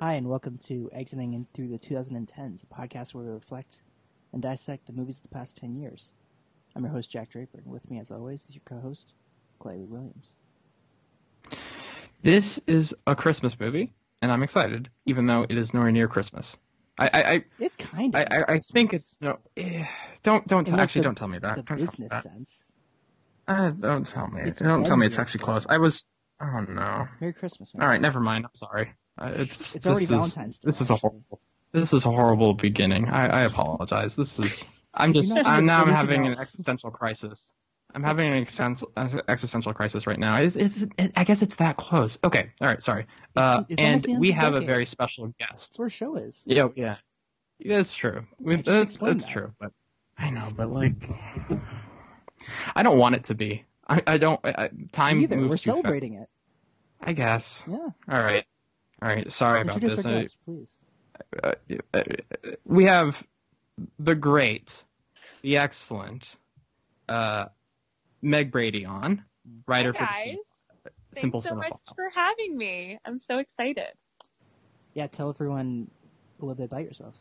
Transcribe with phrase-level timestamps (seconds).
[0.00, 3.82] Hi, and welcome to Exiting in Through the 2010s, a podcast where we reflect
[4.32, 6.14] and dissect the movies of the past 10 years.
[6.74, 9.14] I'm your host, Jack Draper, and with me, as always, is your co host,
[9.58, 10.32] Clay Williams.
[12.22, 16.56] This is a Christmas movie, and I'm excited, even though it is nowhere near Christmas.
[16.98, 18.20] I, I, I, It's kind of.
[18.20, 19.38] I, I, I think it's no.
[19.56, 19.84] Eh,
[20.22, 21.56] don't, don't t- actually the- don't tell me that.
[21.56, 22.64] the Don't business sense.
[23.46, 24.42] Uh, don't tell me.
[24.44, 25.66] It's don't tell me it's actually near close.
[25.68, 26.04] I was.
[26.40, 27.08] Oh no.
[27.20, 27.84] Merry Christmas, man.
[27.84, 28.44] All right, never mind.
[28.44, 28.92] I'm sorry.
[29.18, 31.40] Uh, it's It's already is- Valentine's Day, This is a horrible.
[31.72, 33.08] This is a horrible beginning.
[33.08, 34.14] I, I apologize.
[34.16, 34.66] This is.
[34.94, 35.36] I'm just.
[35.38, 35.82] I'm now.
[35.82, 37.52] I'm having an existential crisis.
[37.94, 38.90] I'm having an existential
[39.28, 40.36] existential crisis right now.
[40.38, 42.18] It's, it's, it, I guess it's that close.
[42.24, 42.50] Okay.
[42.60, 42.80] All right.
[42.80, 43.06] Sorry.
[43.36, 45.50] Uh, it's almost and we have a very special guest.
[45.72, 46.42] That's where show is.
[46.46, 46.96] Yeah, yeah,
[47.58, 47.82] yeah.
[47.82, 48.24] True.
[48.40, 49.30] That's that's that.
[49.30, 49.52] true.
[49.60, 49.72] But
[50.16, 50.94] I know, but like,
[52.74, 53.64] I don't want it to be.
[53.88, 54.40] I, I don't.
[54.44, 55.36] I, I- time Either.
[55.36, 55.64] moves We're too fast.
[55.82, 56.28] celebrating it.
[57.00, 57.64] I guess.
[57.68, 57.76] Yeah.
[57.76, 58.44] All right.
[59.00, 59.30] All right.
[59.32, 60.04] Sorry about this.
[60.06, 60.70] our I- please.
[61.42, 61.52] uh,
[61.94, 62.02] uh,
[62.64, 63.22] we have
[63.98, 64.84] the great,
[65.42, 66.36] the excellent,
[67.08, 67.46] uh,
[68.22, 69.24] Meg Brady on,
[69.66, 70.24] writer Hi, for guys.
[70.24, 70.38] the Sim-
[70.84, 72.98] Thanks Simple so much for having me.
[73.04, 73.84] I'm so excited.
[74.94, 75.90] Yeah, tell everyone
[76.40, 77.14] a little bit about yourself.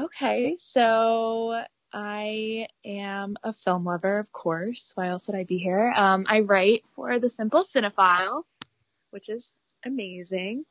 [0.00, 4.92] Okay, so I am a film lover, of course.
[4.94, 5.90] Why else would I be here?
[5.90, 8.42] Um, I write for the Simple Cinephile,
[9.10, 10.64] which is amazing.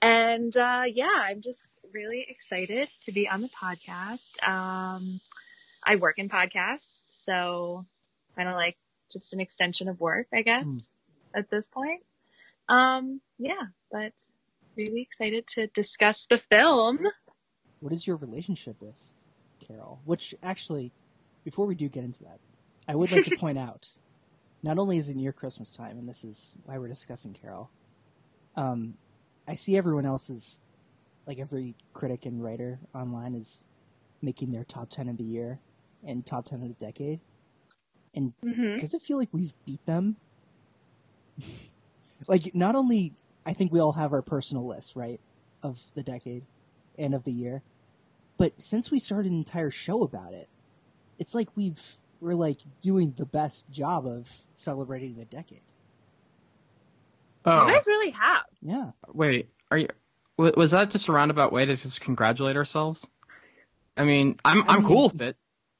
[0.00, 4.42] And uh, yeah, I'm just really excited to be on the podcast.
[4.46, 5.20] Um,
[5.82, 7.84] I work in podcasts, so
[8.36, 8.76] kind of like
[9.12, 10.92] just an extension of work, I guess,
[11.34, 12.02] at this point.
[12.68, 14.12] Um, yeah, but
[14.76, 17.00] really excited to discuss the film.
[17.80, 18.96] What is your relationship with
[19.66, 20.00] Carol?
[20.04, 20.92] Which actually,
[21.44, 22.38] before we do get into that,
[22.88, 23.88] I would like to point out,
[24.62, 27.70] not only is it near Christmas time, and this is why we're discussing Carol.
[28.56, 28.94] Um,
[29.48, 30.60] I see everyone else's,
[31.26, 33.66] like every critic and writer online is
[34.22, 35.58] making their top ten of the year
[36.06, 37.20] and top ten of the decade.
[38.14, 38.78] And Mm-hmm.
[38.78, 40.16] does it feel like we've beat them?
[42.28, 43.12] like, not only
[43.44, 45.20] I think we all have our personal lists, right,
[45.62, 46.44] of the decade
[46.98, 47.62] and of the year,
[48.36, 50.48] but since we started an entire show about it,
[51.18, 51.80] it's like we've
[52.20, 55.60] we're like doing the best job of celebrating the decade.
[57.44, 58.44] Oh, You guys really have.
[58.62, 59.48] Yeah, wait.
[59.70, 59.88] Are you?
[60.36, 63.06] Was that just a roundabout way to just congratulate ourselves?
[63.96, 65.36] I mean, I'm I I'm mean- cool with it.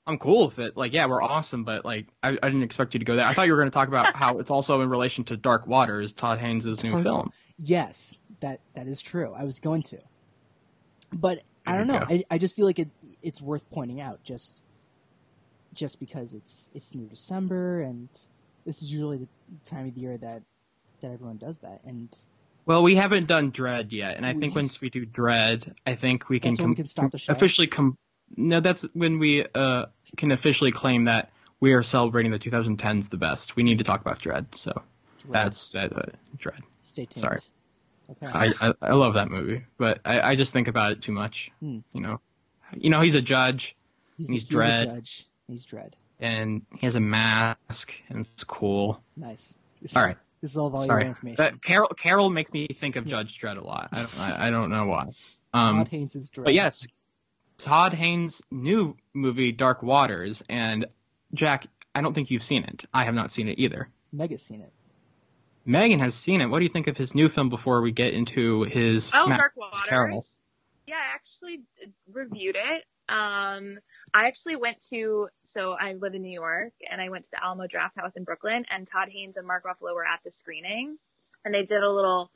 [0.06, 0.76] I'm cool with it.
[0.76, 3.25] Like, yeah, we're awesome, but like, I, I didn't expect you to go there.
[3.25, 5.66] I thought you were going to talk about how it's also in relation to Dark
[5.66, 7.32] Waters, Todd Haynes' new film.
[7.56, 9.32] yes, that that is true.
[9.34, 9.98] I was going to,
[11.10, 12.00] but I don't know.
[12.00, 12.06] go.
[12.08, 12.88] I, I just feel like it
[13.22, 14.62] it's worth pointing out just
[15.75, 18.08] just because it's it's near December and
[18.64, 19.28] this is usually the
[19.64, 20.42] time of the year that
[21.00, 22.16] that everyone does that and
[22.66, 26.28] Well, we haven't done Dredd yet, and I think once we do Dredd, I think
[26.28, 27.32] we can, That's when we can stop the show?
[27.32, 27.98] officially come.
[28.36, 29.86] No, that's when we uh,
[30.16, 33.54] can officially claim that we are celebrating the 2010s the best.
[33.56, 34.82] We need to talk about Dredd, so
[35.28, 36.02] that's uh, uh,
[36.38, 36.60] Dredd.
[36.81, 37.20] stay tuned.
[37.20, 37.38] sorry.
[38.10, 38.26] Okay.
[38.26, 41.50] I, I I love that movie, but I, I just think about it too much.
[41.60, 41.78] Hmm.
[41.92, 42.20] You know,
[42.76, 43.76] you know he's a judge
[44.19, 44.78] he's, he's a, Dredd.
[44.78, 45.26] He's a judge.
[45.48, 45.97] He's dread.
[46.20, 49.00] and he has a mask and it's cool.
[49.16, 49.54] Nice.
[49.97, 50.16] All right.
[50.41, 51.37] This is all valuable Sorry, information.
[51.37, 53.10] but Carol Carol makes me think of Yeah.
[53.22, 53.88] Judge Dredd a lot.
[53.93, 55.06] I don't I, I don't know why.
[55.54, 56.44] Um, Todd Haynes is dread.
[56.44, 56.87] But yes,
[57.59, 60.87] Todd Haynes' new movie, Dark Waters, and
[61.32, 62.84] Jack, I don't think you've seen it.
[62.93, 63.88] I have not seen it either.
[64.12, 64.72] Mega's seen it.
[65.64, 66.47] Megan has seen it.
[66.47, 69.38] What do you think of his new film before we get into his Oh, Matt
[69.38, 69.80] Dark Waters.
[69.82, 70.25] Carol?
[70.86, 71.62] Yeah, I actually
[72.12, 72.84] reviewed it.
[73.08, 73.78] Um,
[74.12, 77.42] I actually went to, so I live in New York, and I went to the
[77.42, 80.98] Alamo Drafthouse in Brooklyn, and Todd Haynes and Mark Ruffalo were at the screening,
[81.44, 82.31] and they did a little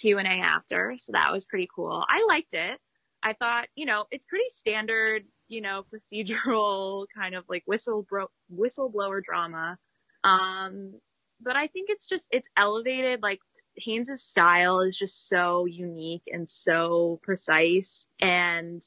[0.00, 2.04] Q and A after, so that was pretty cool.
[2.08, 2.78] I liked it.
[3.22, 8.30] I thought, you know, it's pretty standard, you know, procedural kind of like whistle bro-
[8.54, 9.78] whistleblower drama.
[10.22, 10.94] Um,
[11.40, 13.22] but I think it's just it's elevated.
[13.22, 13.40] Like
[13.76, 18.08] Haynes' style is just so unique and so precise.
[18.20, 18.82] And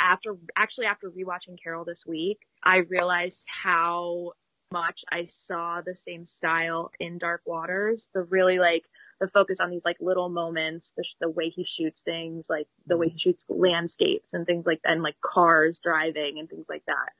[0.00, 4.32] after actually after rewatching Carol this week, I realized how
[4.72, 8.08] much I saw the same style in Dark Waters.
[8.12, 8.84] The really like
[9.20, 12.96] the focus on these like little moments, the, the way he shoots things, like the
[12.96, 13.18] way he mm-hmm.
[13.18, 17.12] shoots landscapes and things like that, and like cars driving and things like that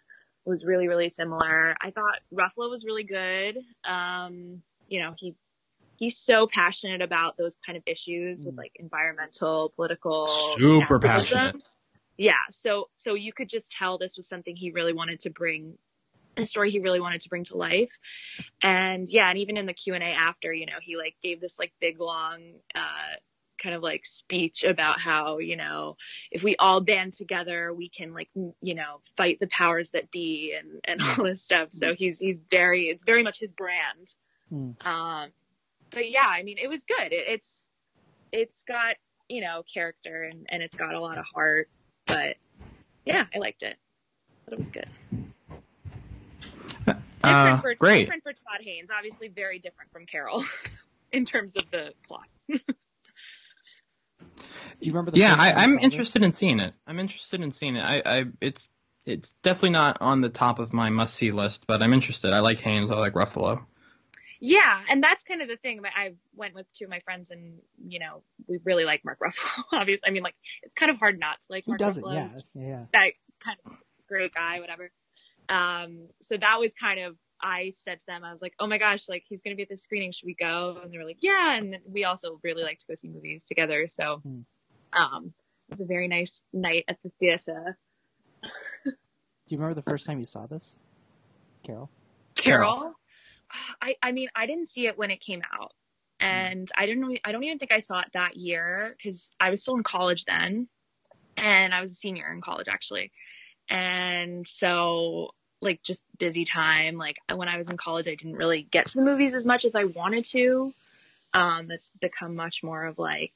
[0.45, 1.75] was really really similar.
[1.81, 3.59] I thought Ruffalo was really good.
[3.85, 5.35] Um, you know, he
[5.97, 8.59] he's so passionate about those kind of issues with Mm.
[8.59, 11.39] like environmental, political, Super activism.
[11.41, 11.69] passionate.
[12.17, 15.79] Yeah, so so you could just tell this was something he really wanted to bring
[16.37, 17.97] a story he really wanted to bring to life.
[18.63, 21.41] And yeah, and even in the Q and A after, you know, he like gave
[21.41, 22.41] this like big long,
[22.75, 23.17] uh,
[23.65, 25.97] kind of like speech about how, you know,
[26.31, 30.55] if we all band together, we can like, you know, fight the powers that be
[30.57, 31.71] and, and all this stuff.
[31.73, 34.15] So he's, he's very, it's very much his brand.
[34.53, 34.87] Mm.
[34.87, 35.31] Um,
[35.91, 37.13] but yeah, I mean, it was good.
[37.13, 37.63] It, it's,
[38.31, 38.97] it's got,
[39.29, 41.71] you know, character and, and it's got a lot of heart,
[42.07, 42.37] but
[43.07, 43.79] yeah, I liked it.
[44.45, 44.89] But it was good.
[47.25, 48.01] Uh, different, for, great.
[48.01, 50.45] different for Todd Haynes, obviously very different from Carol
[51.13, 52.27] in terms of the plot.
[54.85, 55.13] Do you remember?
[55.13, 56.75] The yeah, I, am interested in seeing it.
[56.87, 57.81] I'm interested in seeing it.
[57.81, 58.69] I, I, it's,
[59.07, 62.35] it's definitely not on the top of my must-see list, but I'm interested.
[62.35, 62.91] I like Haynes.
[62.91, 63.65] I like Ruffalo.
[64.41, 65.81] Yeah, and that's kind of the thing.
[65.85, 69.63] I went with two of my friends, and you know, we really like Mark Ruffalo.
[69.73, 72.05] Obviously, I mean, like it's kind of hard not to like Who Mark doesn't?
[72.05, 72.43] Ruffalo.
[72.55, 72.85] Yeah, yeah.
[72.93, 73.73] That kind of
[74.07, 74.91] great guy, whatever.
[75.49, 78.77] Um, so that was kind of I said to them, I was like, oh my
[78.77, 80.79] gosh, like he's gonna be at the screening, should we go?
[80.83, 81.57] And they were like, yeah.
[81.57, 84.41] And we also really like to go see movies together, so hmm.
[84.95, 85.33] Um,
[85.69, 87.77] it was a very nice night at the theater.
[88.85, 88.91] Do
[89.49, 90.79] you remember the first time you saw this,
[91.63, 91.91] Carol?
[92.35, 92.95] Carol.
[93.81, 95.73] I, I mean, I didn't see it when it came out,
[96.21, 97.05] and I didn't.
[97.05, 99.83] Really, I don't even think I saw it that year because I was still in
[99.83, 100.69] college then,
[101.37, 103.13] and I was a senior in college actually,
[103.69, 105.31] and so
[105.61, 106.97] like just busy time.
[106.97, 109.65] Like when I was in college, I didn't really get to the movies as much
[109.65, 110.73] as I wanted to.
[111.33, 113.33] Um, that's become much more of like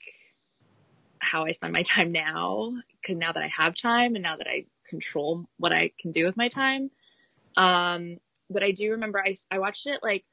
[1.20, 2.72] how I spend my time now.
[3.06, 6.24] Cause now that I have time and now that I control what I can do
[6.24, 6.90] with my time.
[7.56, 8.18] Um,
[8.50, 10.24] but I do remember I, I watched it like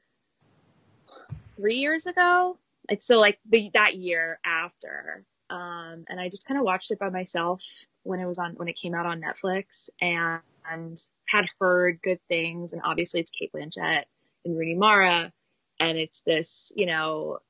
[1.56, 2.58] three years ago.
[2.88, 5.24] Like, so like the, that year after.
[5.50, 7.62] Um, and I just kind of watched it by myself
[8.02, 10.40] when it was on, when it came out on Netflix and,
[10.70, 12.72] and had heard good things.
[12.72, 14.04] And obviously it's Cate Blanchett
[14.44, 15.32] and Rooney Mara.
[15.78, 17.40] And it's this, you know,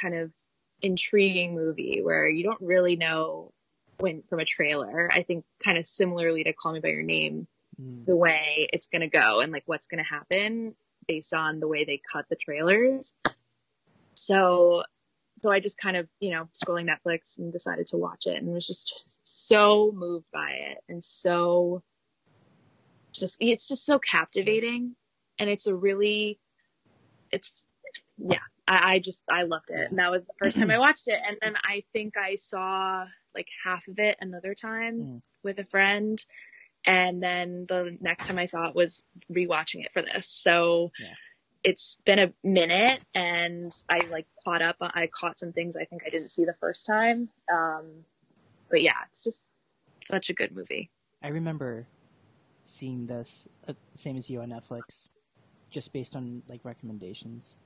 [0.00, 0.32] kind of
[0.82, 3.52] intriguing movie where you don't really know
[3.98, 5.10] when from a trailer.
[5.12, 7.46] I think kind of similarly to Call Me by Your Name,
[7.80, 8.06] mm.
[8.06, 10.74] the way it's going to go and like what's going to happen
[11.06, 13.14] based on the way they cut the trailers.
[14.14, 14.84] So,
[15.42, 18.52] so I just kind of, you know, scrolling Netflix and decided to watch it and
[18.52, 21.82] was just, just so moved by it and so
[23.12, 24.94] just, it's just so captivating
[25.38, 26.38] and it's a really,
[27.30, 27.64] it's,
[28.18, 29.88] yeah, I, I just, I loved it.
[29.90, 31.18] And that was the first time I watched it.
[31.26, 35.22] And then I think I saw like half of it another time mm.
[35.42, 36.22] with a friend
[36.88, 40.28] and then the next time I saw it was rewatching it for this.
[40.28, 41.14] So yeah.
[41.64, 44.76] it's been a minute and I like caught up.
[44.80, 47.28] I caught some things I think I didn't see the first time.
[47.52, 48.04] Um,
[48.70, 49.42] but yeah, it's just
[50.06, 50.90] such a good movie.
[51.22, 51.86] I remember
[52.62, 55.08] seeing this uh, same as you on Netflix,
[55.70, 57.60] just based on like recommendations.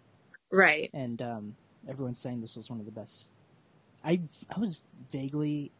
[0.53, 0.91] Right.
[0.93, 1.57] And um,
[1.89, 3.31] everyone's saying this was one of the best.
[4.05, 4.21] I
[4.55, 5.73] I was vaguely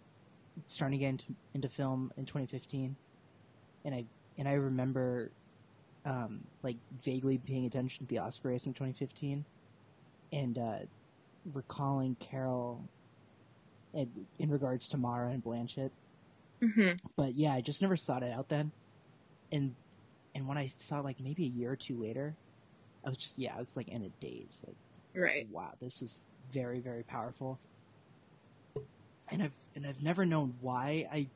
[0.67, 1.25] starting to get into,
[1.55, 2.95] into film in 2015
[3.85, 4.05] and I
[4.39, 5.31] and I remember
[6.05, 9.45] um, like vaguely paying attention to the Oscar race in 2015,
[10.33, 10.79] and uh,
[11.53, 12.83] recalling Carol
[13.95, 15.91] in, in, regards to Mara and Blanchett.
[16.61, 17.07] Mm-hmm.
[17.17, 18.73] But yeah, I just never sought it out then,
[19.51, 19.75] and
[20.35, 22.35] and when I saw like maybe a year or two later,
[23.05, 24.77] I was just yeah, I was like in a daze, like
[25.15, 27.59] right, wow, this is very very powerful.
[29.29, 31.29] And I've and I've never known why I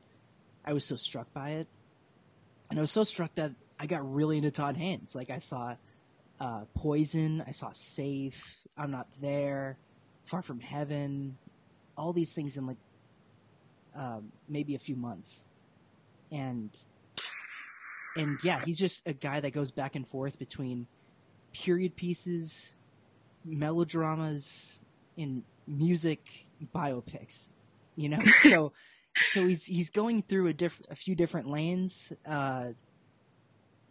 [0.65, 1.67] I was so struck by it
[2.69, 5.15] and I was so struck that I got really into Todd Haynes.
[5.15, 5.75] Like I saw
[6.39, 9.77] uh, Poison, I saw Safe, I'm Not There,
[10.25, 11.37] Far From Heaven,
[11.97, 12.77] all these things in like
[13.95, 15.45] um, maybe a few months,
[16.31, 16.69] and
[18.15, 20.87] and yeah, he's just a guy that goes back and forth between
[21.53, 22.75] period pieces,
[23.45, 24.81] melodramas,
[25.17, 27.53] and music biopics.
[27.95, 28.71] You know, so
[29.31, 32.13] so he's he's going through a diff- a few different lanes.
[32.25, 32.67] Uh,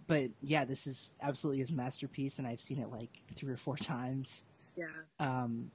[0.06, 3.76] but yeah, this is absolutely his masterpiece, and I've seen it like three or four
[3.76, 4.44] times.
[4.76, 4.86] Yeah.
[5.18, 5.70] Um,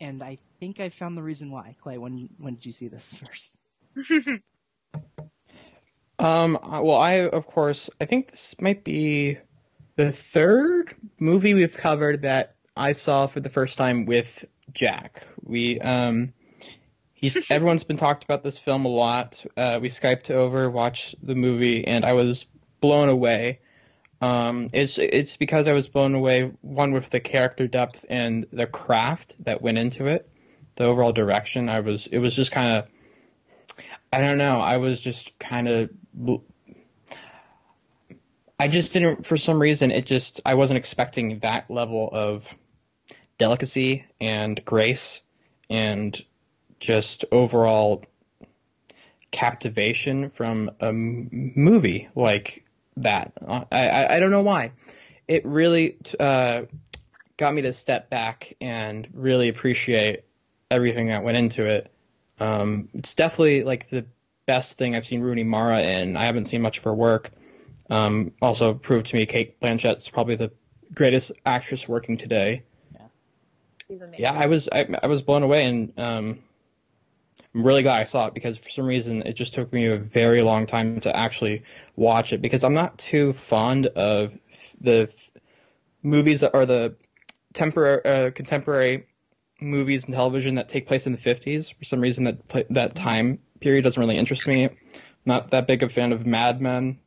[0.00, 1.74] and I think I found the reason why.
[1.82, 3.58] Clay, when when did you see this first?
[6.18, 6.58] um.
[6.62, 9.38] Well, I of course I think this might be
[9.98, 15.26] the third movie we've covered that I saw for the first time with Jack.
[15.42, 16.34] We um
[17.14, 19.44] he's everyone's been talked about this film a lot.
[19.56, 22.46] Uh, we skyped over, watched the movie, and I was
[22.80, 23.58] blown away.
[24.20, 28.68] Um, it's it's because I was blown away one with the character depth and the
[28.68, 30.30] craft that went into it,
[30.76, 31.68] the overall direction.
[31.68, 32.86] I was it was just kind of
[34.12, 34.60] I don't know.
[34.60, 35.90] I was just kind of
[38.58, 42.52] I just didn't, for some reason, it just, I wasn't expecting that level of
[43.38, 45.20] delicacy and grace
[45.70, 46.20] and
[46.80, 48.04] just overall
[49.30, 52.64] captivation from a movie like
[52.96, 53.32] that.
[53.46, 54.72] I, I, I don't know why.
[55.28, 56.62] It really uh,
[57.36, 60.24] got me to step back and really appreciate
[60.70, 61.92] everything that went into it.
[62.40, 64.06] Um, it's definitely like the
[64.46, 66.16] best thing I've seen Rooney Mara in.
[66.16, 67.30] I haven't seen much of her work.
[67.90, 70.52] Um, also proved to me Cate Blanchett's probably the
[70.92, 72.64] greatest actress working today.
[73.88, 74.22] She's amazing.
[74.22, 76.38] Yeah, I was I, I was blown away, and um,
[77.54, 79.96] I'm really glad I saw it because for some reason it just took me a
[79.96, 81.62] very long time to actually
[81.96, 84.32] watch it because I'm not too fond of
[84.80, 85.08] the
[86.02, 86.96] movies or the
[87.54, 89.06] temporary uh, contemporary
[89.60, 91.74] movies and television that take place in the 50s.
[91.74, 94.64] For some reason, that pla that time period doesn't really interest me.
[94.64, 94.76] I'm
[95.24, 96.98] not that big a fan of Mad Men,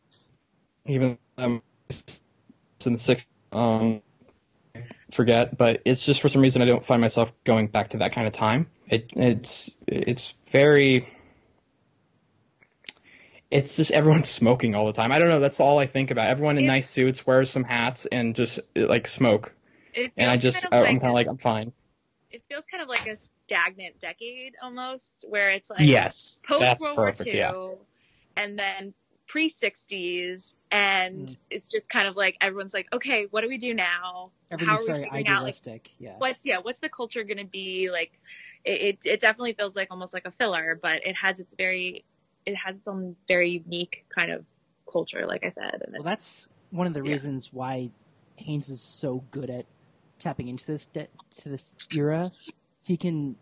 [0.85, 2.19] even though it's
[2.85, 3.25] in the six.
[3.51, 4.01] Um,
[5.11, 8.13] forget, but it's just for some reason I don't find myself going back to that
[8.13, 8.67] kind of time.
[8.87, 11.07] It it's it's very
[13.49, 15.11] it's just everyone's smoking all the time.
[15.11, 15.39] I don't know.
[15.39, 16.29] That's all I think about.
[16.29, 19.53] Everyone in nice suits wears some hats and just like smoke.
[20.15, 21.73] And I just kind of I'm like kind of like I'm fine.
[22.29, 26.81] it feels kind of like a stagnant decade almost, where it's like yes, post that's
[26.83, 27.27] World War perfect.
[27.27, 27.69] II, Yeah.
[28.37, 28.93] and then
[29.31, 31.37] pre '60s, and Mm.
[31.49, 34.31] it's just kind of like everyone's like, okay, what do we do now?
[34.49, 35.91] How Everything's are we very figuring out like idealistic.
[35.99, 36.15] yeah.
[36.17, 38.11] what's yeah, what's the culture going to be like?
[38.65, 42.03] It, it it definitely feels like almost like a filler, but it has its very
[42.45, 44.43] it has its own very unique kind of
[44.91, 45.81] culture, like I said.
[45.85, 47.11] And Well, that's one of the yeah.
[47.13, 47.89] reasons why
[48.35, 49.65] Haynes is so good at
[50.19, 51.07] tapping into this de-
[51.37, 52.23] to this era.
[52.83, 53.35] He can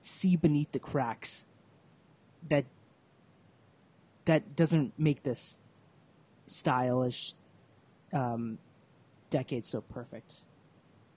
[0.00, 1.46] see beneath the cracks
[2.48, 2.64] that
[4.26, 5.60] that doesn't make this
[6.46, 7.34] stylish
[8.12, 8.58] um,
[9.30, 10.44] decade so perfect.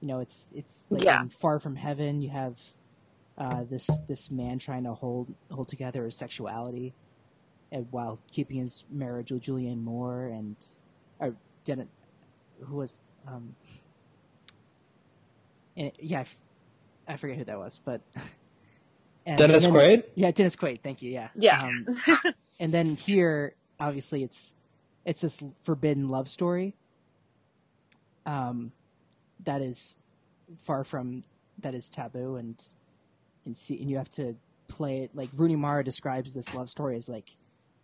[0.02, 1.26] You know, it's it's like Yeah.
[1.42, 2.22] Far From Heaven.
[2.22, 2.58] You have
[3.38, 6.94] uh, this this man trying to hold hold together his sexuality,
[7.72, 10.56] and while keeping his marriage with Julianne Moore and
[11.20, 11.36] or
[11.66, 11.88] Dennis,
[12.66, 13.56] who was um,
[15.78, 16.36] and yeah, I f-
[17.08, 18.02] I forget who that was, but
[19.26, 20.04] and, Dennis and then- Quaid.
[20.16, 20.82] yeah, Dennis Quaid.
[20.82, 21.12] Thank you.
[21.12, 21.30] Yeah.
[21.36, 21.62] Yeah.
[21.64, 21.88] Um,
[22.60, 24.56] and then here, obviously, it's
[25.06, 26.76] it's this forbidden love story.
[28.26, 28.72] Um,
[29.46, 29.96] that is
[30.66, 31.24] far from
[31.60, 32.62] that is taboo, and
[33.46, 34.36] and see, and you have to
[34.68, 37.36] play it like Rooney Mara describes this love story as like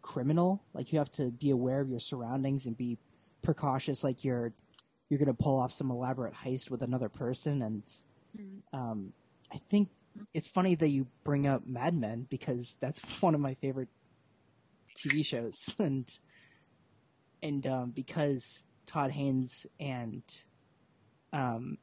[0.02, 0.62] criminal.
[0.74, 2.98] Like you have to be aware of your surroundings and be
[3.42, 4.04] precautious.
[4.04, 4.52] Like you're
[5.10, 7.84] you're gonna pull off some elaborate heist with another person, and
[8.36, 8.62] Mhm.
[8.74, 9.14] um,
[9.54, 9.90] I think
[10.34, 13.88] it's funny that you bring up Mad Men because that's one of my favorite
[14.96, 16.08] TV shows, and
[17.44, 20.24] and um, because Todd Haynes and
[21.34, 21.78] um,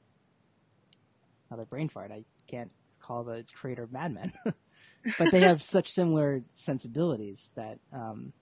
[1.50, 4.32] another brain fart, I can't call the creator of Mad Men,
[5.18, 8.32] but they have such similar sensibilities that um,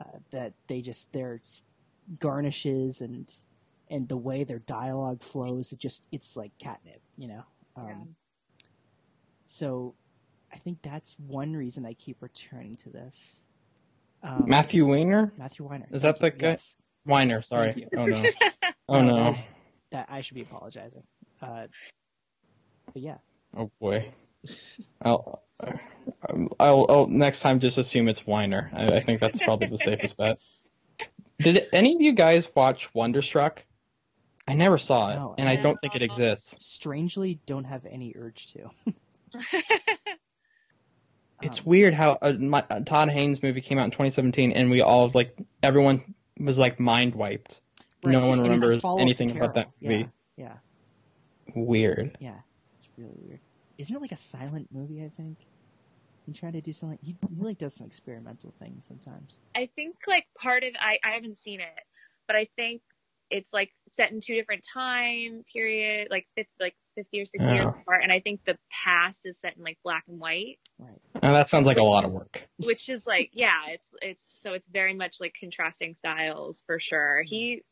[0.00, 1.40] uh, that they just their
[2.18, 3.32] garnishes and
[3.90, 7.42] and the way their dialogue flows, it just it's like catnip, you know.
[7.76, 8.04] Um, Yeah.
[9.44, 9.94] So,
[10.52, 13.42] I think that's one reason I keep returning to this.
[14.22, 15.32] Um, Matthew Weiner.
[15.36, 15.86] Matthew Weiner.
[15.90, 16.48] Is thank that the you, guy?
[16.50, 16.76] yes.
[17.06, 17.34] Weiner.
[17.36, 17.86] Yes, Sorry.
[17.96, 18.24] Oh no.
[18.88, 19.30] Oh that no.
[19.30, 19.46] is-
[19.90, 21.02] that I should be apologizing.
[21.42, 21.66] Uh,
[22.92, 23.18] but yeah,
[23.56, 24.10] Oh boy.
[25.02, 25.42] I'll,
[26.60, 28.70] I'll, I'll next time just assume it's Weiner.
[28.74, 30.38] I, I think that's probably the safest bet.
[31.40, 33.64] Did any of you guys watch Wonderstruck?
[34.46, 36.54] I never saw it, No, and I I- don't think it exists.
[36.58, 38.70] strangely, don't have any urge to.
[41.42, 44.70] It's Um, weird how a, my, a Todd Haynes movie came out in 2017, and
[44.70, 47.60] we all like everyone was like mind wiped.
[48.02, 50.08] right, No one and remembers anything about that movie.
[50.36, 50.54] Yeah,
[51.54, 52.16] Weird.
[52.20, 52.38] yeah, yeah.
[52.78, 53.40] It's really weird.
[53.78, 55.04] Isn't it like a silent movie?
[55.04, 55.38] I think.
[56.26, 56.98] He tried to do something.
[57.00, 59.40] He, he like does some experimental things sometimes.
[59.54, 61.68] I think like part of I I haven't seen it,
[62.26, 62.82] but I think
[63.30, 67.66] it's like set in two different time period, like fifty like fifty or sixty years
[67.66, 67.80] Oh.
[67.80, 70.98] apart, and I think the past is set in like black and white, Right.
[71.22, 72.48] Now, that sounds like a lot of work.
[72.64, 77.22] which is like yeah, it's it's so it's very much like contrasting styles for sure.
[77.24, 77.28] Mm-hmm.
[77.34, 77.62] He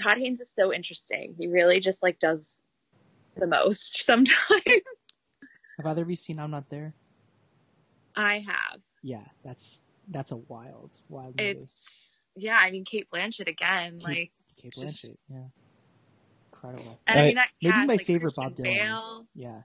[0.00, 1.34] Todd Haynes is so interesting.
[1.38, 2.60] He really just like does
[3.36, 4.36] the most sometimes.
[5.78, 6.94] Have either of you seen I'm Not There?
[8.14, 8.80] I have.
[9.02, 11.50] Yeah, that's that's a wild, wild movie.
[11.58, 15.16] It's yeah, I mean Cate Blanchett again, Cate- like Cate just- Blanchett.
[15.30, 15.38] Yeah,
[16.52, 16.98] incredible.
[17.06, 18.62] and I I- mean that maybe cast, my like, favorite Christian Bob Dylan.
[18.62, 19.26] Bale.
[19.34, 19.62] Yeah,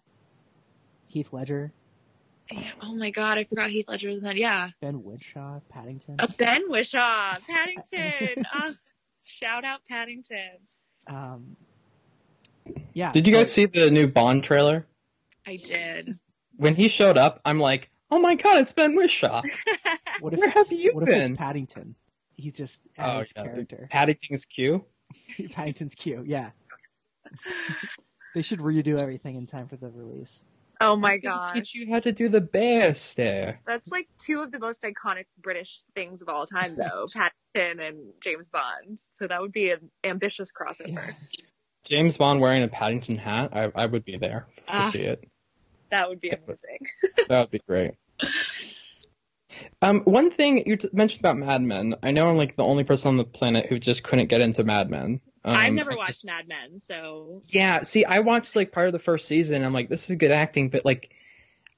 [1.08, 1.72] Heath Ledger.
[2.52, 4.38] Yeah, oh my god, I forgot Heath Ledger was in that.
[4.38, 4.70] Yeah.
[4.82, 6.16] Ben Whishaw, Paddington.
[6.20, 8.46] Uh, ben Whishaw, Paddington.
[8.54, 8.72] uh,
[9.24, 10.58] shout out Paddington.
[11.08, 11.58] Um,
[12.94, 13.12] yeah.
[13.12, 14.86] Did you guys but- see the new Bond trailer?
[15.46, 16.18] I did.
[16.58, 19.42] When he showed up, I'm like, oh my god, it's Ben Whishaw.
[20.20, 21.32] What if Where it's, have you what if been?
[21.34, 21.94] it's Paddington?
[22.38, 23.44] He's just Oh, as yeah.
[23.44, 23.88] character.
[23.92, 24.86] Paddington's Q.
[25.52, 26.26] Paddington's cute.
[26.28, 26.52] Yeah.
[28.36, 30.46] They should redo everything in time for the release.
[30.80, 31.54] oh my I'm god.
[31.56, 33.62] Teach you how to do the bear stare.
[33.66, 37.98] That's like two of the most iconic British things of all time, though Paddington and
[38.22, 39.00] James Bond.
[39.18, 41.14] So that would be an ambitious crossover.
[41.84, 44.90] James Bond wearing a Paddington hat, I, I would be there to Ah.
[44.90, 45.24] see it.
[45.90, 46.80] That would be amazing.
[47.30, 47.92] That would be great.
[49.82, 52.84] Um, one thing you t- mentioned about Mad Men, I know I'm like the only
[52.84, 55.22] person on the planet who just couldn't get into Mad Men.
[55.46, 58.94] Um, I've never watched just- Mad Men, so Yeah, see, I watched like part of
[58.94, 59.64] the first season.
[59.64, 61.10] I'm like, this is good acting, but like,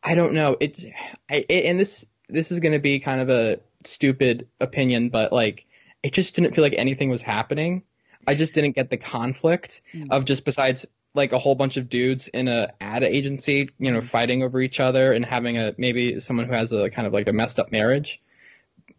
[0.01, 0.55] I don't know.
[0.59, 0.85] It's,
[1.29, 5.65] I, it, and this this is gonna be kind of a stupid opinion, but like,
[6.03, 7.83] it just didn't feel like anything was happening.
[8.27, 10.07] I just didn't get the conflict Mm.
[10.11, 10.85] of just besides
[11.19, 14.79] like a whole bunch of dudes in a ad agency, you know, fighting over each
[14.79, 17.71] other and having a maybe someone who has a kind of like a messed up
[17.71, 18.21] marriage.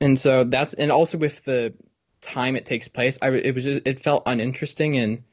[0.00, 1.74] And so that's and also with the
[2.20, 5.24] time it takes place, I it was just, it felt uninteresting and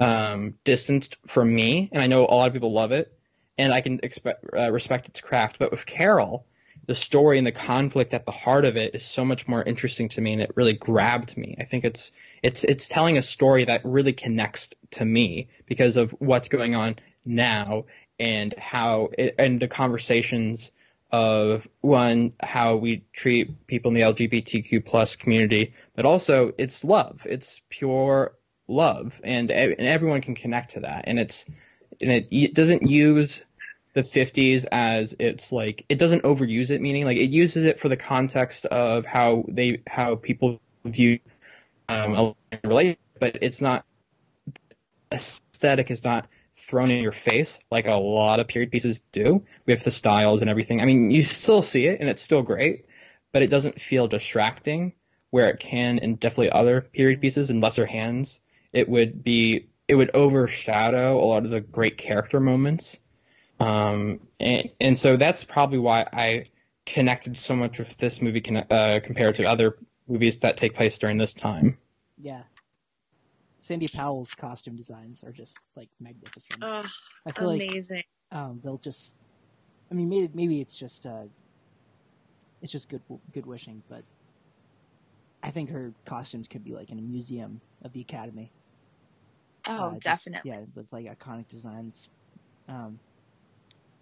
[0.00, 1.88] um, distanced from me.
[1.92, 3.12] And I know a lot of people love it,
[3.58, 5.58] and I can expect uh, respect its craft.
[5.58, 6.46] But with Carol,
[6.86, 10.08] the story and the conflict at the heart of it is so much more interesting
[10.10, 11.56] to me, and it really grabbed me.
[11.58, 12.12] I think it's
[12.44, 16.96] it's it's telling a story that really connects to me because of what's going on
[17.24, 17.86] now
[18.20, 20.70] and how it, and the conversations
[21.10, 27.26] of one how we treat people in the LGBTQ plus community, but also it's love.
[27.28, 28.34] It's pure
[28.68, 31.04] love, and and everyone can connect to that.
[31.06, 31.46] And it's
[32.02, 33.42] and it, it doesn't use
[33.94, 37.88] the 50s as it's like it doesn't overuse it, meaning like it uses it for
[37.88, 41.20] the context of how they how people view
[41.88, 43.84] um, relationship, but it's not
[45.12, 49.84] aesthetic is not thrown in your face like a lot of period pieces do with
[49.84, 50.80] the styles and everything.
[50.80, 52.86] I mean, you still see it and it's still great,
[53.32, 54.94] but it doesn't feel distracting
[55.30, 58.40] where it can in definitely other period pieces in lesser hands.
[58.72, 62.98] It would be it would overshadow a lot of the great character moments.
[63.60, 66.46] Um, and, and so that's probably why I
[66.86, 69.76] connected so much with this movie uh, compared to other
[70.08, 71.76] movies that take place during this time.
[72.18, 72.42] Yeah.
[73.58, 76.62] Sandy Powell's costume designs are just like magnificent.
[76.62, 76.82] oh,
[77.26, 78.02] I feel like amazing.
[78.32, 79.14] um, they'll just.
[79.90, 81.24] I mean, maybe maybe it's just uh,
[82.60, 83.00] it's just good
[83.32, 84.02] good wishing, but
[85.42, 88.50] I think her costumes could be like in a museum of the Academy.
[89.66, 90.50] oh, Uh, just- definitely.
[90.50, 92.08] yeah, with like iconic designs,
[92.68, 92.98] um,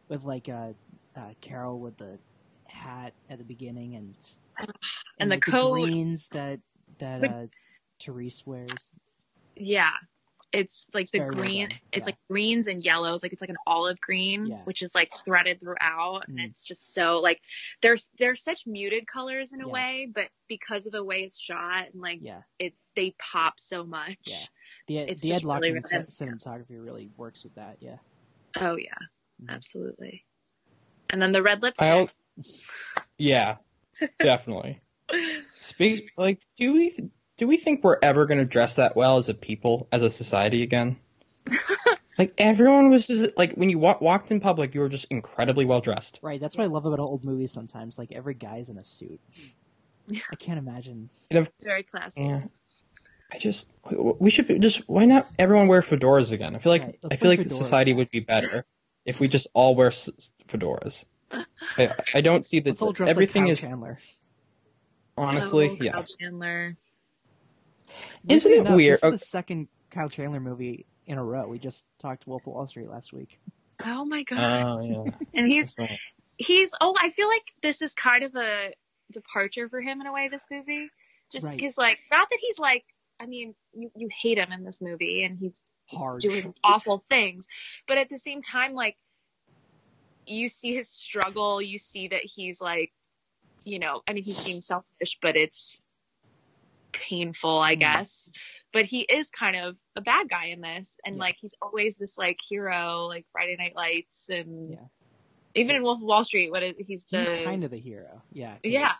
[0.09, 0.73] with like uh,
[1.17, 2.19] uh, Carol with the
[2.67, 4.15] hat at the beginning and
[5.23, 5.73] And the like, coat.
[5.73, 6.61] greens that
[6.99, 7.47] that But- uh,
[8.01, 8.71] Therese wears.
[8.71, 9.21] It's,
[9.57, 9.93] Yeah.
[10.53, 12.13] It's like It's the very well green, it's yeah.
[12.13, 14.63] like greens and yellows, like it's like an olive green, Yeah.
[14.65, 16.29] which is like threaded throughout.
[16.29, 16.45] And Mm.
[16.51, 17.41] it's just so like,
[17.81, 19.73] there's, there's such muted colors in a Yeah.
[19.73, 23.83] way, but because of the way it's shot and like yeah, it, they pop so
[23.85, 24.19] much.
[24.27, 24.45] Yeah.
[24.89, 27.79] the It's the just Ed really, Lachman really- cinematography really works with that.
[27.81, 27.99] Yeah,
[28.57, 28.93] Oh yeah,
[29.43, 29.49] Mhm.
[29.55, 30.27] absolutely.
[31.09, 31.87] And then the red lipstick.
[31.89, 32.09] I,
[33.17, 33.57] yeah,
[34.19, 34.83] definitely.
[35.47, 39.29] Speak like, do we do we think we're ever going to dress that well as
[39.29, 40.97] a people, as a society again?
[42.19, 45.65] like everyone was just like when you wa- walked in public, you were just incredibly
[45.65, 46.19] well dressed.
[46.23, 46.41] right.
[46.41, 47.53] That's what I love about old movies.
[47.53, 49.21] Sometimes, like every guy's in a suit.
[50.31, 51.09] I can't imagine.
[51.63, 52.23] Very classy.
[52.23, 52.43] Yeah.
[53.33, 56.55] I just we should be- just why not everyone wear fedoras again?
[56.55, 57.99] I feel like Right, I feel like fedoras society back.
[57.99, 58.67] would be better
[59.07, 60.11] if we just all wear s-
[60.49, 61.05] fedoras.
[61.79, 63.99] I, I don't see Let's that all dress everything like Kyle is Chandler.
[65.23, 65.93] Honestly oh, yeah.
[65.93, 66.77] Kyle Chandler.
[68.29, 69.01] Isn't it enough, weird?
[69.01, 71.47] This is the second Kyle Chandler movie in a row.
[71.47, 73.41] We just talked Wolf of Wall Street last week.
[73.85, 74.65] Oh my god.
[74.65, 75.13] Oh yeah.
[75.35, 75.75] and he's,
[76.37, 78.73] he's, oh, I feel like this is kind of a
[79.13, 80.89] departure for him in a way, this movie.
[81.33, 81.57] Just Right.
[81.57, 82.85] because, like, not that he's like,
[83.19, 86.21] I mean, you, you hate him in this movie and he's Hard.
[86.21, 87.47] doing awful things.
[87.87, 88.97] But at the same time, like,
[90.27, 91.61] you see his struggle.
[91.61, 92.93] You see that he's like,
[93.65, 95.81] you know, I mean, he's being selfish, but it's
[96.93, 97.81] painful, I Mm.
[97.81, 98.31] guess.
[98.73, 100.99] But he is kind of a bad guy in this.
[101.05, 101.21] And Yeah.
[101.21, 104.87] like, he's always this like hero, like Friday Night Lights and Yeah.
[105.55, 108.23] even in Wolf of Wall Street, what is, he's the, He's kind of the hero.
[108.33, 108.93] yeah, yeah.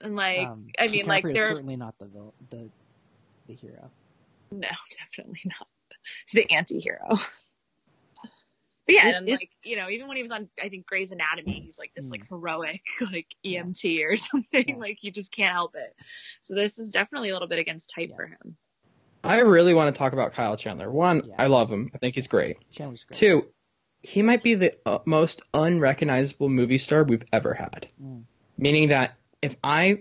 [0.00, 2.70] And like, um, I mean, like, they're- certainly not the vil- the
[3.46, 3.90] the hero.
[4.50, 4.68] no,
[5.16, 5.68] definitely not.
[6.24, 7.18] It's the anti-hero.
[8.90, 10.68] But But yeah, It- and it- like you know, even when he was on, I
[10.68, 12.10] think Grey's Anatomy, he's like this Mm.
[12.12, 12.80] like heroic
[13.12, 14.68] like EMT or something.
[14.68, 14.76] Yeah.
[14.76, 15.94] Like you just can't help it.
[16.40, 18.16] So this is definitely a little bit against type Yeah.
[18.16, 18.56] for him.
[19.22, 20.90] I really want to talk about Kyle Chandler.
[20.90, 21.34] One, Yeah.
[21.38, 21.90] I love him.
[21.94, 22.56] I think he's great.
[22.70, 23.18] Chandler's great.
[23.18, 23.46] Two,
[24.02, 27.88] he might be the uh, most unrecognizable movie star we've ever had.
[28.02, 28.24] Mm.
[28.56, 29.98] Meaning that if I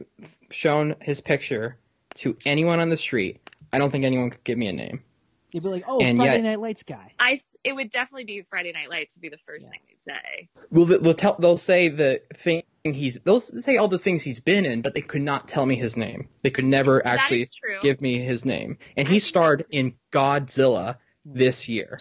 [0.52, 1.78] shown his picture
[2.16, 3.40] to anyone on the street,
[3.74, 5.04] I don't think anyone could give me a name.
[5.52, 8.42] They'd be like, "Oh, And Friday yet- Night Lights guy." I it would definitely be
[8.50, 9.72] Friday Night Lights to be the first Yeah.
[9.72, 10.50] thing they'd say.
[10.72, 14.40] Well, they- they'll tell, they'll say the thing he's, they'll say all the things he's
[14.40, 16.30] been in, but they could not tell me his name.
[16.42, 17.48] They could never that actually
[17.82, 18.78] give me his name.
[18.96, 22.00] And he starred in Godzilla this year.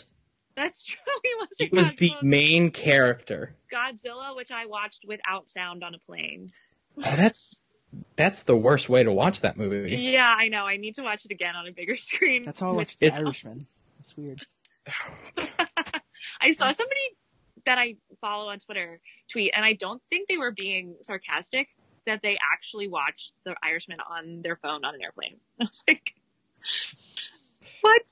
[0.55, 0.97] That's true.
[1.21, 3.55] He was, He was the main character.
[3.73, 6.53] Godzilla, which I watched without sound on a plane.
[6.97, 7.61] Oh, that's
[8.15, 9.97] that's the worst way to watch that movie.
[9.97, 10.65] Yeah, I know.
[10.65, 12.45] I need to watch it again on a bigger screen.
[12.45, 13.67] That's how I watched The It's- Irishman.
[13.99, 14.47] That's weird.
[16.41, 17.01] I saw somebody
[17.67, 21.69] that I follow on Twitter tweet, and I don't think they were being sarcastic,
[22.07, 25.37] that they actually watched The Irishman on their phone on an airplane.
[25.61, 26.13] I was like,
[27.83, 28.03] what?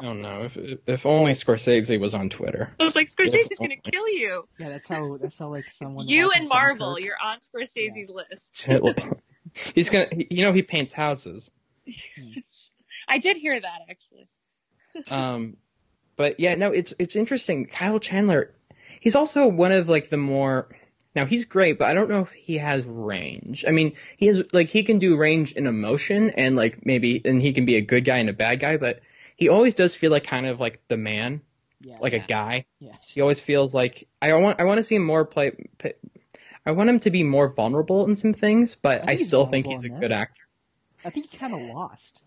[0.00, 2.74] I don't know if if only Scorsese was on Twitter.
[2.80, 4.48] I was like, Scorsese's gonna kill you.
[4.58, 5.18] Yeah, that's how.
[5.18, 6.08] That's how like someone.
[6.08, 7.04] You and Marvel, Dunkirk.
[7.04, 8.66] you're on Scorsese's list.
[9.74, 11.50] He's gonna, you know, he paints houses.
[13.08, 14.28] I did hear that actually.
[15.10, 15.56] Um,
[16.16, 17.66] but yeah, no, it's it's interesting.
[17.66, 18.52] Kyle Chandler,
[19.00, 20.68] he's also one of like the more.
[21.14, 23.64] Now he's great, but I don't know if he has range.
[23.68, 27.40] I mean, he has like he can do range in emotion and like maybe and
[27.40, 29.00] he can be a good guy and a bad guy, but
[29.36, 31.42] he always does feel like kind of like the man,
[31.82, 31.98] Yeah.
[32.00, 32.24] like Yeah.
[32.24, 32.64] a guy.
[32.80, 33.10] Yes.
[33.10, 35.52] He always feels like I want I want to see him more play.
[35.78, 35.94] play
[36.64, 39.66] I want him to be more vulnerable in some things, but I I, still think
[39.66, 40.42] he's a good actor.
[41.04, 42.22] I think he kind of lost.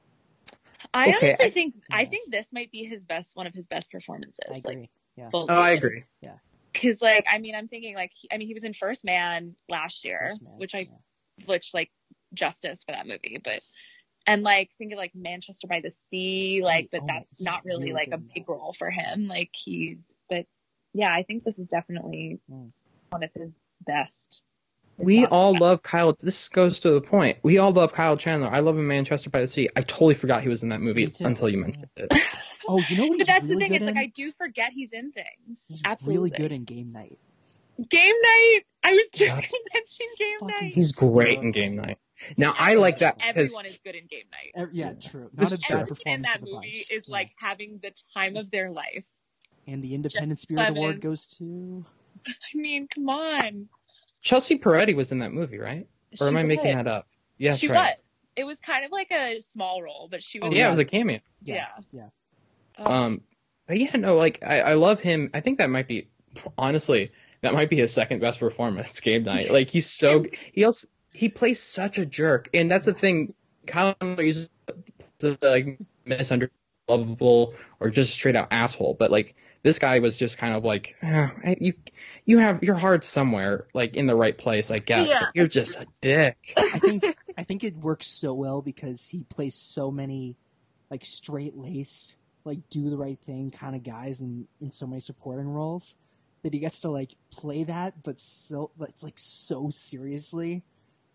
[0.93, 3.67] I Okay, honestly I- think I think this might be his best one of his
[3.67, 4.39] best performances.
[4.47, 4.89] I Like agree.
[5.17, 5.29] yeah.
[5.33, 5.87] Oh, I of them.
[5.89, 6.03] agree.
[6.73, 9.55] Cause like I mean I'm thinking like he, I mean he was in First Man
[9.69, 11.45] last year, Man, which I yeah.
[11.45, 11.89] which like
[12.33, 13.61] justice for that movie, but
[14.27, 17.91] and like thinking like Manchester by the Sea, like but oh that's he's not really
[17.91, 19.27] really like a big role for him.
[19.27, 20.45] Like he's but
[20.93, 22.71] yeah, I think this is definitely Mm.
[23.09, 23.53] one of his
[23.85, 24.41] best.
[24.97, 25.61] If We all best.
[25.61, 26.17] love Kyle.
[26.19, 27.37] This goes to the point.
[27.43, 28.49] We all love Kyle Chandler.
[28.49, 29.69] I love him, Manchester by the Sea.
[29.75, 32.13] I totally forgot he was in that movie until you mentioned it.
[32.67, 33.73] Oh, you know what But he's that's really the thing.
[33.75, 33.93] It's in?
[33.93, 35.65] like I do forget he's in things.
[35.67, 36.17] he's Absolutely.
[36.17, 37.19] really good in Game Night.
[37.77, 38.61] Game night.
[38.83, 39.35] I was just Yeah.
[39.35, 40.71] gonna mention game Fucking night.
[40.73, 41.99] He's great in Game Night.
[42.37, 44.59] Now I like that because Everyone is good in game night.
[44.63, 45.29] Er, yeah, true.
[45.35, 45.77] This Not a is bad true.
[45.79, 46.91] Everyone in that the movie bunch.
[47.03, 49.03] is like having the time of their life.
[49.67, 50.69] And the Independent Just Spirit Plemons.
[50.77, 51.85] Award goes to.
[52.27, 53.67] I mean, come on.
[54.25, 55.87] Chelsea Peretti was in that movie, right?
[56.19, 56.83] Or am She I making was.
[56.83, 57.07] that up?
[57.37, 57.77] Yes, she right.
[57.77, 57.95] was.
[58.35, 60.49] It was kind of like a small role, but she was.
[60.49, 60.67] Oh, Yeah, yeah.
[60.67, 61.19] it was a cameo.
[61.43, 61.67] Yeah.
[61.93, 62.07] Yeah.
[62.79, 63.21] Oh, Um,
[63.67, 65.29] but yeah, no, like I, I love him.
[65.33, 66.09] I think that might be,
[66.57, 67.11] honestly,
[67.41, 68.99] that might be his second best performance.
[68.99, 72.93] Game night, like he's so he also he plays such a jerk, and that's the
[72.93, 73.35] thing.
[73.67, 74.49] Kyle uses
[75.19, 76.51] to like misunderstood,
[76.87, 78.95] lovable, or just straight out asshole.
[78.97, 81.73] But like this guy was just kind of like "Ah, you
[82.23, 85.09] you have your heart somewhere like in the right place, I guess.
[85.09, 85.21] Yeah.
[85.21, 86.37] But you're just a dick.
[86.57, 90.37] I think I think it works so well because he plays so many
[90.91, 94.99] like straight laced, like do the right thing kind of guys in in so many
[94.99, 95.97] supporting roles
[96.43, 100.61] that he gets to like play that, but still it's like so seriously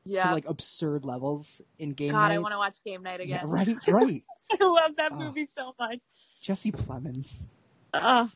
[0.04, 0.24] yeah.
[0.24, 2.34] to like absurd levels in game God, night.
[2.34, 3.48] I want to watch game night yeah, again.
[3.48, 4.24] right, right.
[4.60, 5.18] I love that Oh.
[5.20, 6.00] movie so much.
[6.40, 7.46] Jesse Plemons,
[7.94, 8.28] Ugh.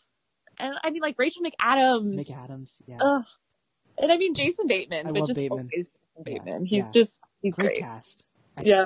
[0.58, 2.16] And I mean, like Rachel McAdams.
[2.16, 3.24] McAdams, yeah, Ugh.
[3.98, 5.58] And I mean Jason Bateman, I but love just Bateman.
[5.58, 6.64] always Jason Yeah, Bateman.
[6.66, 6.90] He's yeah.
[6.92, 7.78] just he's great great.
[7.80, 8.26] cast.
[8.56, 8.84] I- Yeah.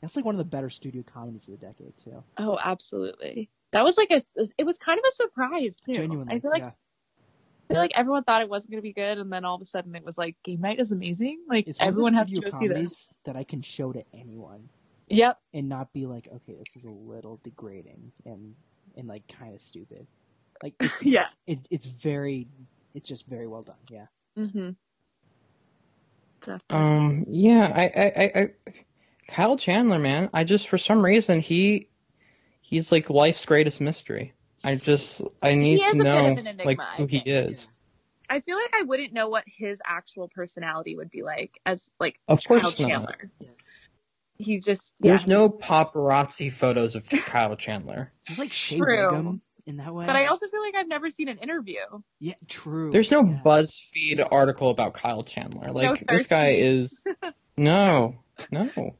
[0.00, 2.22] that's like one of the better studio comedies of the decade too.
[2.36, 3.48] Oh, absolutely.
[3.72, 4.22] That was like a.
[4.58, 5.94] It was kind of a surprise too.
[5.94, 6.70] Genuinely, I feel like yeah.
[7.70, 9.62] I feel like everyone thought it wasn't going to be good, and then all of
[9.62, 11.40] a sudden it was like game night is amazing.
[11.48, 12.74] Like It's everyone has to studio go see this.
[12.74, 14.68] comedies that I can show to anyone.
[15.08, 15.38] Yep.
[15.52, 18.54] and not be like, okay, this is a little degrading and
[18.96, 20.06] and like kind of stupid.
[20.64, 21.26] Like it's Yeah.
[21.46, 22.48] it, it's very
[22.94, 23.76] it's just very well done.
[23.90, 24.06] Yeah.
[24.38, 24.76] Mhm.
[26.40, 26.62] Definitely.
[26.70, 28.48] Um, yeah, I, I, I, I,
[29.28, 31.88] Kyle Chandler, man, I just for some reason he,
[32.62, 34.32] he's like life's greatest mystery.
[34.62, 37.70] I just I need to a bit of know enigma, like who he is.
[38.30, 42.18] I feel like I wouldn't know what his actual personality would be like as like
[42.26, 42.88] Of Kyle course not.
[42.88, 43.30] Chandler.
[43.38, 43.48] Yeah.
[44.38, 48.12] He's just There's yeah, no he's- paparazzi photos of Kyle Chandler.
[48.26, 48.96] He's like Shea True.
[49.12, 50.06] Wiggum in that way.
[50.06, 51.80] But I also feel like I've never seen an interview.
[52.20, 52.90] yeah, true.
[52.92, 53.40] There's no yeah.
[53.44, 55.72] BuzzFeed article about Kyle Chandler.
[55.72, 57.02] Like this guy is
[57.56, 58.16] no,
[58.50, 58.96] no.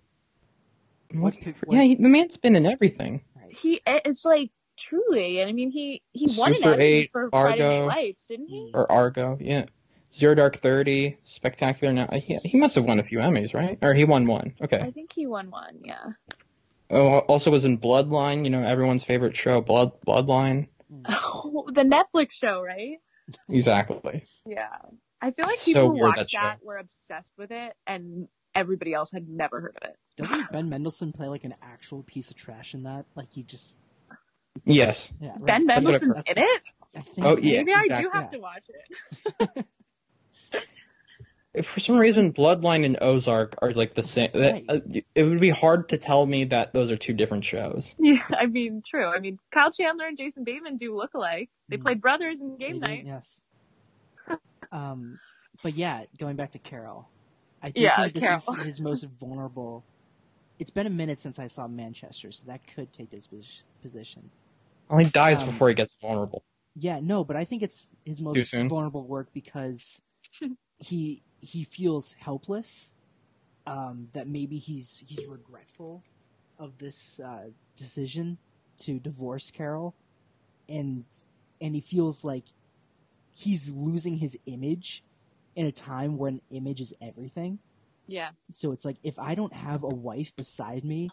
[1.13, 3.23] What, pi- what, Yeah, he, the man's been in everything.
[3.51, 5.41] He it's like truly.
[5.41, 7.87] And I mean, he he won Super an Emmy 8, for Friday Argo.
[7.87, 8.71] Night Lights, didn't he?
[8.75, 9.67] Or Argo, yeah.
[10.13, 11.93] Zero Dark Thirty, Spectacular.
[11.93, 13.79] Now he, he must have won a few Emmys, right?
[13.83, 14.55] Or he won one.
[14.63, 14.79] Okay.
[14.79, 15.81] I think he won one.
[15.83, 16.11] Yeah.
[16.95, 18.45] Oh, also was in Bloodline.
[18.45, 20.69] You know everyone's favorite show, Blood Bloodline.
[21.09, 22.99] Oh, the Netflix show, right?
[23.49, 24.27] Exactly.
[24.47, 24.69] Yeah.
[25.21, 28.29] I feel like It's people so who watched that that, were obsessed with it, and
[28.55, 29.97] everybody else had never heard of it.
[30.17, 33.07] Doesn't Ben Mendelsohn play like an actual piece of trash in that?
[33.17, 33.79] Like he just
[34.65, 35.11] Yes.
[35.21, 35.31] yeah.
[35.31, 35.45] right.
[35.47, 36.63] Ben That's Mendelsohn's in it.
[36.95, 37.41] I think Oh, so.
[37.41, 38.29] yeah, Maybe I do have Yeah.
[38.29, 39.67] to watch it.
[41.55, 44.81] If for some reason Bloodline and Ozark are like the same, that, uh,
[45.15, 47.95] it would be hard to tell me that those are two different shows.
[48.05, 49.07] Yeah, I mean, true.
[49.07, 51.51] I mean, Kyle Chandler and Jason Bateman do look alike.
[51.71, 51.83] They Mm.
[51.83, 53.07] played brothers in Game do, Night.
[53.07, 53.43] Yes.
[54.73, 55.19] um,
[55.63, 57.11] but yeah, going back to Carol,
[57.63, 58.43] I do Yeah, think this Carol.
[58.47, 59.85] is his most vulnerable.
[60.59, 63.29] It's been a minute since I saw Manchester, so that could take this
[63.83, 64.31] position.
[64.89, 66.45] Well, he dies Um, before he gets vulnerable.
[66.77, 70.03] Yeah, no, but I think it's his most vulnerable work because
[70.79, 72.95] he he feels helpless.
[73.67, 76.03] Um, that maybe he's he's regretful
[76.59, 78.37] of this uh, decision
[78.79, 79.95] to divorce Carol,
[80.69, 81.05] and
[81.63, 82.45] and he feels like
[83.33, 85.03] he's losing his image
[85.57, 87.59] in a time when image is everything.
[88.07, 88.31] Yeah.
[88.53, 91.09] So it's like if I don't have a wife beside me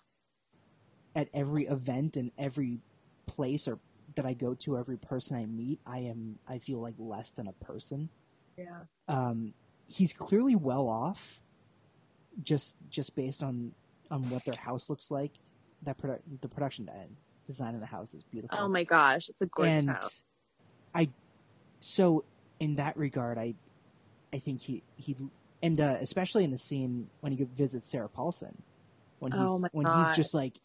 [1.16, 2.80] at every event and every
[3.28, 3.80] place or
[4.16, 7.48] that I go to, every person I meet, I am I feel like less than
[7.48, 8.10] a person.
[8.58, 8.82] Yeah.
[9.08, 9.54] Um,
[9.92, 11.40] he's clearly well off,
[12.44, 13.74] just just based on
[14.10, 15.32] on what their house looks like.
[15.84, 15.98] That
[16.42, 16.90] the production
[17.48, 20.24] design of the house is beautiful Oh my gosh, it's a gorgeous and house.
[20.94, 21.10] I,
[21.80, 22.24] so
[22.60, 23.56] in that regard, I,
[24.32, 25.16] I think he he
[25.64, 28.62] and uh, especially in the scene when he visits Sarah Paulson,
[29.20, 30.08] when he's Oh my when God.
[30.08, 30.60] he's just like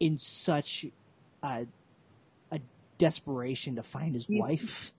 [0.00, 0.84] in such
[1.44, 1.66] a
[2.50, 2.58] a
[2.98, 4.92] desperation to find his He's- wife.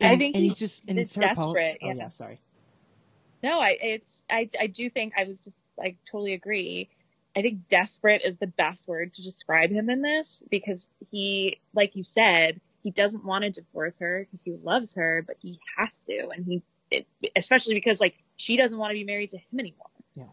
[0.00, 1.94] I think and he's he's just and Sarah Paul- desperate, Oh yeah.
[1.94, 2.40] yeah, sorry.
[3.42, 6.88] No, I it's I I do think I was just like totally agree.
[7.34, 11.96] I think desperate is the best word to describe him in this because he, like
[11.96, 15.94] you said, he doesn't want to divorce her because he loves her, but he has
[16.08, 19.60] to, and he, it, especially because like she doesn't want to be married to him
[19.60, 19.86] anymore.
[20.14, 20.24] Yeah.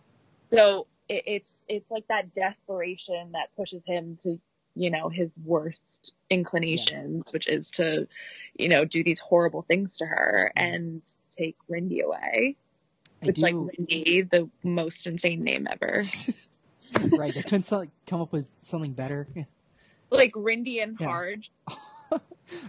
[0.51, 4.39] So it, it's it's like that desperation that pushes him to,
[4.75, 8.07] you know, his worst inclinations, which is to,
[8.57, 10.75] you know, do these horrible things to her Mhm.
[10.75, 11.01] and
[11.37, 12.57] take Rindy away
[13.21, 16.01] I which like do- Rindy, the most insane name ever.
[17.17, 19.27] right, they couldn't so- come up with something better.
[20.09, 21.07] like Rindy and Yeah.
[21.07, 21.51] Harge.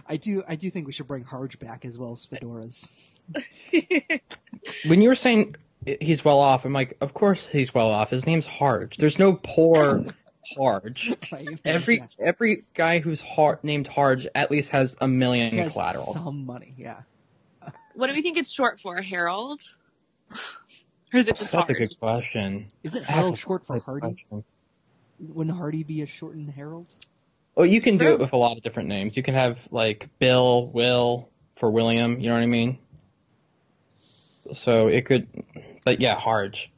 [0.07, 2.87] I do I do think we should bring Harge back as well as Fedora's.
[4.85, 5.55] When you were saying
[5.99, 8.09] he's well off, I'm like, of course he's well off.
[8.11, 8.97] His name's Harge.
[8.97, 10.05] There's no poor
[10.55, 11.13] Harge.
[11.31, 11.47] Right?
[11.65, 12.07] Every Yeah.
[12.19, 16.13] every guy who's har- named Harge at least has a million He has collateral.
[16.13, 17.01] some money, yeah.
[17.95, 19.01] what do we think it's short for?
[19.01, 19.61] Harold?
[21.13, 22.71] Or is it just That's a good question.
[22.83, 24.01] Isn't Harold a short for Hardy?
[24.01, 24.43] question.
[25.19, 26.87] Wouldn't Hardy be a shortened Harold?
[27.55, 28.13] Well, you can do True.
[28.15, 29.15] it with a lot of different names.
[29.17, 32.19] You can have like Bill, Will for William.
[32.19, 32.79] You know what I mean?
[34.53, 35.27] So it could,
[35.85, 36.71] but yeah, Harge.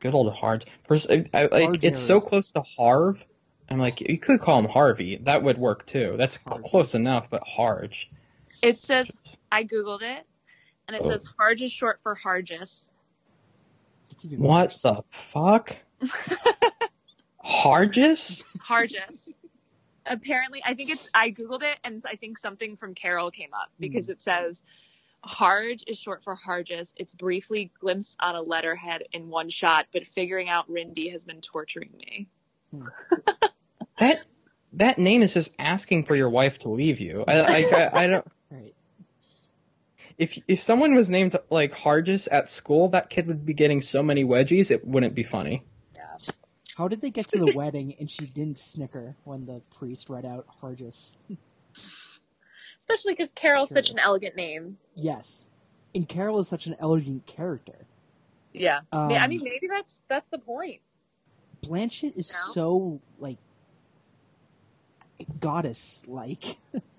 [0.00, 0.66] Good old Harge.
[0.86, 3.24] First, I, I, like it's so close to Harv.
[3.68, 5.18] I'm like, you could call him Harvey.
[5.22, 6.14] That would work too.
[6.16, 6.68] That's cl- Harvey.
[6.68, 8.10] close enough, but Harge.
[8.62, 9.10] It says
[9.50, 10.26] I googled it,
[10.86, 11.08] and it Oh.
[11.08, 12.90] says Harge is short for Hargis.
[14.36, 14.82] What worse.
[14.82, 15.76] the fuck?
[17.44, 18.44] Hargis?
[18.58, 19.32] Hargis.
[20.06, 23.70] Apparently, I think it's I googled it, and I think something from Carol came up
[23.76, 23.80] hmm.
[23.80, 24.62] because it says
[25.22, 26.92] Harge is short for Hargis.
[26.96, 31.40] It's briefly glimpsed on a letterhead in one shot, but figuring out Rindy has been
[31.40, 32.28] torturing me.
[32.70, 32.86] Hmm.
[33.98, 34.22] That
[34.72, 37.22] that name is just asking for your wife to leave you.
[37.28, 38.26] I I, I, I don't.
[40.18, 40.30] Right.
[40.30, 44.02] If if someone was named like Hargis at school, that kid would be getting so
[44.02, 45.64] many wedgies it wouldn't be funny.
[46.76, 50.26] How did they get to the wedding and she didn't snicker when the priest read
[50.26, 51.14] out Hargis?
[52.80, 54.76] Especially because Carol's such an elegant name.
[54.94, 55.46] Yes.
[55.94, 57.86] And Carol is such an elegant character.
[58.52, 58.80] Yeah.
[58.90, 60.80] Um, Yeah, I mean, maybe that's that's the point.
[61.62, 62.52] Blanchett is No?
[62.52, 63.38] so, like,
[65.38, 66.56] goddess like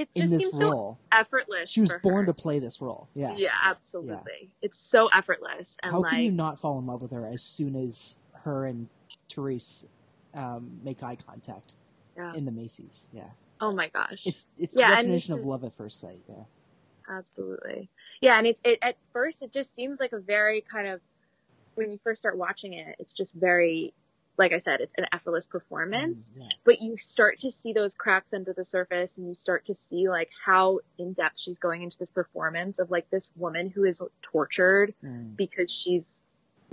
[0.00, 0.98] It in just this seems so role.
[1.12, 1.70] effortless.
[1.70, 3.08] She was born to play this role.
[3.14, 3.34] Yeah.
[3.36, 4.50] Yeah, absolutely.
[4.62, 7.42] It's so effortless, and How like, can you not fall in love with her as
[7.42, 8.88] soon as her and
[9.30, 9.84] Therese
[10.34, 11.74] um, make eye contact
[12.16, 12.34] Yeah.
[12.34, 13.08] in the Macy's?
[13.12, 13.28] Yeah.
[13.60, 16.20] oh my gosh, It's it's Yeah, the definition of love at first sight.
[16.28, 16.44] Yeah.
[17.08, 17.88] absolutely.
[18.20, 21.00] Yeah, and it's it at first it just seems like a very kind of
[21.74, 23.92] when you first start watching it, it's just very
[24.38, 26.30] like I said, it's an effortless performance.
[26.30, 26.48] Mm, yeah.
[26.64, 30.08] But you start to see those cracks under the surface, and you start to see
[30.08, 34.00] like how in depth she's going into this performance of like this woman who is
[34.22, 35.36] tortured Mm.
[35.36, 36.22] because she's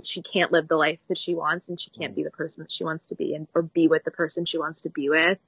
[0.02, 2.16] she can't live the life that she wants and she can't Mm.
[2.16, 4.58] be the person that she wants to be and or be with the person she
[4.58, 5.38] wants to be with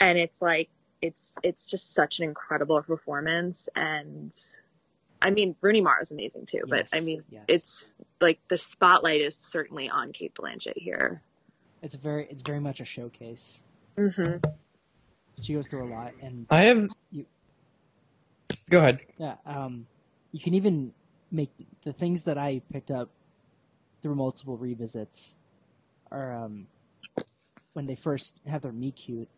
[0.00, 0.68] and it's like
[1.00, 4.32] it's it's just such an incredible performance and
[5.26, 7.44] i mean rooney mara is amazing too but i mean yes.
[7.48, 11.20] it's like the spotlight is certainly on cate blanchett here
[11.82, 13.62] it's very it's very much a showcase.
[13.96, 14.38] mm-hmm.
[15.40, 16.88] She goes through a lot, and I have.
[17.10, 17.26] You-
[18.70, 19.00] Go ahead.
[19.18, 19.86] yeah, um,
[20.32, 20.92] you can even
[21.30, 21.50] make
[21.84, 23.10] the things that I picked up
[24.02, 25.36] through multiple revisits
[26.10, 26.66] are um,
[27.74, 29.28] when they first have their meet cute.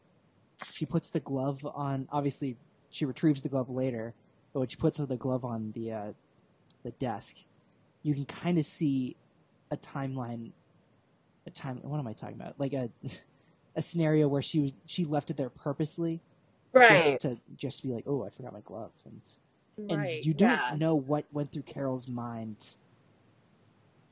[0.72, 2.09] She puts the glove on.
[2.11, 2.57] Obviously,
[2.90, 4.14] she retrieves the glove later,
[4.68, 6.12] she puts the glove on the uh,
[6.82, 7.37] the desk,
[8.02, 9.16] you can kind of see
[9.70, 10.50] a timeline.
[11.46, 11.78] A time.
[11.82, 12.58] What am I talking about?
[12.58, 12.90] Like a
[13.76, 16.20] a scenario where she was she left it there purposely,
[16.74, 20.76] just to just be like, oh, I forgot my glove, and and you don't yeah.
[20.76, 22.74] know what went through Carol's mind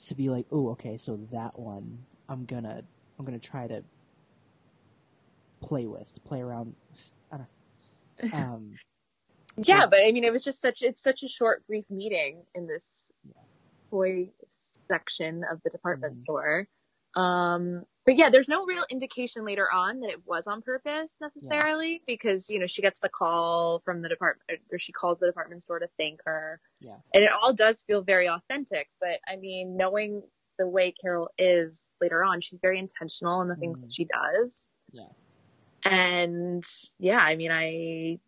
[0.04, 2.82] to be like, oh, okay, so that one I'm gonna
[3.18, 3.82] I'm gonna try to
[5.60, 6.74] play with, play around.
[7.32, 7.48] I don't.
[8.32, 8.72] Um,
[9.58, 9.86] yeah Yeah.
[9.86, 13.10] but i mean it was just such it's such a short brief meeting in this
[13.90, 14.30] toy
[14.88, 16.22] section of the department Mhm.
[16.22, 16.68] store
[17.16, 22.02] um but yeah there's no real indication later on that it was on purpose necessarily
[22.06, 25.62] because you know she gets the call from the department or she calls the department
[25.62, 26.96] store to thank her Yeah.
[27.14, 30.22] and it all does feel very authentic but i mean knowing
[30.58, 33.82] the way carol is later on she's very intentional in the things Mhm.
[33.82, 35.08] that she does Yeah.
[35.84, 36.64] and
[36.98, 38.18] yeah i mean i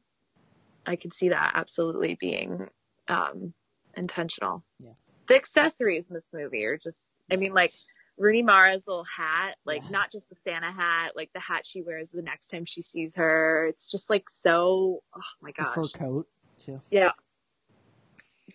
[0.89, 2.69] I could see that absolutely being
[3.09, 3.53] um,
[3.95, 4.65] intentional.
[4.79, 4.93] Yeah.
[5.29, 7.73] The accessories in this movie are just, I mean, like
[8.17, 9.91] Rooney Mara's little hat, like Yeah.
[9.91, 13.15] not just the Santa hat, like the hat she wears the next time she sees
[13.17, 13.67] her.
[13.67, 15.75] It's just like so, oh my the gosh.
[15.75, 16.27] fur coat
[16.59, 16.81] too.
[16.91, 17.13] Yeah.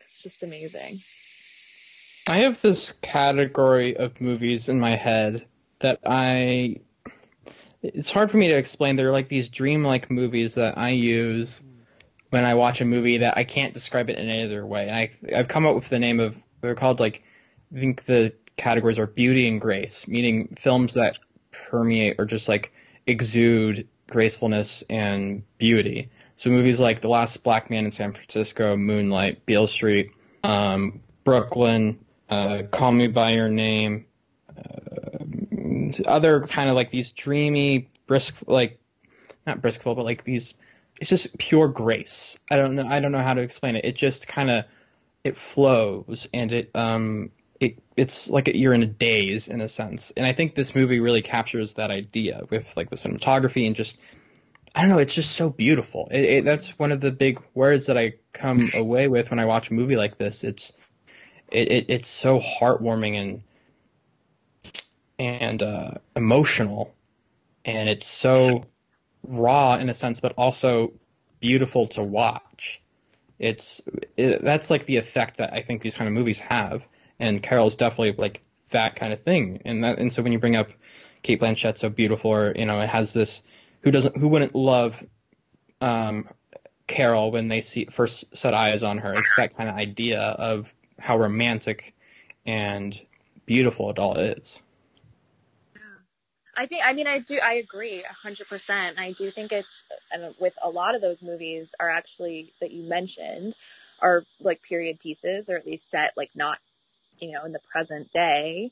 [0.01, 1.01] It's just amazing.
[2.25, 5.45] I have this category of movies in my head
[5.79, 6.77] that I.
[7.83, 8.95] It's hard for me to explain.
[8.95, 11.61] They're like these dreamlike movies that I use
[12.33, 14.87] when I watch a movie that I can't describe it in any other way.
[14.87, 16.35] And I, I've come up with the name of.
[16.61, 17.21] They're called like.
[17.75, 21.19] I think the categories are beauty and grace, meaning films that
[21.51, 22.73] permeate or just like
[23.05, 26.09] exude gracefulness and beauty.
[26.35, 30.09] So movies like The Last Black Man in San Francisco, Moonlight, Beale Street,
[30.43, 34.05] um, Brooklyn, uh, Call Me by Your Name,
[34.57, 38.79] uh, other kind of like these dreamy, brisk, like
[39.45, 40.55] not briskful, but like these.
[40.99, 42.37] It's just pure grace.
[42.49, 42.85] I don't know.
[42.87, 43.85] I don't know how to explain it.
[43.85, 44.65] It just kind of
[45.23, 50.11] it flows and it um it it's like you're in a daze in a sense.
[50.15, 53.97] And I think this movie really captures that idea with like the cinematography and just
[54.75, 54.97] I don't know.
[54.97, 56.07] It's just so beautiful.
[56.11, 59.45] It, it, that's one of the big words that I come away with when I
[59.45, 60.43] watch a movie like this.
[60.43, 60.71] It's
[61.51, 63.43] it, it it's so heartwarming and
[65.19, 66.93] and uh, emotional,
[67.63, 68.63] and it's so
[69.23, 70.93] raw in a sense, but also
[71.39, 72.81] beautiful to watch.
[73.39, 73.81] It's
[74.15, 76.83] it, that's like the effect that I think these kind of movies have,
[77.19, 79.61] and Carol's definitely like that kind of thing.
[79.65, 80.71] And that and so when you bring up
[81.23, 83.43] Cate Blanchett, so beautiful, or you know, it has this
[83.81, 85.03] who doesn't who wouldn't love
[85.81, 86.29] um,
[86.87, 89.13] Carol when they see first set eyes on her.
[89.13, 91.93] It's that kind of idea of how romantic
[92.45, 92.99] and
[93.45, 94.62] beautiful it all is.
[96.55, 98.99] I think, I mean, I do, I agree a hundred percent.
[98.99, 102.83] I do think it's, and with a lot of those movies are actually, that you
[102.83, 103.55] mentioned,
[103.99, 106.57] are like period pieces or at least set like not,
[107.19, 108.71] you know, in the present day.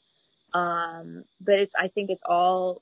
[0.53, 2.81] Um, but it's, I think it's all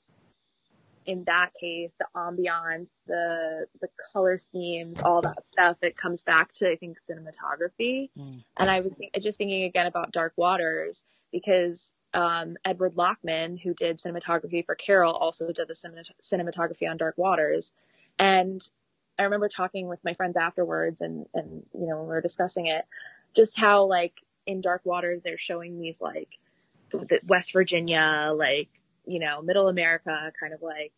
[1.06, 6.52] in that case, the ambiance, the, the color schemes, all that stuff, it comes back
[6.52, 8.10] to, I think, cinematography.
[8.18, 8.44] Mm.
[8.58, 13.74] And I was think, just thinking again about Dark Waters because um, Edward Lachman, who
[13.74, 17.72] did cinematography for Carol, also did the cinemat- cinematography on Dark Waters.
[18.18, 18.60] And
[19.18, 22.66] I remember talking with my friends afterwards and, and, you know, when we were discussing
[22.66, 22.84] it,
[23.36, 24.14] just how like
[24.46, 26.28] in Dark Waters, they're showing these like
[26.90, 28.68] the West Virginia, like,
[29.06, 30.92] you know, middle America kind of like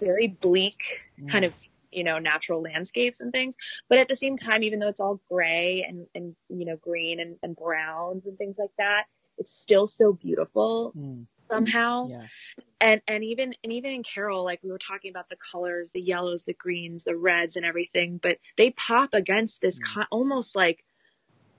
[0.00, 0.82] very bleak
[1.30, 1.54] kind of,
[1.92, 3.54] you know, natural landscapes and things.
[3.88, 7.20] But at the same time, even though it's all gray and, and, you know, green
[7.20, 9.04] and, and browns and things like that,
[9.38, 12.26] it's still so beautiful Mm, somehow yeah.
[12.80, 16.00] and and even and even in carol like we were talking about the colors the
[16.00, 19.94] yellows the greens the reds and everything but they pop against this Mm.
[19.94, 20.84] ki- almost like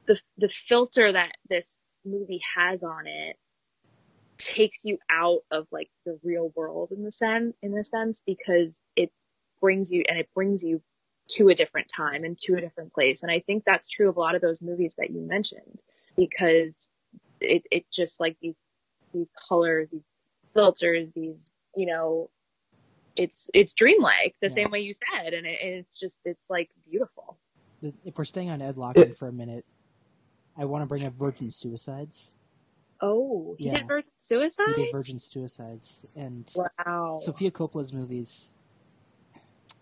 [0.08, 3.38] the the filter that this movie has on it
[4.38, 8.72] takes you out of like the real world in the sense in a sense because
[8.96, 9.12] it
[9.62, 10.82] brings you and it brings you
[11.28, 13.24] to a different time and to a different place.
[13.24, 15.80] And I think that's true of a lot of those movies that you mentioned
[16.16, 16.90] because
[17.46, 18.56] it, it just like these,
[19.14, 20.04] these colors, these
[20.56, 22.30] filters, these, you know,
[23.16, 24.54] it's, it's dreamlike the Yeah.
[24.56, 25.34] same way you said.
[25.34, 27.38] And it, it's just, it's like beautiful.
[28.06, 29.66] If we're staying on Ed Lachman for a minute,
[30.58, 32.36] I want to bring up Virgin Suicides.
[33.02, 33.74] Oh, he Yeah.
[33.78, 34.78] did Virgin Suicides?
[34.78, 37.18] He did Virgin Suicides, and Wow.
[37.20, 38.56] Sofia Coppola's movies,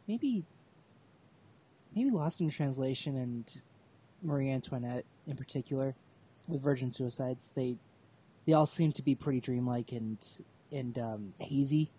[0.08, 0.46] maybe,
[1.96, 3.64] maybe Lost in Translation and
[4.24, 5.96] Marie Antoinette in particular,
[6.48, 7.78] with Virgin Suicides, they
[8.46, 10.18] they all seem to be pretty dreamlike and
[10.72, 11.90] and um, hazy.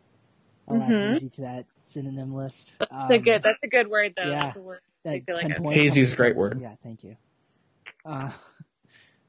[0.68, 1.12] I'll add Mhm.
[1.12, 2.76] hazy to that synonym list.
[2.80, 4.28] Um, That's a good, that's a good word though.
[4.28, 4.46] yeah.
[4.46, 4.80] That's a word.
[5.04, 5.82] that I feel like points.
[5.82, 6.60] Hazy is a great my word.
[6.60, 7.16] Yeah, thank you.
[8.04, 8.30] Uh,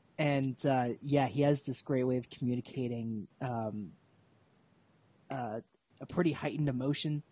[0.17, 3.91] and uh, yeah, he has this great way of communicating um,
[5.29, 5.59] uh,
[6.01, 7.23] a pretty heightened emotion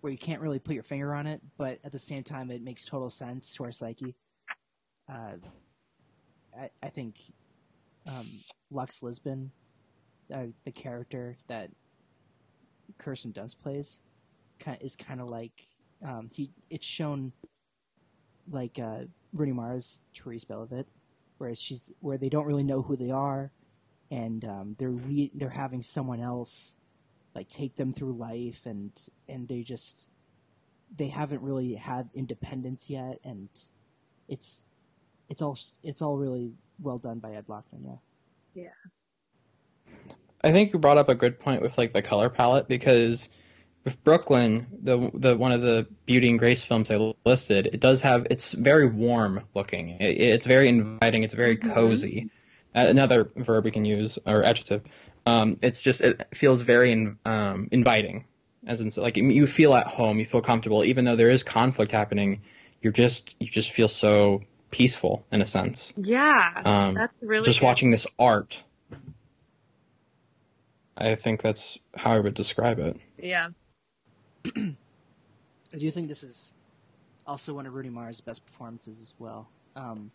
[0.00, 2.62] where you can't really put your finger on it, but at the same time, it
[2.62, 4.14] makes total sense to our psyche.
[6.58, 7.16] I, I think
[8.06, 8.26] um,
[8.70, 9.50] Lux Lisbon,
[10.34, 11.70] uh, the character that
[12.98, 14.00] Kirsten Dunst plays,
[14.58, 15.66] kind is kind of like
[16.06, 16.50] um, he.
[16.70, 17.32] It's shown
[18.50, 20.86] like uh, Rooney Mara's Therese Belivet,
[21.38, 23.50] whereas she's where they don't really know who they are,
[24.10, 24.94] and um, they're
[25.34, 26.76] they're having someone else
[27.34, 28.92] like take them through life, and
[29.28, 30.08] and they just
[30.96, 33.48] they haven't really had independence yet, and
[34.28, 34.62] it's
[35.30, 36.52] it's all it's all really
[36.82, 37.84] well done by Ed Lachman.
[38.54, 38.90] Yeah, Yeah.
[40.42, 43.28] I think you brought up a good point with like the color palette because
[43.84, 48.02] with Brooklyn, the the one of the Beauty and Grace films I listed, it does
[48.02, 49.90] have it's very warm looking.
[49.90, 51.22] It, it's very inviting.
[51.24, 51.74] It's very Mhm.
[51.74, 52.30] cozy.
[52.74, 54.82] Uh, another verb we can use or adjective.
[55.26, 58.24] Um, it's just it feels very in, um, inviting,
[58.66, 61.92] as in like you feel at home, you feel comfortable, even though there is conflict
[61.92, 62.42] happening.
[62.80, 65.92] You're just you just feel so peaceful in a sense.
[65.96, 66.62] Yeah.
[66.64, 67.66] Um, that's really just good.
[67.66, 68.62] watching this art.
[70.96, 72.96] I think that's how I would describe it.
[73.18, 73.48] Yeah.
[74.56, 76.52] I do think this is
[77.26, 79.48] also one of Rooney Mara's best performances as well.
[79.76, 80.10] Um,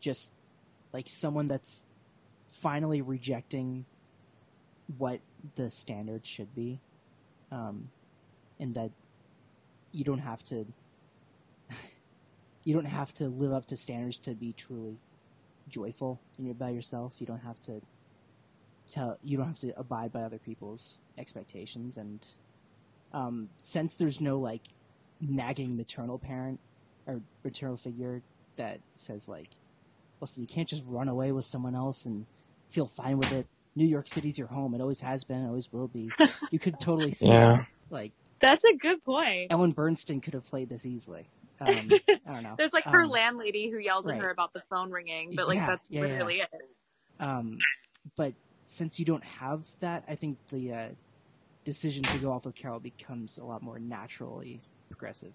[0.00, 0.30] just
[0.92, 1.82] like someone that's
[2.50, 3.84] finally rejecting
[4.96, 5.20] what
[5.56, 6.80] the standard should be,
[7.50, 7.90] um,
[8.58, 8.90] and that
[9.92, 10.66] you don't have to
[12.68, 15.00] you don't have to live up to standards to be truly
[15.68, 17.16] joyful in your by yourself.
[17.20, 17.80] You don't have to
[18.88, 22.26] tell you don't have to abide by other people's expectations and
[23.12, 24.62] um, since there's no like
[25.20, 26.60] nagging maternal parent
[27.06, 28.22] or maternal figure
[28.58, 29.50] that says like
[30.20, 32.26] listen you can't just run away with someone else and
[32.70, 35.72] feel fine with it new york city's your home it always has been it always
[35.72, 36.14] will be
[36.50, 37.40] you could totally see Yeah.
[37.40, 37.66] that.
[37.90, 39.50] like That's a good point.
[39.50, 41.30] ellen burstyn could have played this easily
[41.60, 44.60] um, i don't know There's like her Um, landlady who yells at her about the
[44.70, 46.44] phone ringing, but like Yeah, that's yeah, yeah.
[46.44, 46.62] it.
[47.20, 47.58] Um,
[48.16, 48.34] but
[48.66, 50.88] since you don't have that, I think the uh,
[51.64, 55.34] decision to go off with Carol becomes a lot more naturally progressive.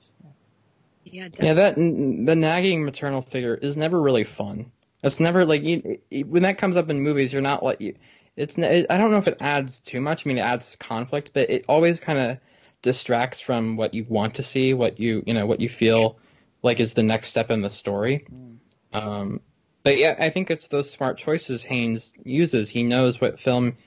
[1.05, 4.71] Yeah, Yeah, that the nagging maternal figure is never really fun.
[5.03, 7.95] It's never like you, it- when that comes up in movies, you're not like you.
[8.35, 10.25] It's n- I don't know if it adds too much.
[10.25, 12.37] I mean, it adds conflict, but it always kind of
[12.83, 16.19] distracts from what you want to see, what you you know, what you feel
[16.61, 18.27] like is the next step in the story.
[18.31, 18.57] Mm.
[18.93, 19.41] Um,
[19.81, 22.69] but yeah, I think it's those smart choices Haynes uses.
[22.69, 23.77] He knows what film.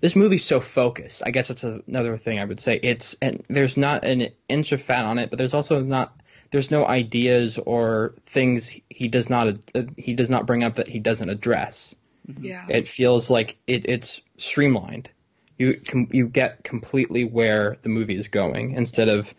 [0.00, 1.22] This movie's so focused.
[1.24, 2.78] I guess that's another thing I would say.
[2.82, 6.14] It's and there's not an inch of fat on it, but there's also not.
[6.50, 10.88] There's no ideas or things he does not uh, he does not bring up that
[10.88, 11.94] he doesn't address.
[12.26, 12.44] Mhm.
[12.44, 12.66] Yeah.
[12.68, 15.10] It feels like it, it's streamlined.
[15.58, 19.34] You com- you get completely where the movie is going instead of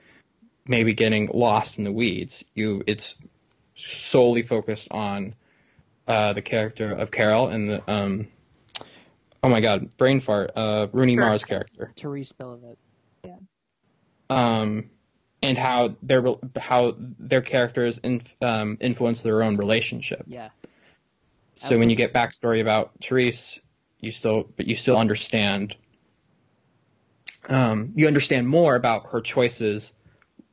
[0.67, 2.43] maybe getting lost in the weeds.
[2.53, 3.15] You it's
[3.73, 5.33] solely focused on
[6.07, 8.27] uh, the character of Carol and the um
[9.41, 11.23] oh my god brain fart uh, Rooney Sure.
[11.23, 12.77] Mara's character Therese Belivet.
[14.29, 14.89] um
[15.41, 16.23] and how their
[16.57, 20.23] how their characters in, um, influence their own relationship.
[20.27, 20.49] Yeah,
[21.55, 23.59] So when you get backstory about Therese,
[23.99, 25.75] you still, but you still understand,
[27.47, 29.93] um, you understand more about her choices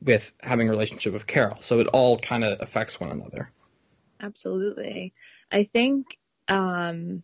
[0.01, 1.57] with having a relationship with Carol.
[1.59, 3.51] So it all kind of affects one another.
[4.21, 5.13] Absolutely.
[5.51, 6.17] I think
[6.47, 7.23] um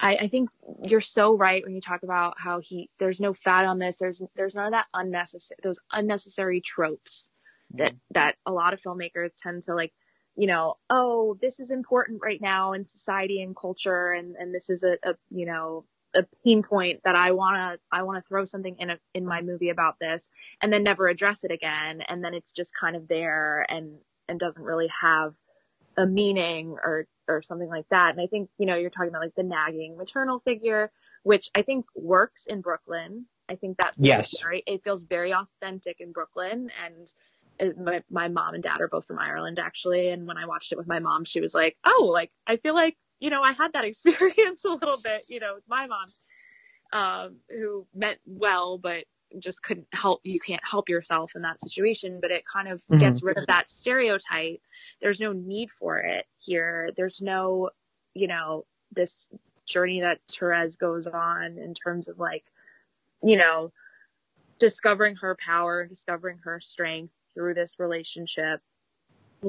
[0.00, 0.50] I, I think
[0.82, 3.96] you're so right when you talk about how he there's no fat on this.
[3.96, 7.30] There's there's none of that unnecessary those unnecessary tropes
[7.74, 9.92] that that a lot of filmmakers tend to like
[10.36, 14.68] you know, oh, this is important right now in society and culture, and and this
[14.68, 15.84] is a, a you know
[16.14, 19.70] a pain point that I wanna I wanna throw something in a in my movie
[19.70, 20.28] about this,
[20.62, 23.98] and then never address it again, and then it's just kind of there and
[24.28, 25.34] and doesn't really have
[25.96, 28.10] a meaning or or something like that.
[28.12, 30.90] And I think you know you're talking about like the nagging maternal figure,
[31.22, 33.26] which I think works in Brooklyn.
[33.48, 34.36] I think that feels Yes.
[34.40, 37.08] very it feels very authentic in Brooklyn and
[37.60, 40.72] uh, my my mom and dad are both from Ireland actually and when I watched
[40.72, 43.52] it with my mom she was like oh like I feel like you know I
[43.52, 46.12] had that experience a little bit you know with my mom
[46.92, 49.04] um who meant well but
[49.38, 53.00] just couldn't help you can't help yourself in that situation but it kind of Mhm.
[53.00, 54.60] gets rid of that stereotype.
[55.00, 56.90] There's no need for it here.
[56.96, 57.70] There's no
[58.14, 59.28] you know this
[59.66, 62.44] journey that Therese goes on in terms of like
[63.22, 63.72] you know
[64.58, 68.60] discovering her power discovering her strength through this relationship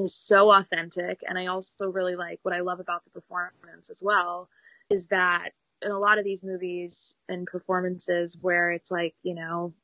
[0.04, 4.02] is so authentic and i also really like what i love about the performance as
[4.02, 4.48] well
[4.90, 5.50] is that
[5.82, 9.74] in a lot of these movies and performances where it's like you know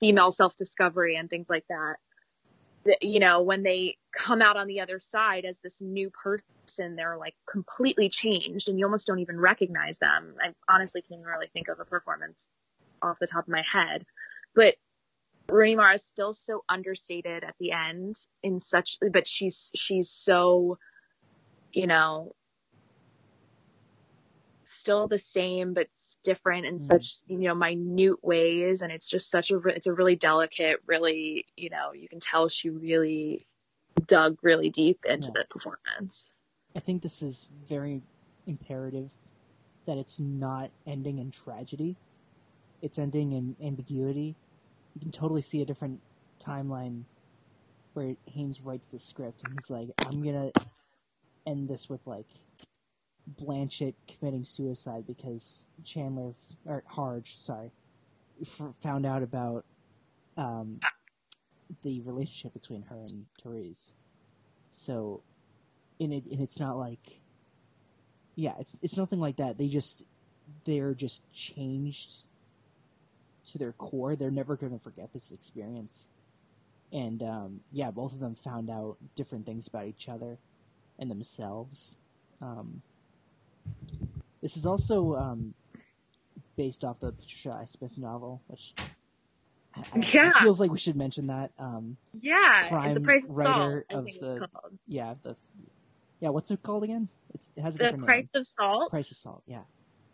[0.00, 1.96] female self-discovery and things like that
[2.84, 6.96] that, you know when they come out on the other side as this new person
[6.96, 10.34] they're like completely changed and you almost don't even recognize them.
[10.42, 12.46] I honestly can't really think of a performance
[13.02, 14.04] off the top of my head.
[14.54, 14.76] But
[15.48, 20.78] Rooney Mara is still so understated at the end in such, but she's, she's so,
[21.72, 22.34] you know,
[24.64, 25.88] still the same, but
[26.24, 26.80] different in Mm.
[26.80, 28.82] such, you know, minute ways.
[28.82, 32.48] And it's just such a, it's a really delicate, really, you know, you can tell
[32.48, 33.46] she really
[34.06, 35.40] dug really deep into Yeah.
[35.40, 36.30] the performance.
[36.74, 38.02] I think this is very
[38.46, 39.10] imperative
[39.86, 41.96] that it's not ending in tragedy.
[42.82, 44.34] It's ending in ambiguity.
[44.94, 46.00] You can totally see a different
[46.40, 47.04] timeline
[47.94, 50.50] where Haynes writes the script and he's like, I'm gonna
[51.46, 52.26] end this with like
[53.40, 56.34] Blanchett committing suicide because Chandler
[56.66, 57.70] or Harge, sorry,
[58.82, 59.64] found out about
[60.36, 60.80] um,
[61.82, 63.92] the relationship between her and Therese.
[64.68, 65.22] So,
[66.00, 67.20] and it and it's not like,
[68.34, 69.56] yeah, it's it's nothing like that.
[69.56, 70.04] They just
[70.64, 72.24] they're just changed
[73.46, 74.16] to their core.
[74.16, 76.10] They're never going to forget this experience.
[76.92, 80.38] And um, yeah, both of them found out different things about each other
[80.98, 81.96] and themselves.
[82.40, 82.82] Um,
[84.40, 85.54] this is also um,
[86.56, 88.74] based off the Patricia Highsmith novel, which
[89.74, 89.82] I,
[90.12, 90.30] Yeah.
[90.40, 91.50] feels like we should mention that.
[91.58, 92.68] Um, Yeah.
[92.68, 94.78] Prime the price of writer salt, of the- called.
[94.86, 95.36] yeah, the
[96.20, 97.08] yeah, what's it called again?
[97.34, 98.40] It's, it has a The different price name.
[98.40, 98.90] of salt.
[98.90, 99.42] Price of Salt.
[99.46, 99.62] Yeah.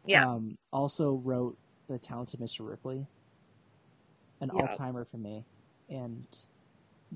[0.07, 0.29] Yeah.
[0.29, 1.57] Um, also wrote
[1.89, 2.67] The Talented Mr.
[2.69, 3.07] Ripley,
[4.41, 4.63] an Yeah.
[4.63, 5.45] all timer for me,
[5.89, 6.27] and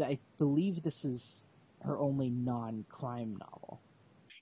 [0.03, 1.47] I believe this is
[1.83, 3.81] her only non crime novel.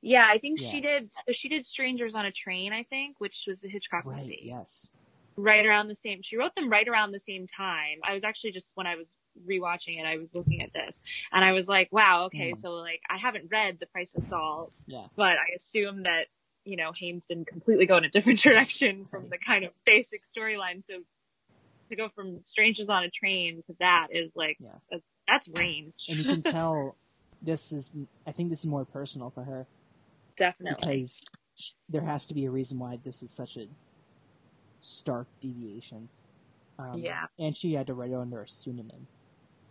[0.00, 0.70] Yeah, I think Yeah.
[0.70, 1.10] she did.
[1.12, 4.22] So she did Strangers on a Train, I think, which was a Hitchcock Right.
[4.22, 4.42] movie.
[4.44, 4.88] Yes.
[5.36, 6.22] Right around the same.
[6.22, 8.00] She wrote them right around the same time.
[8.02, 9.06] I was actually just when I was
[9.46, 11.00] rewatching it, I was looking at this,
[11.32, 12.58] and I was like, "Wow, okay." Mm.
[12.60, 15.06] So like, I haven't read The Price of Salt, Yeah.
[15.16, 16.26] but I assume that
[16.64, 20.22] you know Haynes didn't completely go in a different direction from the kind of basic
[20.36, 20.84] storyline.
[20.86, 21.02] So
[21.92, 24.70] to go from Strangers on a Train to that is like Yeah.
[24.90, 26.96] that's, that's range, And you can tell
[27.42, 27.90] this is.
[28.26, 29.66] I think this is more personal for her
[30.36, 30.76] definitely.
[30.98, 31.24] because
[31.88, 33.66] there has to be a reason why this is such a
[34.80, 36.08] stark deviation.
[36.78, 37.24] Um, Yeah.
[37.38, 39.06] And she had to write it under a pseudonym.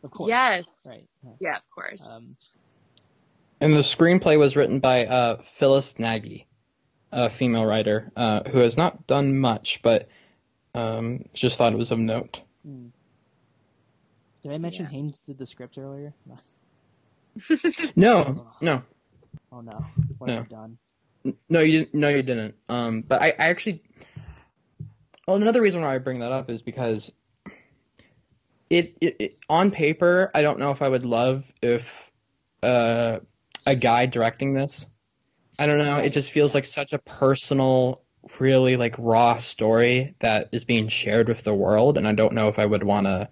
[0.04, 0.30] Of course.
[0.30, 0.64] Yes.
[0.86, 1.08] Right.
[1.24, 1.32] yeah.
[1.40, 2.08] Yeah, of course.
[2.10, 2.36] Um,
[3.60, 6.48] And the screenplay was written by uh, Phyllis Nagy,
[7.12, 10.08] a female writer uh, who has not done much, but
[10.74, 12.42] um, just thought it was of note.
[12.66, 12.88] hmm.
[14.44, 14.92] Did I mention Yeah.
[14.92, 16.14] Haynes did the script earlier?
[17.96, 18.84] No, no,
[19.52, 19.86] Oh no.
[20.18, 20.34] What No.
[20.36, 20.78] have I done?
[21.50, 21.94] no, you didn't.
[21.94, 22.56] No, you didn't.
[22.68, 23.84] Um, but I, I actually.
[25.28, 27.12] Well, another reason why I bring that up is because
[28.70, 31.94] it, it, it on paper, I don't know if I would love if
[32.64, 33.20] uh,
[33.66, 34.88] a guy directing this.
[35.60, 35.98] I don't know.
[35.98, 38.02] It just feels like such a personal,
[38.40, 42.48] really like raw story that is being shared with the world, and I don't know
[42.48, 43.30] if I would want a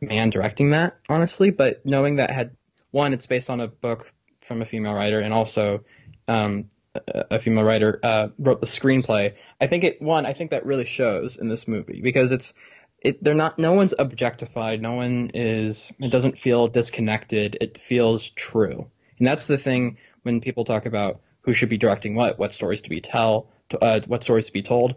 [0.00, 1.50] man directing that honestly.
[1.50, 2.56] But knowing that had
[2.90, 5.84] one, it's based on a book from a female writer, and also
[6.26, 6.70] um,
[7.06, 9.34] a female writer uh, wrote the screenplay.
[9.60, 10.26] I think it one.
[10.26, 12.54] I think that really shows in this movie because it's
[13.00, 13.22] it.
[13.22, 13.58] They're not.
[13.58, 14.80] No one's objectified.
[14.80, 15.92] No one is.
[15.98, 17.58] It doesn't feel disconnected.
[17.60, 22.14] It feels true, and that's the thing when people talk about who should be directing
[22.14, 24.94] what, what stories to be tell, to, uh, what stories to be told.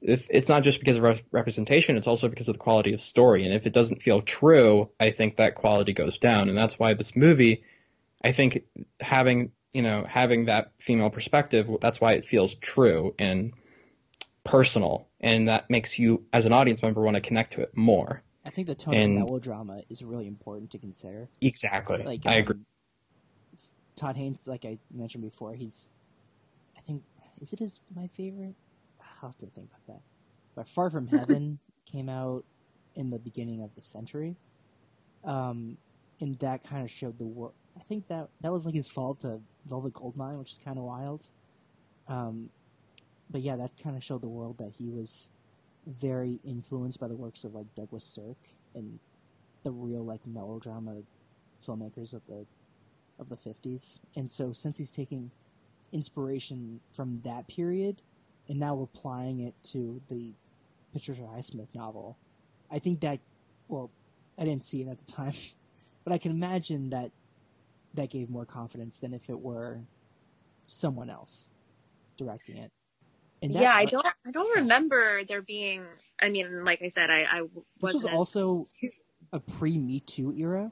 [0.00, 3.00] If, it's not just because of rep- representation; it's also because of the quality of
[3.00, 3.44] story.
[3.44, 6.94] And if it doesn't feel true, I think that quality goes down, and that's why
[6.94, 7.62] this movie.
[8.22, 8.64] I think
[9.00, 13.52] having you know having that female perspective, that's why it feels true and
[14.44, 18.22] personal, and that makes you as an audience member want to connect to it more.
[18.44, 21.28] I think the tone And- of melodrama is really important to consider.
[21.40, 22.02] Exactly.
[22.04, 22.60] Like I um, agree.
[23.96, 26.03] Todd Haynes, like I mentioned before, he's I
[27.40, 28.54] is it his my favorite?
[29.00, 30.02] I'll have to think about that.
[30.54, 31.58] But Far From Heaven
[31.90, 32.44] came out
[32.94, 34.36] in the beginning of the century.
[35.24, 35.76] Um
[36.20, 39.20] and that kind of showed the world I think that that was like his fault
[39.20, 41.26] to Velvet Goldmine, which is kind of wild.
[42.08, 42.50] Um
[43.30, 45.30] but yeah, that kind of showed the world that he was
[45.86, 48.36] very influenced by the works of like Douglas Sirk
[48.74, 48.98] and
[49.62, 51.02] the real like melodrama
[51.66, 52.46] filmmakers of the
[53.18, 54.00] of the 50s.
[54.16, 55.30] And so since he's taking
[55.94, 58.02] inspiration from that period
[58.48, 60.32] and now applying it to the
[60.92, 62.18] Patricia Highsmith novel,
[62.70, 63.20] I think that
[63.68, 63.90] well,
[64.38, 65.32] I didn't see it at the time,
[66.04, 67.10] but I can imagine that
[67.94, 69.78] that gave more confidence than if it were
[70.66, 71.50] someone else
[72.16, 72.70] directing it.
[73.42, 74.04] And that- yeah, I don't.
[74.04, 75.84] I don't remember there being.
[76.20, 77.42] I mean, like I said, I, I
[77.80, 78.68] This was also
[79.32, 80.70] a pre Me Too era,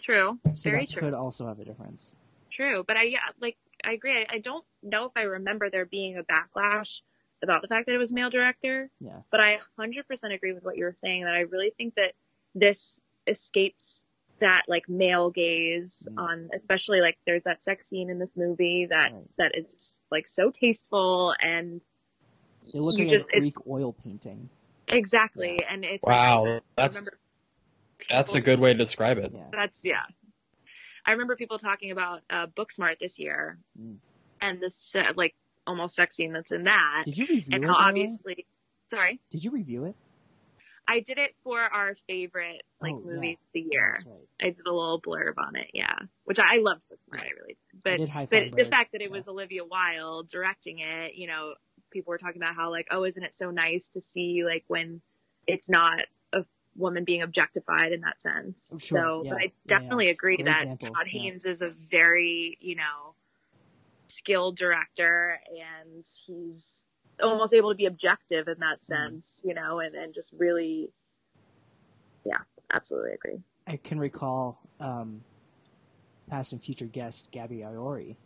[0.00, 0.38] true.
[0.54, 1.02] so Very that true.
[1.02, 2.16] could also have a difference.
[2.50, 4.12] True, but I yeah, like I agree.
[4.12, 7.00] I, I don't know if I remember there being a backlash
[7.42, 8.90] about the fact that it was male director.
[9.00, 9.20] Yeah.
[9.30, 12.14] But I 100% agree with what you were saying that I really think that
[12.54, 14.04] this escapes
[14.40, 16.18] that like male gaze Mm.
[16.22, 19.24] on especially like there's that sex scene in this movie that Right.
[19.36, 21.80] that is like so tasteful and
[22.72, 24.48] They look You like just- a Greek oil painting.
[24.86, 27.18] exactly and it's Wow, like, that's remember
[28.08, 29.32] that's a good way to describe it.
[29.34, 29.48] Yeah.
[29.52, 30.04] That's yeah.
[31.08, 33.96] I remember people talking about uh, Booksmart this year, Mm.
[34.42, 35.34] and this uh, like
[35.66, 37.66] almost sex scene that's in that, Did you review and it?
[37.66, 38.46] the obviously,
[38.90, 39.96] sorry, Did you review it?
[40.86, 43.14] I did it for our favorite like Oh, yeah.
[43.14, 43.94] movies of the year.
[43.96, 44.28] That's right.
[44.40, 47.56] I did a little blurb on it, yeah, which I, I loved Booksmart, I really
[47.72, 47.82] did.
[47.82, 47.96] But
[48.30, 49.16] did but the fact that it yeah.
[49.16, 51.54] was Olivia Wilde directing it, you know,
[51.90, 55.00] people were talking about how like, oh, isn't it so nice to see like when
[55.46, 56.00] it's not
[56.78, 58.74] woman being objectified in that sense.
[58.74, 61.20] Oh, sure, So, yeah, but I definitely agree Great that example, Todd yeah.
[61.20, 63.14] Haynes is a very, you know,
[64.08, 66.84] skilled director and he's
[67.22, 69.10] almost able to be objective in that Mm-hmm.
[69.10, 70.90] sense, you know, and, and just really,
[72.24, 72.38] yeah,
[72.72, 73.38] absolutely agree.
[73.66, 75.20] I can recall um,
[76.30, 78.16] past and future guest Gabby Iori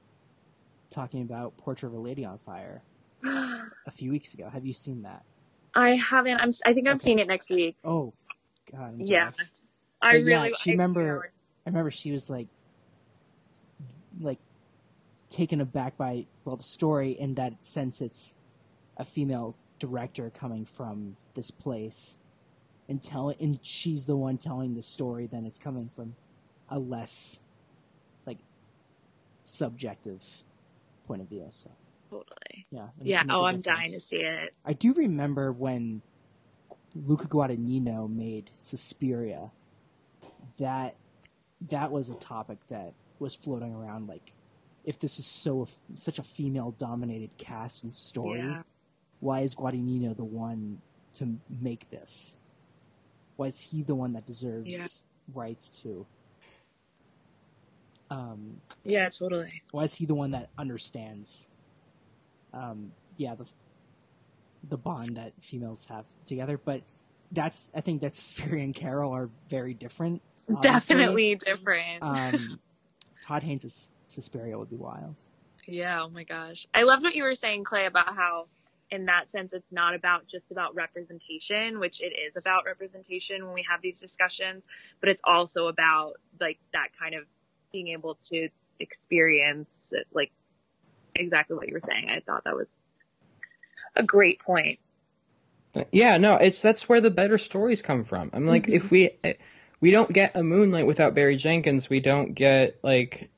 [0.90, 2.82] talking about Portrait of a Lady on Fire
[3.24, 4.48] a few weeks ago.
[4.52, 5.22] Have you seen that?
[5.74, 6.98] I haven't, I'm, I think I'm Okay.
[6.98, 7.76] seeing it next week.
[7.84, 8.12] Oh,
[8.70, 9.30] God, I'm Yeah.
[9.30, 9.52] jealous.
[10.00, 11.32] I But yeah, she I- remember-
[11.66, 12.48] I remember she was like,
[14.20, 14.38] like
[15.30, 18.36] taken aback by well the story in that since it's
[18.98, 22.18] a female director coming from this place
[22.88, 26.14] and telling and she's the one telling the story then it's coming from
[26.68, 27.40] a less
[28.26, 28.38] like
[29.44, 30.22] subjective
[31.06, 31.70] point of view so
[32.10, 32.66] Totally.
[32.70, 33.22] yeah Yeah.
[33.30, 34.52] Oh, i'm dying to see it.
[34.66, 36.02] I do remember when
[36.94, 39.50] Luca Guadagnino made Suspiria.
[40.58, 40.96] That
[41.70, 44.08] that was a topic that was floating around.
[44.08, 44.32] Like,
[44.84, 48.62] if this is so such a female dominated cast and story, Yeah.
[49.20, 50.80] why is Guadagnino the one
[51.14, 52.38] to make this?
[53.36, 54.88] Why is he the one that deserves Yeah.
[55.34, 56.06] rights to?
[58.10, 59.62] Um, Yeah, totally.
[59.70, 61.48] why is he the one that understands
[62.52, 63.46] um yeah the
[64.68, 66.82] the bond that females have together but
[67.32, 70.70] that's i think that Suspiria and carol are very different obviously.
[70.70, 72.02] Definitely different.
[72.02, 72.58] um
[73.22, 75.16] todd haynes' Suspiria would be wild
[75.66, 76.66] Yeah, oh my gosh.
[76.74, 78.44] I loved what you were saying, Clay, about how
[78.90, 83.54] in that sense it's not about just about representation, which it is about representation when
[83.54, 84.62] we have these discussions,
[85.00, 87.24] but it's also about like that kind of
[87.72, 88.48] being able to
[88.80, 90.30] experience like
[91.14, 92.10] exactly what you were saying.
[92.10, 92.68] I thought that was
[93.96, 94.78] a great point.
[95.90, 98.30] Yeah, no, it's that's where the better stories come from.
[98.32, 98.74] I'm like, mm-hmm.
[98.74, 99.10] if we
[99.80, 103.30] we don't get a Moonlight without Barry Jenkins, we don't get like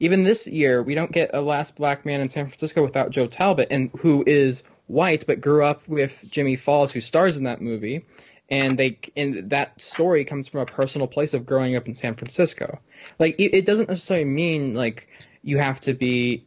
[0.00, 3.26] even this year we don't get a Last Black Man in San Francisco without Joe
[3.26, 7.60] Talbot, and who is white but grew up with Jimmie Fails, who stars in that
[7.60, 8.04] movie,
[8.48, 12.14] and they and that story comes from a personal place of growing up in San
[12.14, 12.80] Francisco.
[13.18, 15.08] Like it, it doesn't necessarily mean like
[15.42, 16.44] you have to be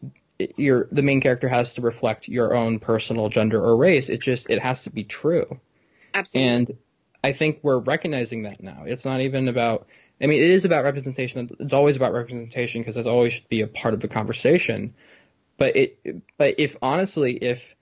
[0.55, 4.09] your the main character has to reflect your own personal gender or race.
[4.09, 5.59] It just it has to be true.
[6.13, 6.49] Absolutely.
[6.49, 6.77] And
[7.23, 8.83] I think we're recognizing that now.
[8.85, 9.87] It's not even about.
[10.19, 11.49] I mean, it is about representation.
[11.59, 14.95] It's always about representation because it always should be a part of the conversation.
[15.57, 17.75] But it, but if honestly, if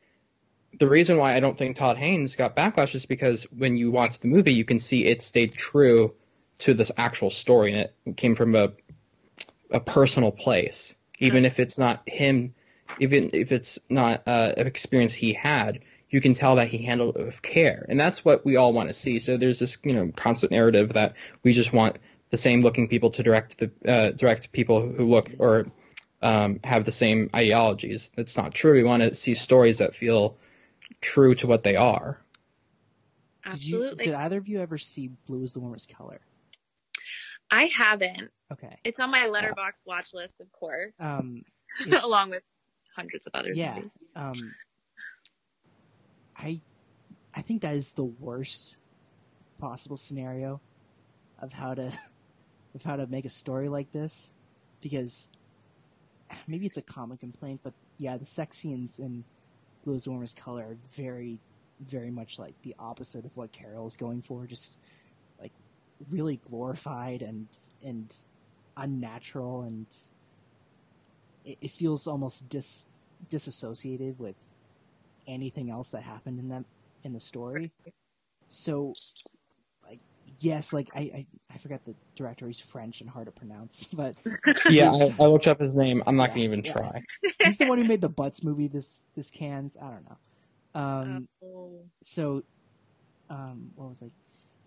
[0.78, 4.20] the reason why I don't think Todd Haynes got backlash is because when you watch
[4.20, 6.14] the movie, you can see it stayed true
[6.60, 8.72] to this actual story, and it came from a
[9.72, 12.54] a personal place, even if it's not him,
[13.00, 15.82] even if it's not uh, an experience he had.
[16.08, 18.90] You can tell that he handled it with care, and that's what we all want
[18.90, 19.20] to see.
[19.20, 21.14] So there's this, you know, constant narrative that
[21.44, 21.98] we just want
[22.30, 25.68] the same looking people to direct the uh, direct people who look or
[26.22, 28.12] um, have the same ideologies.
[28.16, 28.74] That's not true.
[28.74, 30.38] We want to see stories that feel
[31.02, 32.22] true to what they are.
[33.46, 34.06] Did, you, Absolutely.
[34.06, 36.22] did either of you ever see Blue is the Warmest Color?
[37.52, 38.32] I haven't.
[38.52, 38.76] Okay.
[38.84, 41.44] It's on my Letterboxd watch list, of course, Um,
[42.04, 42.44] along with
[42.96, 43.76] hundreds of other yeah.
[43.76, 43.92] movies.
[44.16, 44.54] Um,
[46.38, 46.62] I,
[47.34, 48.78] I think that is the worst
[49.60, 50.60] possible scenario
[51.40, 51.86] of how to,
[52.76, 54.34] of how to make a story like this,
[54.82, 55.30] because
[56.48, 59.24] maybe it's a common complaint, but yeah, the sex scenes in
[59.84, 61.40] Blue is the Warmest Color are very,
[61.88, 64.46] very much like the opposite of what Carol is going for.
[64.46, 64.80] Just
[66.10, 67.48] really glorified and
[67.84, 68.16] and
[68.78, 69.86] unnatural, and
[71.46, 72.88] it, it feels almost dis
[73.30, 74.36] disassociated with
[75.28, 76.66] anything else that happened in them
[77.04, 77.72] in the story.
[78.48, 78.94] So,
[79.88, 80.00] like,
[80.40, 82.48] yes, like I, I, I forgot the director.
[82.48, 84.16] He's French and hard to pronounce, but
[84.70, 86.04] Yeah, I, I looked up his name.
[86.08, 86.74] I'm not Yeah, gonna even yeah.
[86.74, 87.04] try.
[87.44, 88.68] he's the one who made the Butts movie.
[88.68, 89.78] This this cans.
[89.82, 90.18] I don't know.
[90.82, 91.86] Um, Oh.
[92.02, 92.44] so,
[93.30, 94.12] um, what was like?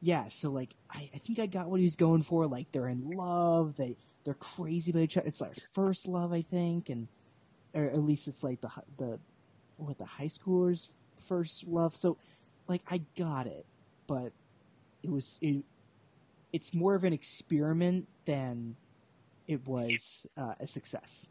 [0.01, 2.46] Yeah, so like I, I think I got what he was going for.
[2.46, 3.76] Like they're in love.
[3.76, 5.28] They they're crazy about each other.
[5.28, 7.09] It's their first love, I think, and
[7.74, 9.20] or at least it's like the the
[9.76, 10.92] what the high schoolers'
[11.28, 11.96] first love.
[11.96, 12.18] So,
[12.68, 13.66] like I got it,
[14.07, 14.32] but
[15.03, 15.64] it was it.
[16.53, 18.76] It's more of an experiment than
[19.46, 21.28] it was uh, a success.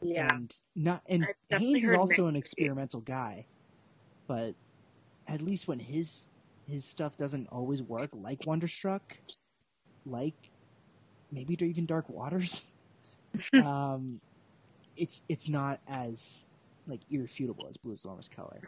[0.00, 0.36] yeah.
[0.36, 3.46] And not and Haynes is also an experimental guy,
[4.26, 4.54] but
[5.26, 6.28] at least when his
[6.68, 9.16] his stuff doesn't always work, like Wonderstruck,
[10.04, 10.50] like
[11.32, 12.64] maybe even Dark Waters,
[13.64, 14.20] um,
[14.96, 16.46] it's it's not as
[16.86, 18.60] like irrefutable as Blue's Enormous Color.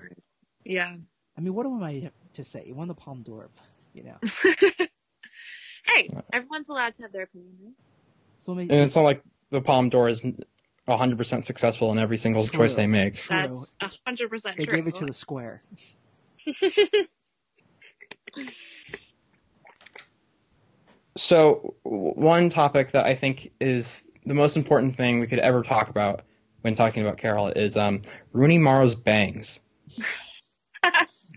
[0.64, 0.96] Yeah.
[1.36, 2.62] I mean, what am I to say?
[2.64, 3.48] He won the Palme d'Or,
[3.94, 4.16] you know.
[5.86, 7.54] hey, everyone's allowed to have their opinion.
[7.62, 7.74] Right?
[8.36, 10.20] So maybe, And it's not like the Palme d'Or is
[10.88, 12.58] 100% successful in every single True.
[12.60, 13.16] choice they make.
[13.16, 13.58] true.
[13.80, 14.76] That's hundred percent They true.
[14.76, 15.62] gave it to the square.
[21.16, 25.88] So, one topic that I think is the most important thing we could ever talk
[25.88, 26.22] about
[26.62, 28.02] when talking about Carol is um,
[28.32, 29.60] Rooney Mara's bangs.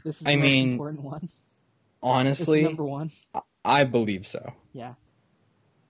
[0.04, 1.22] This is the I most mean, important one.
[1.22, 1.38] This is
[2.02, 3.12] Honestly, number one.
[3.64, 4.54] I believe so.
[4.74, 4.96] Yeah.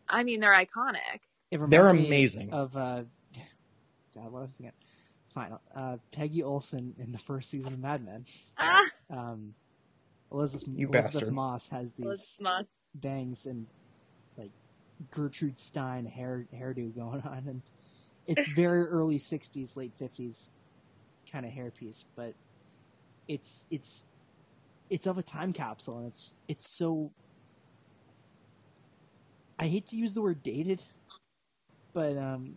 [0.08, 1.22] I mean, they're iconic.
[1.50, 2.54] It They're me amazing.
[2.54, 3.04] Of uh,
[4.16, 4.72] God, what was I thinking?
[5.34, 8.26] Fine, uh, Peggy Olson in the first season of Mad Men.
[8.60, 9.56] Ah, Um,
[10.34, 11.34] Elizabeth, You Elizabeth bastard.
[11.34, 12.66] Moss has these Moss.
[12.96, 13.68] bangs and
[14.38, 14.52] like
[15.12, 17.62] Gertrude Stein hair hairdo going on, and
[18.28, 20.50] it's very early '60s, late '50s
[21.32, 22.34] kind of hairpiece, but
[23.28, 24.04] it's it's
[24.90, 27.12] it's of a time capsule, and it's it's so.
[29.60, 30.84] I hate to use the word dated,
[31.94, 32.56] but um,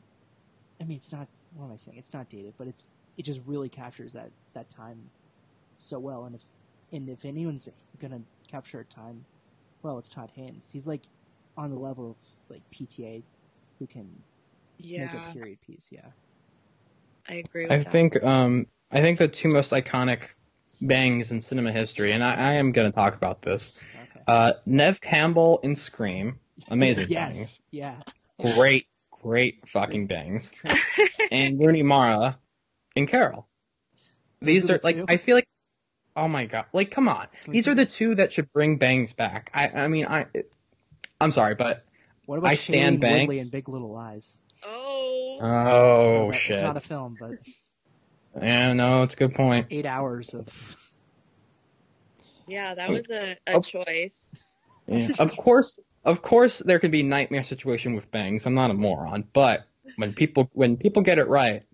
[0.80, 1.28] I mean it's not.
[1.54, 1.98] What am I saying?
[1.98, 2.84] It's not dated, but it's
[3.16, 4.98] it just really captures that that time
[5.76, 6.24] so well.
[6.24, 6.42] And if
[6.92, 7.68] and if anyone's
[8.00, 9.24] gonna capture a time,
[9.82, 10.70] well, it's Todd Haynes.
[10.70, 11.02] He's like
[11.56, 12.16] on the level of
[12.48, 13.22] like PTA,
[13.78, 14.08] who can
[14.78, 15.88] make a period piece.
[15.90, 16.00] Yeah,
[17.28, 17.92] I agree with I that.
[17.92, 20.34] think um, I think the two most iconic
[20.80, 23.72] bangs in cinema history, and I, I am going to talk about this.
[23.94, 24.22] okay.
[24.26, 27.96] Uh, Neve Campbell in Scream, amazing yes, bangs, yeah,
[28.40, 30.78] great, great fucking bangs, Great.
[31.30, 32.38] and Rooney Mara
[32.94, 33.48] in Carol.
[34.40, 35.04] These are are the like two?
[35.08, 35.48] I feel like,
[36.16, 39.50] oh my god, like come on, these are the two that should bring bangs back.
[39.54, 40.26] I I mean I,
[41.20, 41.84] I'm sorry, but
[42.26, 43.46] What about I stand Shailene Woodley Banks.
[43.46, 44.38] and Big Little Lies?
[44.64, 47.32] oh, oh shit, It's not a film, but
[48.42, 49.66] yeah, no, it's a good point.
[49.70, 50.48] eight hours of
[52.48, 53.60] yeah, that was a, a Oh.
[53.60, 54.28] choice.
[54.86, 55.08] Yeah.
[55.18, 58.46] of course, of course, there can be nightmare situation with bangs.
[58.46, 59.64] I'm not a moron, but
[59.96, 61.64] when people when people get it right,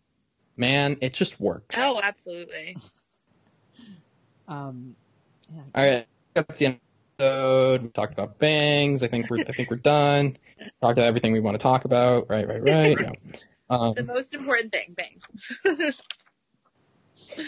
[0.56, 1.76] man, it just works.
[1.78, 2.78] Oh, absolutely.
[4.48, 4.94] Um,
[5.54, 6.78] yeah, All right, that's the
[7.18, 7.82] episode.
[7.82, 9.02] We talked about bangs.
[9.02, 10.36] I think we're I think we're done.
[10.80, 12.28] Talked about everything we want to talk about.
[12.28, 12.98] Right, right, right.
[13.70, 13.76] No.
[13.76, 16.00] Um, The most important thing, bangs.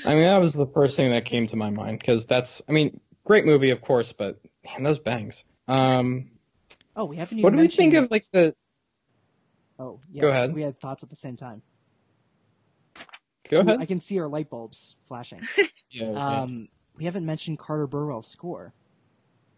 [0.06, 2.72] I mean, that was the first thing that came to my mind because that's, I
[2.72, 5.44] mean, great movie, of course, but man, those bangs.
[5.68, 6.30] Um,
[6.96, 7.42] Oh, we haven't even.
[7.42, 8.54] what do we mentioned think of like the?
[9.78, 10.54] Oh, yes, Go ahead.
[10.54, 11.60] We had thoughts at the same time.
[13.50, 13.80] Go So ahead.
[13.80, 15.40] I can see our light bulbs flashing.
[15.90, 16.42] Yeah, yeah.
[16.42, 18.72] Um, we haven't mentioned Carter Burwell's score,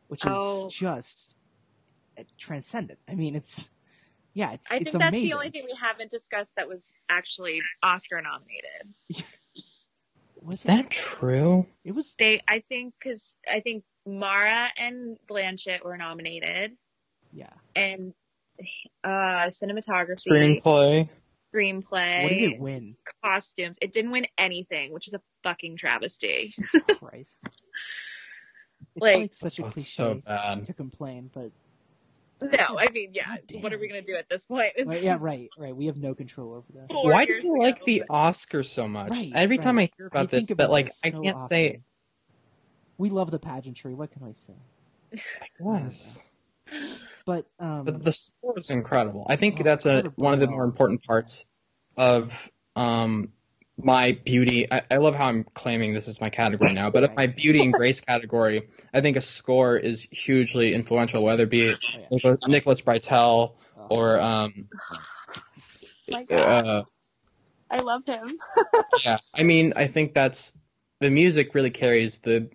[0.09, 0.69] which is Oh.
[0.71, 1.35] just
[2.19, 2.99] uh, transcendent.
[3.09, 3.71] I mean, it's
[4.35, 5.29] Yeah, it's I it's think that's amazing.
[5.31, 8.95] the only thing we haven't discussed that was actually Oscar nominated.
[10.43, 10.69] Was Is it?
[10.69, 11.67] that true?
[11.83, 12.15] It was.
[12.21, 16.77] They, I think, because I think Mara and Blanchett were nominated,
[17.33, 17.51] Yeah.
[17.75, 18.13] and
[19.03, 20.29] uh, cinematography,
[20.63, 21.09] Screenplay.
[21.57, 22.97] Screenplay, What did it win?
[23.25, 23.79] costumes.
[23.81, 26.53] It didn't win anything, which is a fucking travesty.
[26.57, 27.45] Jesus Christ.
[28.95, 30.65] It's like, Like- such a cliche so bad.
[30.67, 31.51] to complain, but
[32.41, 33.37] No, I mean, yeah.
[33.51, 34.73] God What are we gonna do at this point?
[34.85, 35.75] Right, yeah, right, right.
[35.75, 36.93] We have no control over that.
[36.93, 39.11] four Why do years you like the but- Oscars so much?
[39.11, 39.79] Right, Every time.
[39.79, 41.49] I hear about I this, about but like this I can't often.
[41.49, 41.81] say.
[42.99, 43.95] We love the pageantry.
[43.95, 44.55] What can I say?
[45.61, 46.23] Yes.
[47.27, 49.27] But um, But the score is incredible.
[49.29, 51.45] I think Oh, that's a one of the more important parts
[51.97, 52.33] of
[52.77, 53.33] um
[53.77, 54.73] my beauty.
[54.73, 57.65] I, I love how I'm claiming this is my category now, but of my beauty
[57.65, 62.07] and grace category, I think a score is hugely influential, whether it be oh, yeah.
[62.11, 64.69] Nicholas, Nicholas Britell Uh, or um
[66.09, 66.67] My God.
[66.67, 66.83] uh,
[67.71, 68.39] I love him.
[69.05, 69.19] yeah.
[69.35, 70.53] I mean, I think that's
[71.01, 72.51] the music really carries the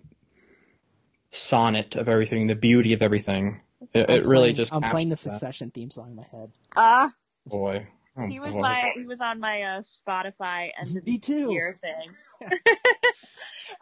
[1.30, 3.61] sonnet of everything, the beauty of everything.
[3.94, 5.32] It, it really playing- just I'm playing the captures that.
[5.34, 6.50] Succession theme song in my head.
[6.76, 7.12] Ah,
[7.46, 7.86] boy.
[8.16, 8.60] Oh, he was boy.
[8.60, 11.50] my he was on my uh, Spotify end of Me too.
[11.52, 12.50] year thing.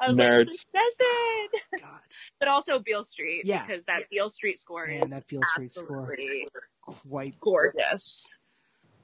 [0.00, 0.46] I was Nerds.
[0.46, 1.80] like, Succession!
[1.80, 2.00] God,
[2.38, 3.66] But also Beale Street Yeah.
[3.66, 6.48] because that Beale Street score man, is that Beale Street score, absolutely
[7.08, 8.26] quite gorgeous.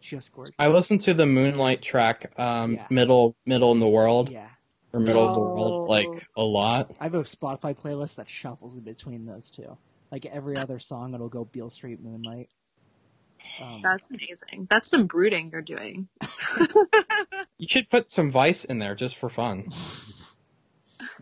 [0.01, 0.55] just gorgeous.
[0.59, 2.87] I listened to the Moonlight track, um, Yeah.
[2.91, 4.49] middle, middle in the world, Yeah,
[4.93, 5.55] or middle of the Oh.
[5.55, 6.95] world, like a lot.
[7.01, 9.77] I have a Spotify playlist that shuffles in between those two.
[10.13, 12.49] Like every other song, it'll go Beale Street, Moonlight.
[13.61, 14.67] Um, That's amazing.
[14.71, 16.09] That's some brooding you're doing.
[17.59, 19.71] You should put some Vice in there just for fun.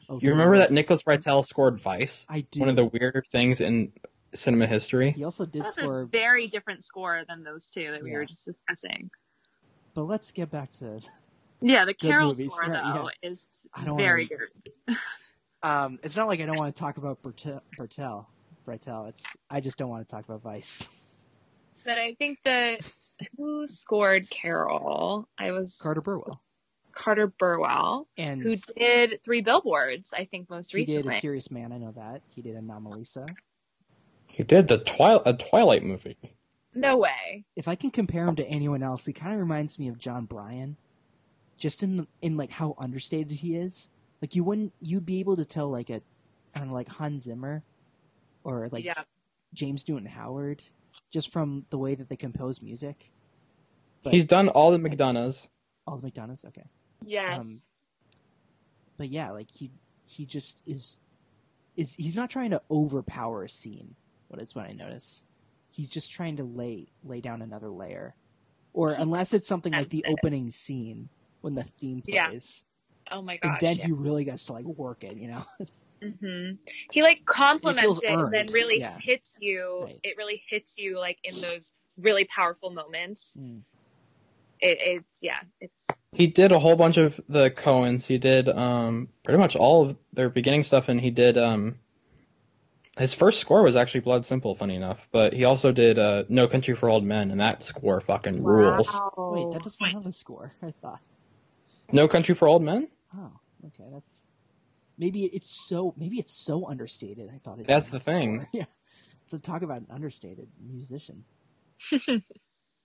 [0.09, 2.27] oh, You remember that Nicholas Britell scored Vice?
[2.29, 2.59] I do.
[2.59, 3.93] One of the weirder things in
[4.35, 5.13] cinema history.
[5.13, 8.17] He also did That's a score, very different score than those two that we Yeah.
[8.17, 9.11] were just discussing.
[9.95, 11.01] but let's get back to.
[11.61, 14.51] Yeah, the Good Carol movies, score right, though is I don't very wanna-
[14.89, 14.97] good.
[15.63, 17.61] Um, it's not like I don't want to talk about Bertel.
[17.79, 18.27] Bertel.
[18.65, 19.09] Bertel.
[19.09, 20.89] It's I just don't want to talk about Vice.
[21.85, 22.81] But I think that
[23.37, 25.29] who scored Carol?
[25.39, 26.41] I was Carter Burwell,
[26.93, 30.13] Carter Burwell, and who did Three Billboards.
[30.13, 31.73] I think most he did a Serious Man.
[31.73, 33.29] I know that he did Anomalisa.
[34.29, 36.17] He did the Twilight, a Twilight movie.
[36.75, 37.45] no way.
[37.55, 40.25] If I can compare him to anyone else, he kind of reminds me of Jon
[40.25, 40.77] Brion,
[41.57, 43.89] just in the, in like how understated he is.
[44.23, 46.01] Like you wouldn't you'd be able to tell like a
[46.55, 47.63] I don't know like Hans Zimmer
[48.45, 49.03] or like yeah,
[49.53, 50.63] James Newton Howard
[51.11, 53.11] just from the way that they compose music.
[54.03, 55.49] But He's done all the McDonaghs.
[55.87, 56.65] all the McDonagh's okay.
[57.05, 57.45] yes.
[57.45, 57.61] Um,
[58.97, 59.71] but yeah, like he
[60.07, 61.01] he just is
[61.77, 63.97] is he's not trying to overpower a scene.
[64.29, 65.25] What is what I notice.
[65.71, 68.15] He's just trying to lay lay down another layer,
[68.73, 70.13] or unless it's something like the it.
[70.13, 71.09] opening scene
[71.41, 72.29] when the theme Yeah.
[72.29, 72.65] plays,
[73.11, 73.53] oh my god.
[73.53, 73.87] and then yeah.
[73.87, 75.17] he really gets to like work it.
[75.17, 75.45] You know,
[76.05, 76.51] It's- hmm
[76.91, 78.97] He like compliments feels it, and then really yeah.
[79.01, 79.85] hits you.
[79.85, 80.01] Right.
[80.03, 83.37] It really hits you like in those really powerful moments.
[83.39, 83.63] Mm.
[84.61, 88.07] It, it's yeah, it's He did a whole bunch of the Coens.
[88.07, 91.79] He did um, pretty much all of their beginning stuff, and he did um,
[92.99, 95.07] his first score was actually Blood Simple, funny enough.
[95.11, 98.89] But he also did uh, No Country for Old Men, and that score fucking rules.
[99.17, 100.53] Wait, that doesn't have a score.
[100.63, 101.01] I thought.
[101.93, 102.89] No Country for Old Men.
[103.17, 103.33] Oh,
[103.67, 104.09] okay, that's
[104.99, 107.31] maybe it's so maybe it's so understated.
[107.35, 107.67] I thought it.
[107.67, 108.41] That's the thing.
[108.41, 108.49] score.
[108.61, 108.65] Yeah,
[109.31, 111.25] to talk about an understated musician.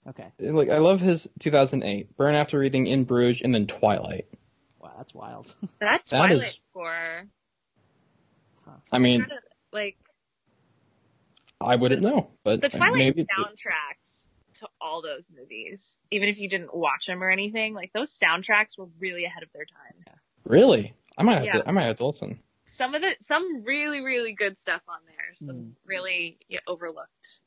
[0.08, 4.28] Okay, Like I love his 2008 Burn After Reading In Bruges, and then Twilight.
[4.80, 5.54] wow, that's wild.
[5.80, 7.24] That's That Twilight is- score.
[8.94, 9.36] I mean, Kinda,
[9.74, 9.98] like
[11.60, 14.28] I wouldn't know, but the Twilight maybe soundtracks
[14.60, 18.78] to all those movies, even if you didn't watch them or anything, like those soundtracks
[18.78, 20.16] were really ahead of their time.
[20.46, 20.94] really.
[21.20, 21.52] I might have Yeah.
[21.62, 21.68] to.
[21.68, 22.40] I might have to listen.
[22.66, 25.36] Some of the some really really good stuff on there.
[25.36, 25.72] Some Mm.
[25.86, 27.40] really yeah, overlooked.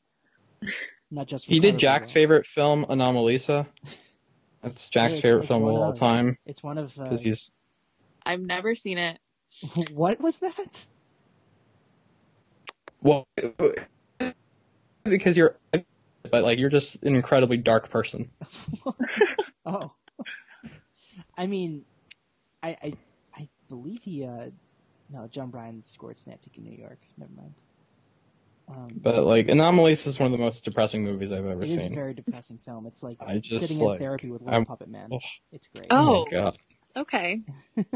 [1.10, 2.14] Not just for He did Jack's Burwell.
[2.14, 3.66] favorite film, Anomalisa.
[4.62, 7.22] That's Jack's it's- favorite it's film of all of- time It's one of uh, because
[7.22, 7.50] he's
[8.24, 9.18] I've never seen it.
[9.92, 10.86] what was that?
[13.02, 13.26] well
[15.04, 15.56] because you're
[16.30, 18.30] but like you're just an incredibly dark person.
[19.64, 19.92] Oh,
[21.36, 21.84] I mean,
[22.64, 22.92] I I I
[23.74, 24.50] believe he uh
[25.10, 26.98] no Jon Brion scored Synecdoche New York.
[27.18, 27.54] Never mind.
[28.68, 31.78] Um, But like Anomalisa is one of the most depressing movies I've ever seen.
[31.78, 32.86] it is a very depressing film.
[32.86, 35.08] It's like I just, sitting in therapy with Little I'm- Puppet Man.
[35.12, 35.20] Ugh.
[35.52, 35.86] It's great.
[35.90, 36.24] Oh.
[36.24, 36.56] my god.
[36.96, 37.40] Okay.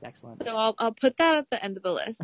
[0.00, 0.44] It's excellent.
[0.44, 2.22] So I'll I'll put that at the end of the list.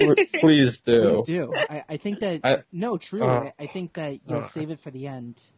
[0.40, 1.10] Please do.
[1.10, 1.52] Please do.
[1.54, 4.42] I, I think that I- no, truly, uh, I, I think that you'll uh.
[4.44, 5.52] save it for the end,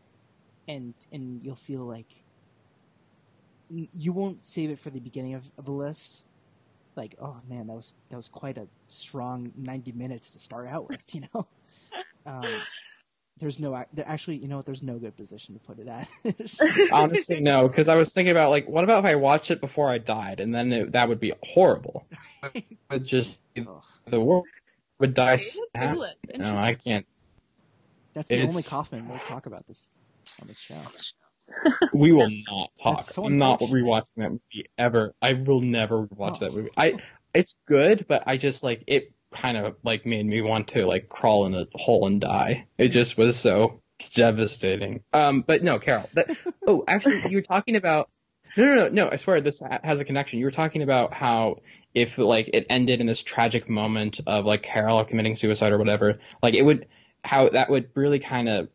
[0.67, 2.22] and and you'll feel like n-
[3.73, 6.23] you won't save it for the beginning of, of a list.
[6.95, 10.89] Like, oh man, that was that was quite a strong ninety minutes to start out
[10.89, 11.47] with, you know.
[12.25, 12.45] Um,
[13.41, 14.65] there's no actually, you know what?
[14.67, 16.07] There's no good position to put it at.
[16.93, 19.91] Honestly, no, because I was thinking about like, what about if I watched it before
[19.91, 22.07] I died, and then it, that would be horrible.
[22.55, 23.83] It would just Ugh.
[24.07, 24.47] the world
[25.01, 25.41] would die.
[25.75, 25.99] Very.
[26.37, 27.07] No, I can't.
[28.15, 29.91] That's the only It's- Kaufman we'll talk about this
[30.41, 30.77] on this show.
[31.93, 33.03] We will not talk.
[33.03, 35.15] so I'm not rewatching that movie ever.
[35.21, 36.47] I will never watch Oh.
[36.47, 36.71] that movie.
[36.77, 36.97] I
[37.35, 41.09] it's good, but I just like it kind of like made me want to like
[41.09, 42.67] crawl in a hole and die.
[42.79, 43.81] It just was so
[44.15, 45.03] devastating.
[45.13, 46.09] Um, but no, Carol.
[46.15, 46.37] That,
[46.67, 48.09] oh, actually, you were talking about.
[48.57, 49.09] No, no, no, no.
[49.11, 50.39] I swear this has a connection.
[50.39, 51.61] You were talking about how
[51.95, 56.19] if like it ended in this tragic moment of like Carol committing suicide or whatever,
[56.43, 56.87] like it would
[57.25, 58.69] how that would really kind of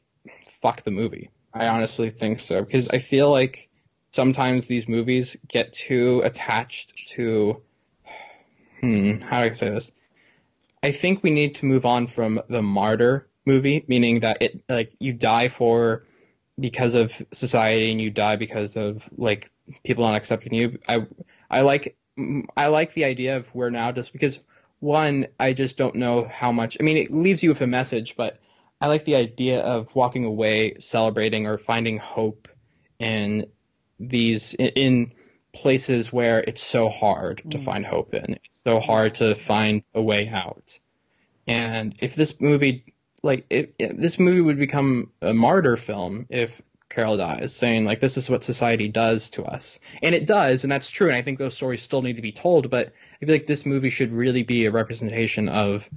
[0.62, 1.30] fuck the movie.
[1.54, 3.70] I honestly think so because I feel like
[4.12, 7.62] sometimes these movies get too attached to
[8.82, 9.92] hmm how do I say this?
[10.84, 14.94] I think we need to move on from the martyr movie, meaning that it like
[15.00, 16.06] you die for
[16.60, 19.52] because of society and you die because of like
[19.84, 20.80] people not accepting you.
[20.88, 21.08] I
[21.50, 21.98] I like
[22.56, 24.40] I like the idea of we're now just because
[24.80, 26.78] one I just don't know how much.
[26.80, 28.40] I mean, it leaves you with a message, but
[28.80, 32.48] I like the idea of walking away celebrating or finding hope
[33.00, 33.48] in
[34.00, 35.14] these in,
[35.54, 37.64] places where it's so hard to Mm.
[37.64, 38.38] find hope in.
[38.46, 40.78] It's so hard to find a way out.
[41.48, 46.62] And if this movie like if, if this movie would become a martyr film if
[46.90, 49.80] Carol dies, saying like this is what society does to us.
[50.02, 52.32] And it does, and that's true, and I think those stories still need to be
[52.32, 55.90] told, but I feel like this movie should really be a representation of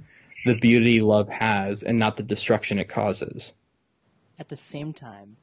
[0.45, 3.53] the beauty love has and not the destruction it causes.
[4.39, 5.37] At the same time,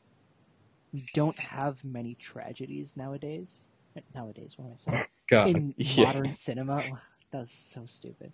[0.93, 3.69] we don't have many tragedies nowadays.
[4.15, 5.07] Nowadays, what am I saying?
[5.31, 5.49] God.
[5.49, 6.05] In yeah.
[6.05, 7.01] modern cinema,
[7.33, 8.33] that was so stupid.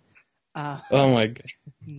[0.55, 1.43] Uh, Oh my god.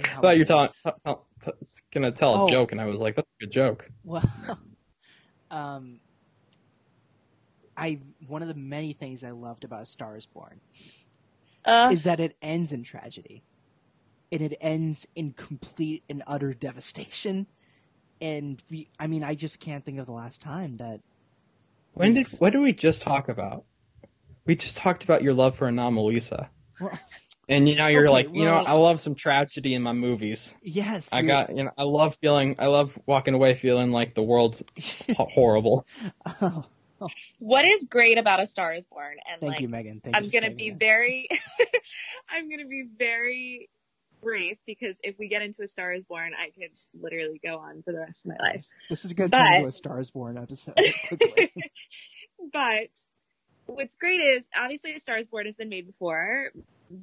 [0.00, 1.12] I thought you were telling, t- t-
[1.44, 1.52] t-
[1.92, 2.48] gonna tell a Oh.
[2.48, 3.90] joke, and I was like, that's a good joke.
[4.04, 4.28] Well,
[5.50, 6.00] um,
[7.76, 10.60] I one of the many things I loved about A Star Is Born
[11.64, 13.42] Uh, is that it ends in tragedy,
[14.32, 17.46] and it ends in complete and utter devastation.
[18.20, 21.00] And we, I mean, I just can't think of the last time that.
[21.92, 23.64] When did what did we just talk about?
[24.46, 26.48] We just talked about your love for Anomalisa.
[26.80, 26.98] Well,
[27.48, 30.54] And you know you're Okay, like, you know, I love some tragedy in my movies.
[30.62, 34.22] yes, I got, you know, I love feeling, I love walking away feeling like the
[34.22, 34.62] world's
[35.16, 35.86] horrible.
[36.42, 36.64] Oh,
[37.38, 40.00] what is great about A Star Is Born, and thank like you, Megan.
[40.02, 40.78] Thank I'm you gonna be this.
[40.78, 41.28] very,
[42.30, 43.68] I'm gonna be very
[44.26, 47.82] brief because if we get into A Star Is Born, I could literally go on
[47.82, 48.66] for the rest of my life.
[48.90, 50.74] This is going to turn into a Star Is Born episode
[51.08, 51.52] quickly.
[52.52, 52.90] but
[53.66, 56.50] what's great is obviously A Star is Born has been made before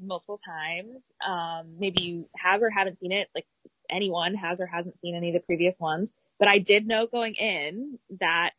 [0.02, 1.02] multiple times.
[1.26, 3.48] Um, maybe you have or haven't seen it, like
[3.90, 6.12] anyone has or hasn't seen any of the previous ones.
[6.40, 8.52] But I did know going in that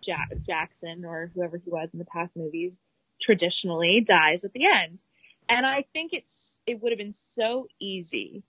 [0.00, 2.78] Jack- Jackson or whoever he was in the past movies
[3.20, 5.00] traditionally dies at the end.
[5.48, 8.42] And I think it's it would have been so easy.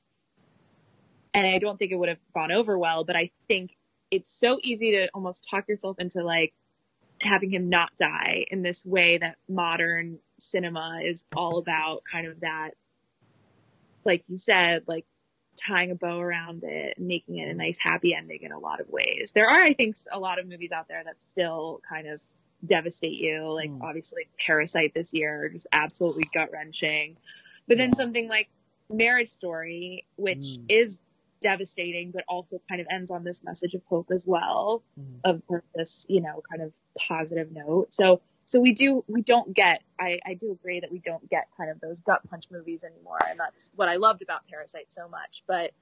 [1.34, 3.72] And I don't think it would have gone over well, but I think
[4.10, 6.54] it's so easy to almost talk yourself into like
[7.22, 12.40] having him not die in this way that modern cinema is all about kind of
[12.42, 12.72] that
[14.06, 15.06] like you said like
[15.56, 18.80] tying a bow around it and making it a nice happy ending in a lot
[18.80, 22.08] of ways there are i think a lot of movies out there that still kind
[22.08, 22.20] of
[22.66, 23.82] devastate you like Mm.
[23.82, 27.18] obviously parasite this year just absolutely gut wrenching
[27.68, 27.96] but then Yeah.
[27.96, 28.50] something like
[28.90, 30.66] marriage story which Mm.
[30.70, 31.00] is
[31.40, 35.20] devastating but also kind of ends on this message of hope as well Mm.
[35.24, 35.42] of
[35.76, 37.94] this, you know, kind of positive note.
[37.94, 41.48] So, so we do, we don't get, I, I do agree that we don't get
[41.58, 43.20] kind of those gut punch movies anymore.
[43.30, 45.44] And that's what I loved about Parasite so much.
[45.48, 45.74] But,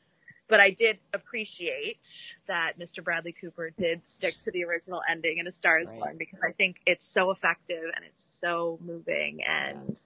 [0.48, 2.08] but I did appreciate
[2.48, 3.04] that Mr.
[3.04, 6.00] Bradley Cooper did stick to the original ending in A Star is Right.
[6.00, 10.00] Born because I think it's so effective and it's so moving and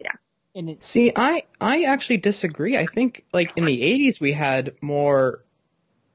[0.00, 0.12] yeah.
[0.56, 2.76] And it, See, I, I actually disagree.
[2.76, 5.44] I think like in the 80s we had more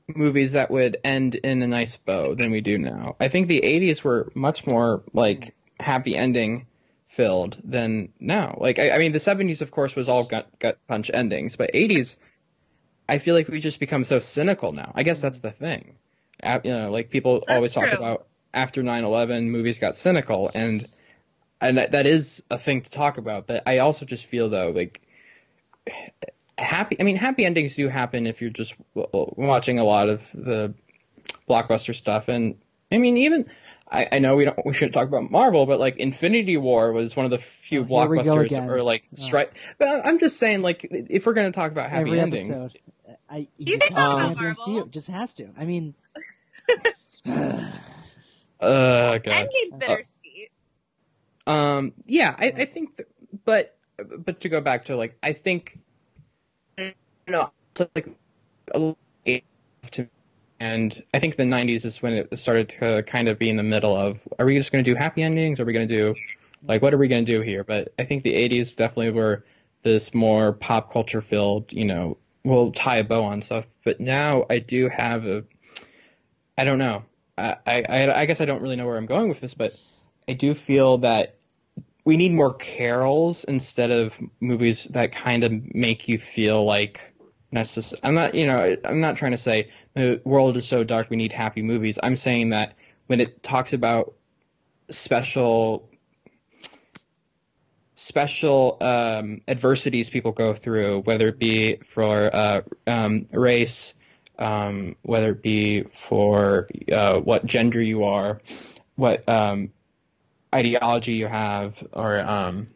[0.07, 3.15] movies that would end in a nice bow than we do now.
[3.19, 6.67] I think the 80s were much more like happy ending
[7.07, 8.57] filled than now.
[8.59, 11.71] Like I, I mean the 70s of course was all gut gut punch endings, but
[11.73, 12.17] 80s
[13.09, 14.91] I feel like we just become so cynical now.
[14.95, 15.95] I guess that's the thing.
[16.41, 20.87] A- You know, like people That's always talk about after 9/11 movies got cynical and
[21.61, 23.47] and that, that is a thing to talk about.
[23.47, 25.01] But I also just feel though like
[26.57, 26.97] happy.
[26.99, 30.73] I mean, happy endings do happen if you're just w- watching a lot of the
[31.49, 32.55] blockbuster stuff, and
[32.91, 33.49] I mean even.
[33.91, 37.15] I, I know we don't we shouldn't talk about Marvel, but like Infinity War was
[37.15, 39.15] one of the few Oh, here we go blockbusters or like Oh.
[39.15, 39.51] strike.
[39.79, 42.77] But I'm just saying, like, if we're gonna talk about happy Every endings, episode.
[43.29, 44.85] I, You just can has talk to about go into Marvel.
[44.85, 44.91] MCU.
[44.91, 45.49] Just has to.
[45.57, 45.95] I mean,
[48.59, 49.25] uh, God.
[49.31, 50.51] Endgame's bittersweet.
[51.47, 53.09] Um, yeah, I, I think, th-
[53.45, 53.77] but
[54.19, 55.79] but to go back to like, I think,
[57.27, 58.09] no, to like,
[58.75, 59.41] a
[59.91, 60.07] to,
[60.59, 63.63] and I think the '90s is when it started to kind of be in the
[63.63, 65.59] middle of, are we just going to do happy endings?
[65.59, 66.15] Are we going to do,
[66.67, 67.63] like, what are we going to do here?
[67.63, 69.45] But I think the '80s definitely were
[69.83, 73.67] this more pop culture filled, you know, we'll tie a bow on stuff.
[73.83, 75.43] But now I do have a,
[76.57, 77.03] I don't know.
[77.37, 79.71] I, I, I guess I don't really know where I'm going with this, but
[80.27, 81.35] I do feel that
[82.03, 87.13] we need more carols instead of movies that kind of make you feel like
[87.53, 91.09] necess- I'm not, you know, I'm not trying to say the world is so dark
[91.09, 91.99] we need happy movies.
[92.01, 92.75] I'm saying that
[93.07, 94.13] when it talks about
[94.89, 95.89] special
[97.99, 103.93] special um, adversities people go through, whether it be for uh, um, race,
[104.37, 108.39] um, whether it be for uh, what gender you are,
[108.95, 109.71] what um,
[110.55, 112.67] ideology you have, or um,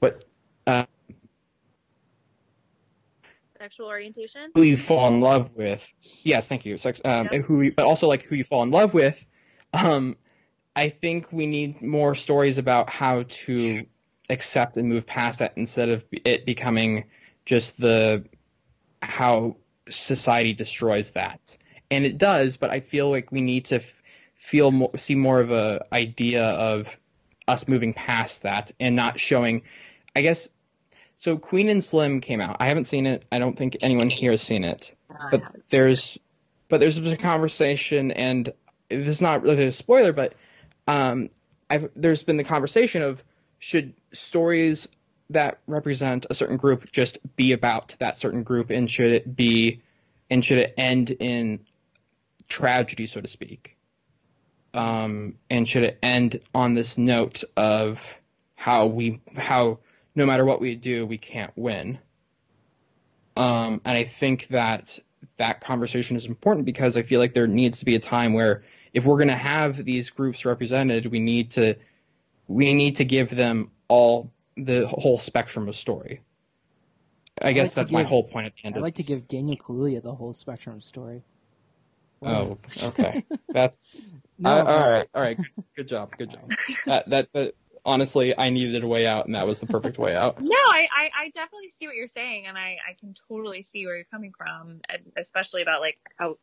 [0.00, 0.24] what
[0.66, 0.84] uh,
[3.60, 4.50] Sexual orientation.
[4.54, 5.88] who you fall in love with.
[6.24, 6.76] Yes, thank you.
[6.76, 7.38] Sex, um, Yeah.
[7.38, 9.24] who, you- but also like who you fall in love with.
[9.72, 10.16] Um,
[10.74, 13.86] I think we need more stories about how to
[14.28, 17.04] accept and move past that instead of it becoming
[17.44, 18.24] just the
[19.02, 19.56] how
[19.88, 21.56] society destroys that.
[21.90, 24.02] And it does, but I feel like we need to f-
[24.36, 26.96] feel more, see more of a idea of
[27.46, 29.62] us moving past that and not showing.
[30.16, 30.48] I guess
[31.16, 31.36] so.
[31.36, 32.56] Queen and Slim came out.
[32.60, 33.24] I haven't seen it.
[33.30, 34.92] I don't think anyone here has seen it
[35.30, 36.18] but there's
[36.68, 38.52] but there's a conversation and
[38.88, 40.34] this is not really a spoiler but
[40.86, 41.30] um
[41.70, 43.22] I've, there's been the conversation of
[43.64, 44.88] should stories
[45.30, 49.80] that represent a certain group just be about that certain group and should it be
[50.28, 51.60] and should it end in
[52.46, 53.78] tragedy so to speak?
[54.74, 58.02] Um and should it end on this note of
[58.54, 59.78] how we how
[60.14, 61.98] no matter what we do we can't win?
[63.34, 64.98] Um, and I think that
[65.38, 68.62] that conversation is important because I feel like there needs to be a time where
[68.92, 71.76] if we're going to have these groups represented, we need to
[72.48, 76.20] we need to give them all the whole spectrum of story.
[77.40, 79.02] I, like guess to that's my whole point at the end I of like to
[79.02, 81.22] give Daniel Kaluuya the whole spectrum story.
[82.22, 83.24] Oh, okay.
[83.52, 83.76] That's
[84.38, 85.08] No, I- all right.
[85.14, 85.36] All right.
[85.36, 86.16] Good, good job.
[86.16, 86.50] Good job.
[86.86, 90.16] that, that that honestly, I needed a way out, and that was the perfect way
[90.16, 90.40] out.
[90.40, 93.84] No, I, I, I definitely see what you're saying, and I, I can totally see
[93.84, 96.38] where you're coming from, and especially about like how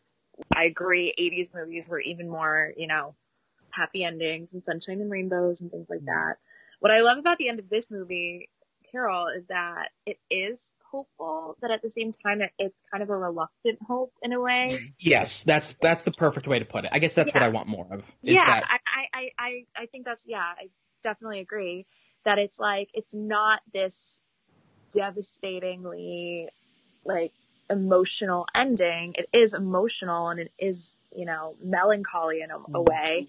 [0.55, 3.15] I agree 80s movies were even more, you know,
[3.73, 6.35] happy endings and sunshine and rainbows and things like that.
[6.79, 8.49] What I love about the end of this movie,
[8.91, 13.15] Carol, is that it is hopeful, but at the same time, it's kind of a
[13.15, 14.77] reluctant hope in a way.
[14.99, 16.91] Yes, that's that's the perfect way to put it.
[16.93, 18.03] I guess that's what I want more of.
[18.23, 18.79] Is yeah, that I,
[19.13, 20.69] I, I, I, think that's yeah, I
[21.03, 21.85] definitely agree
[22.25, 24.21] that it's like it's not this
[24.91, 26.49] devastatingly
[27.05, 27.31] like
[27.69, 29.15] emotional ending.
[29.17, 32.89] It is emotional and it is, you know, melancholy in a, a Mhm.
[32.89, 33.27] way.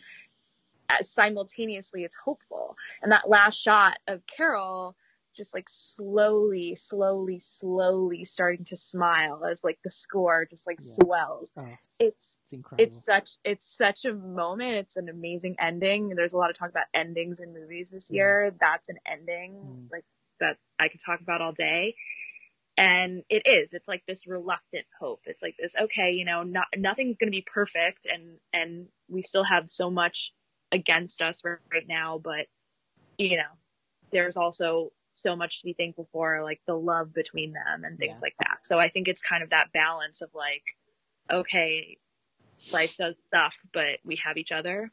[0.89, 2.77] As simultaneously it's hopeful.
[3.03, 4.97] And that last shot of Carol
[5.35, 10.95] just like slowly, slowly, slowly starting to smile as like the score just like Yeah.
[11.05, 11.53] swells.
[11.57, 12.91] Oh, it's, It's it's incredible.
[12.91, 14.73] it's such it's such a moment.
[14.75, 16.11] It's an amazing ending.
[16.11, 18.15] There's a lot of talk about endings in movies this Mm.
[18.15, 18.55] year.
[18.61, 19.91] That's an ending Mm.
[19.91, 20.05] like
[20.41, 21.95] that I could talk about all day.
[22.77, 23.75] And it is.
[23.75, 25.21] It's like this reluctant hope.
[25.27, 25.75] It's like this.
[25.79, 29.91] Okay, you know, not nothing's going to be perfect, and and we still have so
[29.91, 30.33] much
[30.73, 32.19] against us right, right now.
[32.23, 32.47] But
[33.19, 33.43] you know,
[34.11, 38.17] there's also so much to be thankful for, like the love between them and things
[38.17, 38.23] Yeah.
[38.23, 38.61] like that.
[38.63, 40.63] So I think it's kind of that balance of like,
[41.31, 41.99] okay,
[42.73, 44.91] life does suck, but we have each other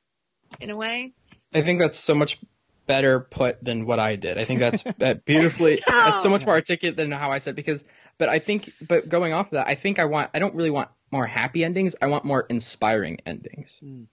[0.60, 1.14] in a way.
[1.54, 2.38] I think that's so much
[2.86, 4.38] better put than what I did.
[4.38, 5.82] I think that's that beautifully.
[5.88, 7.84] That's so much more articulate than how I said because.
[8.18, 10.32] But I think, but going off of that, I think I want.
[10.34, 11.96] I don't really want more happy endings.
[12.02, 13.80] I want more inspiring endings.
[13.82, 14.08] Mm.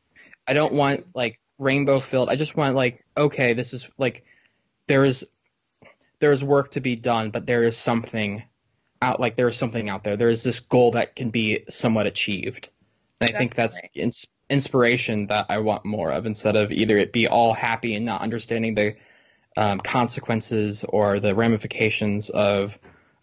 [0.47, 2.28] I don't want like rainbow filled.
[2.28, 4.24] I just want like okay, this is like
[4.87, 5.27] there is
[6.19, 8.43] there is work to be done, but there is something
[9.03, 9.20] out.
[9.20, 10.16] Like there is something out there.
[10.16, 12.70] There is this goal that can be somewhat achieved.
[13.20, 17.12] And I think that's ins- inspiration that I want more of instead of either it
[17.12, 18.95] be all happy and not understanding the
[19.57, 22.78] um, consequences or the ramifications of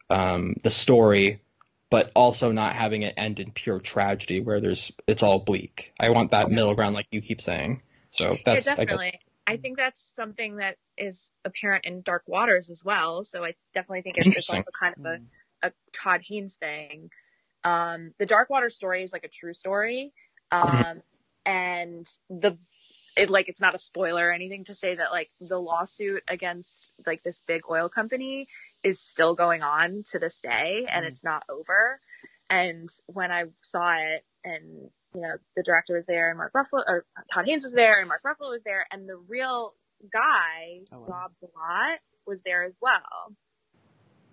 [0.10, 1.42] um, the story,
[1.90, 5.94] but also not having it end in pure tragedy where there's it's all bleak.
[6.00, 7.84] I want that middle ground, like you keep saying.
[8.14, 9.20] So that's yeah, I guess definitely.
[9.48, 13.24] I, think that's something that is apparent in Dark Waters as well.
[13.24, 14.60] So I definitely think it's, it's Interesting.
[14.60, 15.26] also kind of Mm.
[15.64, 17.10] a, a Todd Haynes thing.
[17.64, 20.14] Um, the Dark Water story is like a true story.
[20.52, 21.02] Um, Mhm.
[21.48, 22.56] and the,
[23.18, 26.88] it like, it's not a spoiler or anything to say that like the lawsuit against
[27.08, 28.48] like this big oil company
[28.84, 31.08] is still going on to this day and Mhm.
[31.08, 32.00] it's not over.
[32.48, 36.84] And when I saw it and you know, the director was there and Mark Ruffalo,
[36.88, 39.74] or Todd Haynes was there and Mark Ruffalo was there and the real
[40.12, 41.06] guy, Oh, wow.
[41.08, 43.36] Rob Bilott, was there as well.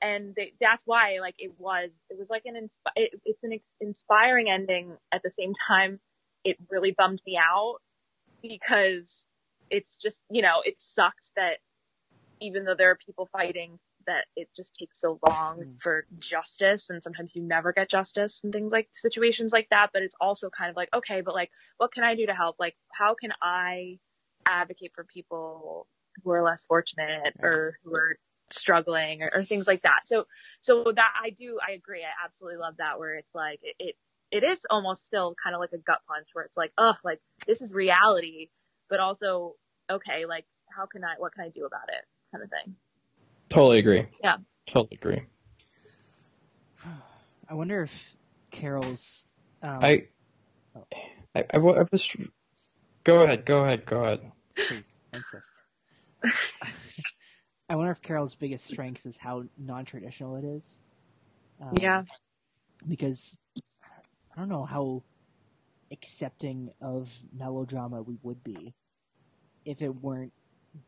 [0.03, 3.53] And they, that's why, like, it was, it was like an, insp- it, it's an
[3.53, 4.97] ex- inspiring ending.
[5.13, 6.01] At the same time,
[6.45, 7.77] it really bummed me out
[8.43, 9.27] because
[9.71, 11.59] it's just, you know, it sucks that
[12.41, 13.79] even though there are people fighting,
[14.11, 15.81] that it just takes so long Mm.
[15.81, 19.91] for justice and sometimes you never get justice and things like situations like that.
[19.93, 22.57] But it's also kind of like, okay, but like, what can I do to help?
[22.59, 23.99] Like, how can I
[24.47, 25.87] advocate for people
[26.23, 28.19] who are less fortunate or who are
[28.51, 30.01] struggling or, or things like that.
[30.07, 30.27] So,
[30.61, 32.03] so that I do, I agree.
[32.03, 33.97] I absolutely love that where it's like, it, it,
[34.31, 37.21] it is almost still kind of like a gut punch where it's like, oh, like
[37.47, 38.49] this is reality,
[38.89, 39.55] but also,
[39.91, 40.47] okay, like
[40.77, 42.75] how can I, what can I do about it kind of thing.
[43.51, 44.07] Totally agree.
[44.23, 44.37] Yeah.
[44.67, 45.23] Totally agree.
[47.49, 48.17] I wonder if
[48.51, 49.27] Carol's.
[49.63, 50.07] Um, I,
[51.35, 52.17] I, I, I was.
[53.05, 53.45] Go ahead.
[53.45, 53.85] Go ahead.
[53.87, 54.21] Go ahead.
[54.57, 55.49] please insist.
[57.69, 60.83] I wonder if Carol's biggest strength is how non-traditional it is.
[61.61, 62.03] Um, Yeah.
[62.89, 63.39] Because
[64.35, 65.03] I don't know how
[65.93, 68.75] accepting of melodrama we would be
[69.65, 70.33] if it weren't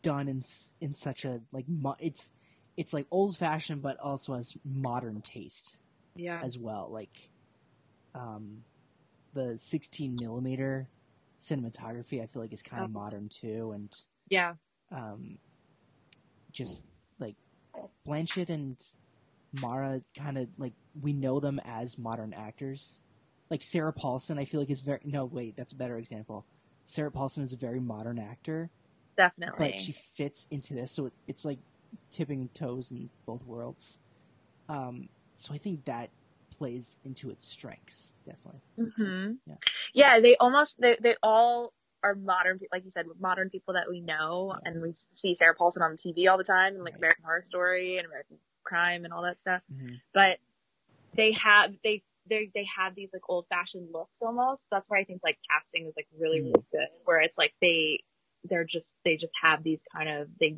[0.03, 0.45] done in
[0.81, 1.65] in such a like
[1.99, 2.31] it's
[2.77, 5.79] it's like old fashioned but also has modern taste
[6.17, 6.43] Yeah.
[6.43, 6.91] as well.
[6.93, 7.31] Like,
[8.15, 8.65] um,
[9.35, 10.91] the 16 millimeter
[11.39, 12.93] cinematography, I feel like is kind of Oh.
[12.93, 13.93] modern too, and
[14.29, 14.55] Yeah.
[14.93, 15.39] um,
[16.53, 16.85] just
[17.19, 17.37] like
[18.07, 18.79] Blanchett and
[19.53, 23.01] Mara, kind of like we know them as modern actors.
[23.51, 26.47] Like Sarah Paulson, I feel like is very no wait, that's a better example.
[26.85, 28.71] Sarah Paulson is a very modern actor,
[29.17, 29.73] Definitely.
[29.73, 31.61] but she fits into this, so it, it's like
[32.11, 33.99] tipping toes in both worlds.
[34.69, 36.11] Um, so I think that
[36.51, 38.61] plays into its strengths, definitely.
[38.97, 39.55] hmm Yeah.
[39.95, 40.21] Yeah.
[40.21, 41.73] They almost, they, they all
[42.05, 44.55] are modern, like you said, modern people that we know.
[44.65, 44.71] Yeah.
[44.71, 46.99] And we see Sarah Paulson on TV all the time and like Right.
[47.01, 49.63] American Horror Story and American Crime and all that stuff.
[49.73, 49.95] Mm-hmm.
[50.15, 50.39] But
[51.15, 54.63] they have, they, they, they have these like old fashioned looks almost.
[54.71, 56.45] That's why I think like casting is like really, Mm.
[56.45, 58.01] really good where it's like they,
[58.45, 60.57] they're just, they just have these kind of, they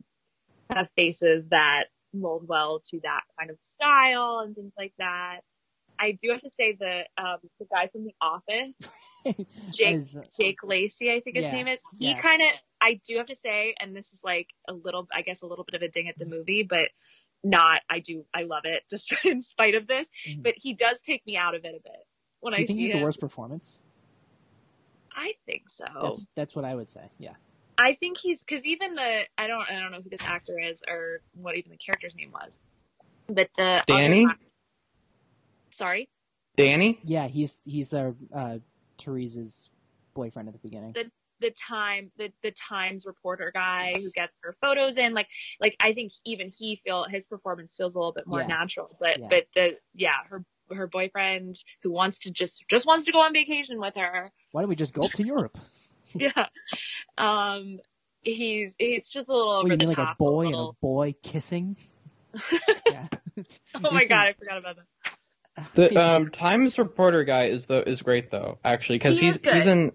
[0.71, 5.41] have faces that mold well to that kind of style and things like that.
[5.99, 8.75] I do have to say the um, the guy from The Office,
[9.73, 11.83] Jake As, Jake Lacy, I think his Yeah, name is.
[11.99, 12.21] He yeah.
[12.21, 12.49] kind of,
[12.81, 15.65] I do have to say, and this is like a little, I guess, a little
[15.65, 16.89] bit of a ding at the movie, but
[17.45, 17.83] not.
[17.89, 20.09] I do, I love it, just in spite of this.
[20.29, 20.43] Mhm.
[20.43, 22.07] But he does take me out of it a bit
[22.45, 23.83] when do you I think he's the worst performance?
[25.17, 25.87] I think so.
[26.03, 27.11] That's that's what I would say.
[27.19, 27.35] Yeah.
[27.79, 30.83] I think he's because even the I don't I don't know who this actor is
[30.89, 32.59] or what even the character's name was,
[33.29, 34.27] but the Danny?
[34.27, 34.35] guy-
[35.73, 36.09] sorry,
[36.57, 37.01] Danny?
[37.05, 38.59] Yeah, he's he's uh, uh
[39.05, 39.71] Therese's
[40.15, 40.93] boyfriend at the beginning.
[40.93, 41.11] the
[41.41, 45.27] the time the the Times reporter guy who gets her photos in like
[45.61, 48.47] like I think even he feel his performance feels a little bit more Yeah.
[48.47, 49.27] natural but Yeah.
[49.29, 53.35] but the yeah her her boyfriend who wants to just just wants to go on
[53.35, 55.59] vacation with her Why don't we just go up to Europe?
[56.15, 56.47] yeah
[57.19, 57.79] um
[58.23, 60.55] he's it's just a little What, over you the mean like a top boy and
[60.55, 61.77] a boy kissing?
[62.91, 63.07] yeah.
[63.75, 68.03] oh my god I forgot about that The um, Times reporter guy is the is
[68.03, 69.55] great though, actually, because He he's is good.
[69.55, 69.93] he's in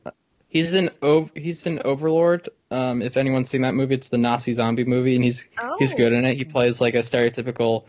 [0.48, 2.50] he's in Ov- he's in Overlord.
[2.72, 5.96] Um, if anyone's seen that movie, it's the Nazi zombie movie, and he's oh he's
[5.96, 6.36] good in it.
[6.36, 7.86] He plays like a stereotypical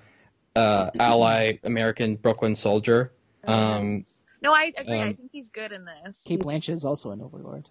[0.56, 3.12] uh, ally American Brooklyn soldier.
[3.46, 4.04] Um,
[4.42, 7.10] no I agree I um, think he's good in this Cate He's- Blanchett is also
[7.12, 7.68] an Overlord.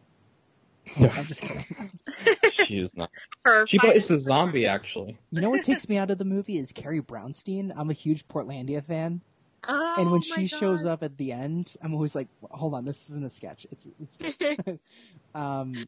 [0.98, 1.10] No.
[1.10, 1.64] I'm just kidding.
[2.52, 3.10] she is not.
[3.46, 5.18] her She plays a zombie actually.
[5.32, 7.72] You know what takes me out of the movie is Carrie Brownstein.
[7.76, 9.22] I'm a huge Portlandia fan,
[9.68, 12.86] oh and when my she shows up at the end, I'm always like, "Hold on,
[12.86, 13.66] this isn't a sketch.
[13.72, 14.80] It's it's
[15.36, 15.88] um,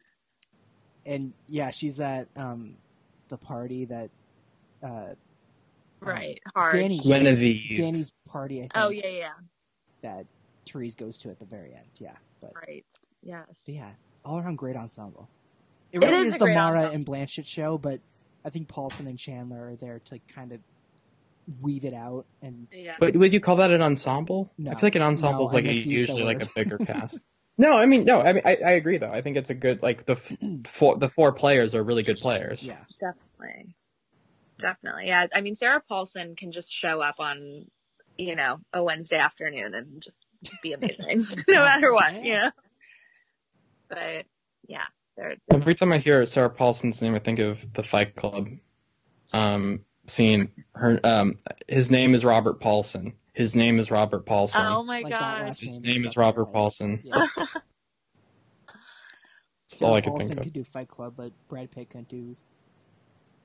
[1.05, 2.75] and yeah, she's at um,
[3.29, 4.09] the party that
[4.83, 5.13] uh,
[5.99, 7.77] right hard Danny Genevieve.
[7.77, 8.59] Danny's party.
[8.59, 9.33] I think oh yeah yeah
[10.01, 10.25] that
[10.69, 11.89] Therese goes to at the very end.
[11.99, 12.85] Yeah, but right
[13.23, 13.63] Yes.
[13.65, 13.91] But yeah,
[14.26, 15.27] all around great ensemble.
[15.91, 16.95] It It really is is, the Mara ensemble.
[16.95, 17.99] and Blanchett show, but
[18.45, 20.60] I think Paulson and Chandler are there to kind of
[21.61, 22.95] weave it out and Yeah.
[22.99, 24.52] But would you call that an ensemble?
[24.57, 24.72] No.
[24.72, 27.19] I feel like an ensemble is No, I like a, usually like a bigger cast.
[27.57, 28.22] No, I mean no.
[28.22, 29.11] I mean I, I agree though.
[29.11, 30.31] I think it's a good like the f-
[30.68, 32.64] four the four players are really good players.
[32.64, 32.77] yeah.
[32.99, 33.76] Definitely.
[34.60, 35.07] Definitely.
[35.07, 35.27] Yeah.
[35.34, 37.65] I mean, Sarah Paulson can just show up on,
[38.18, 40.18] you know, a Wednesday afternoon and just
[40.61, 42.22] be amazing no matter what, Yeah.
[42.23, 42.52] you know?
[43.91, 44.26] But
[44.68, 44.85] yeah,
[45.18, 48.47] they're, Every time I hear Sarah Paulson's name, I think of the Fight Club
[49.34, 50.49] um, scene.
[50.73, 51.38] Her um,
[51.68, 53.13] his name is Robert Paulson.
[53.34, 54.65] His name is Robert Paulson.
[54.65, 55.41] oh my Like that gosh.
[55.41, 56.53] last his name name is stuck in my Robert head.
[56.53, 57.01] Paulson.
[57.03, 57.26] Yeah.
[59.69, 60.43] That's all I could Paulson think of.
[60.45, 62.35] could do Fight Club, but Brad Pitt couldn't do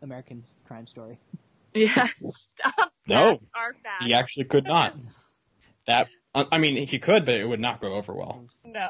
[0.03, 1.19] American Crime Story.
[1.75, 2.07] Yeah.
[2.31, 2.93] Stop.
[3.07, 3.33] No.
[3.33, 4.03] That's our fact.
[4.05, 4.97] He actually could not.
[5.87, 8.47] That I I mean, he could, but it would not go over well.
[8.65, 8.89] No.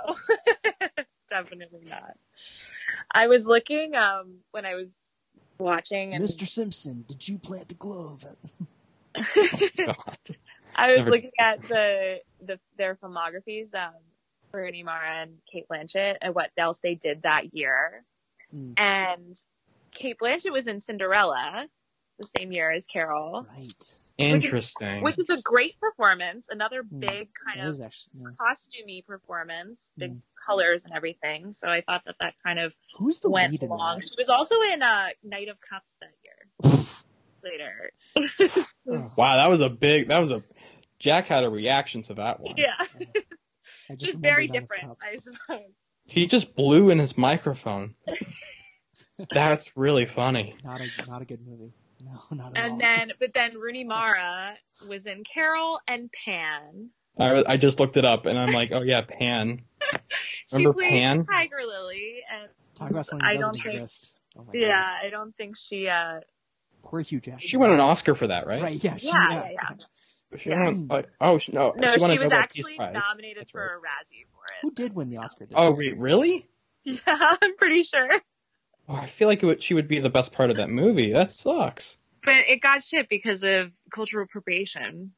[1.30, 2.16] Definitely not.
[3.10, 4.88] I was looking, um, when I was
[5.58, 6.46] watching and Mr.
[6.46, 8.24] Simpson, did you plant the glove?
[8.24, 8.36] God.
[10.76, 13.94] I was Never- looking at the the their filmographies, um,
[14.50, 18.04] for Rooney Mara and Cate Blanchett and what else they did that year.
[18.54, 18.74] Mm.
[18.78, 19.36] And
[19.92, 21.66] Cate Blanchett was in Cinderella
[22.18, 23.94] the same year as Carol, Right.
[24.18, 25.02] Interesting.
[25.02, 26.48] which is a great performance.
[26.50, 27.00] Another Mm.
[27.00, 28.12] big kind That of actually.
[28.20, 28.28] yeah.
[28.40, 30.20] costumey performance, big Mm.
[30.46, 31.52] colors and everything.
[31.52, 34.00] So I thought that that kind of Who's the went lead along.
[34.02, 36.82] She was also in uh, Knight of Cups that year.
[37.42, 37.92] Later,
[38.88, 40.08] Oh, wow, that was a big.
[40.08, 40.42] That was a.
[40.98, 42.54] Jack had a reaction to that one.
[42.56, 42.72] yeah,
[43.90, 44.96] I just just very different.
[45.48, 45.58] I.
[46.06, 47.94] He just blew in his microphone.
[49.30, 50.56] That's really funny.
[50.64, 51.72] Not a not a good movie.
[52.04, 52.70] No, not at all.
[52.72, 54.54] And then, but then Rooney Mara
[54.88, 56.90] was in Carol and Pan.
[57.18, 59.62] I, I just looked it up and I'm like, oh yeah, Pan.
[60.50, 61.26] She Remember played Pan?
[61.26, 64.12] Tiger Lily, and Talk about something I that don't doesn't think- exist.
[64.38, 65.06] Oh my yeah, God.
[65.06, 65.88] I don't think she.
[65.88, 66.20] uh
[66.82, 67.40] Poor Hugh Jackman.
[67.40, 68.62] She won an Oscar for that, right?
[68.62, 68.84] Right?
[68.84, 68.96] Yeah.
[68.96, 69.42] She, Yeah, yeah.
[69.44, 69.50] yeah,
[70.30, 70.38] yeah.
[70.38, 70.64] She Yeah.
[70.64, 72.94] won, like, oh she, no, No, she, won she was Nobel actually Prize.
[73.08, 73.70] nominated That's for right.
[73.70, 74.54] a Razzie for it.
[74.62, 75.46] Who did win the Oscar?
[75.46, 75.76] This Oh year?
[75.94, 76.46] wait, really?
[76.84, 78.08] Yeah, I'm pretty sure.
[78.88, 81.12] Oh, I feel like it would, she would be the best part of that movie.
[81.12, 81.96] That sucks.
[82.24, 85.12] But it got shit because of cultural appropriation.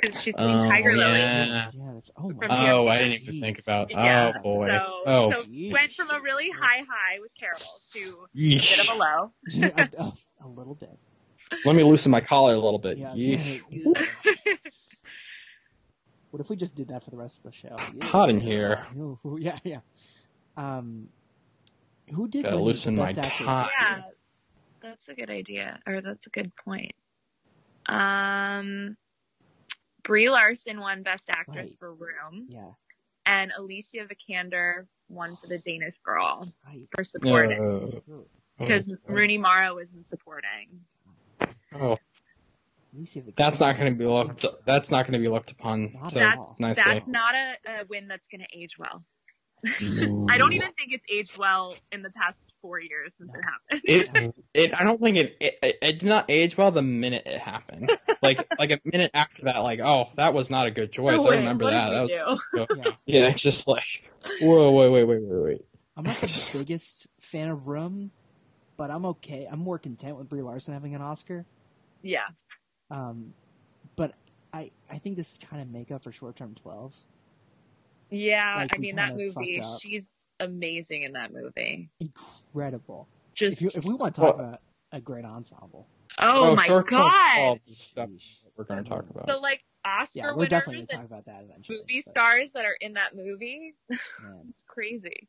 [0.00, 1.18] Because she's Oh, Tiger Lily.
[1.18, 1.70] yeah.
[1.74, 1.90] Yeah.
[1.92, 2.12] That's.
[2.16, 2.70] Oh my.
[2.70, 3.90] Oh, I didn't even think about.
[3.90, 4.68] Yeah, Oh boy.
[4.68, 5.30] So, oh.
[5.32, 5.72] so Yeesh.
[5.72, 7.58] went from a really high high with Carol
[7.94, 8.76] to a Yeesh.
[8.76, 9.32] bit of a low.
[9.48, 10.12] Yeah, a, a,
[10.44, 10.96] a little bit.
[11.64, 12.98] Let me loosen my collar a little bit.
[12.98, 13.58] Yeah.
[16.30, 17.76] What if we just did that for the rest of the show?
[18.02, 18.84] Hot in here.
[18.96, 19.80] Ooh, ooh, Yeah, yeah.
[20.58, 21.08] Um,
[22.12, 23.68] who did Gotta loosen the my best actress tie.
[23.80, 24.02] Yeah,
[24.80, 26.92] that's a good idea, or that's a good point.
[27.86, 28.96] Um,
[30.02, 31.78] Brie Larson won Best Actress Right.
[31.78, 32.70] for Room, Yeah,
[33.26, 36.86] and Alicia Vikander won for The Danish Girl right.
[36.94, 37.60] for supporting
[38.08, 38.14] Uh,
[38.58, 40.80] because Rooney Mara was in supporting.
[41.74, 41.98] oh,
[42.94, 43.36] Alicia Vikander.
[43.36, 44.44] that's not going to be looked.
[44.66, 46.56] That's not going to be looked upon Not so at all.
[46.58, 46.82] nicely.
[46.84, 49.04] That's not a, a win that's going to age well.
[50.30, 53.82] I don't even think it's aged well in the past four years since it happened.
[53.84, 57.24] It, it, I don't think it, it, it, it did not age well the minute
[57.26, 57.90] it happened.
[58.22, 61.24] Like, like a minute after that, like, oh, that was not a good choice.
[61.24, 61.90] I remember what that.
[61.90, 62.68] that was.
[62.76, 62.92] Yeah.
[63.06, 64.10] yeah, it's just like,
[64.40, 65.64] whoa, wait, wait, wait, wait, wait.
[65.96, 68.12] I'm not the biggest fan of Room,
[68.76, 69.48] but I'm okay.
[69.50, 71.44] I'm more content with Brie Larson having an Oscar.
[72.02, 72.28] Yeah.
[72.90, 73.34] Um,
[73.96, 74.14] but
[74.52, 76.94] I I think this is kind of makeup for Short Term Twelve.
[78.10, 79.62] Yeah, Like, I mean that movie.
[79.82, 80.10] She's
[80.40, 81.90] amazing in that movie.
[82.00, 83.08] Incredible.
[83.34, 84.60] Just If you if we want to talk Well- about
[84.92, 85.86] a great ensemble,
[86.18, 87.34] oh, my short term god.
[87.36, 88.38] fall is stuff sheesh.
[88.56, 89.26] we're going to talk about.
[89.28, 91.78] So like Oscar yeah, we're winners definitely gonna and talk about that eventually.
[91.78, 93.74] movie but, stars that are in that movie.
[93.90, 95.28] It's crazy.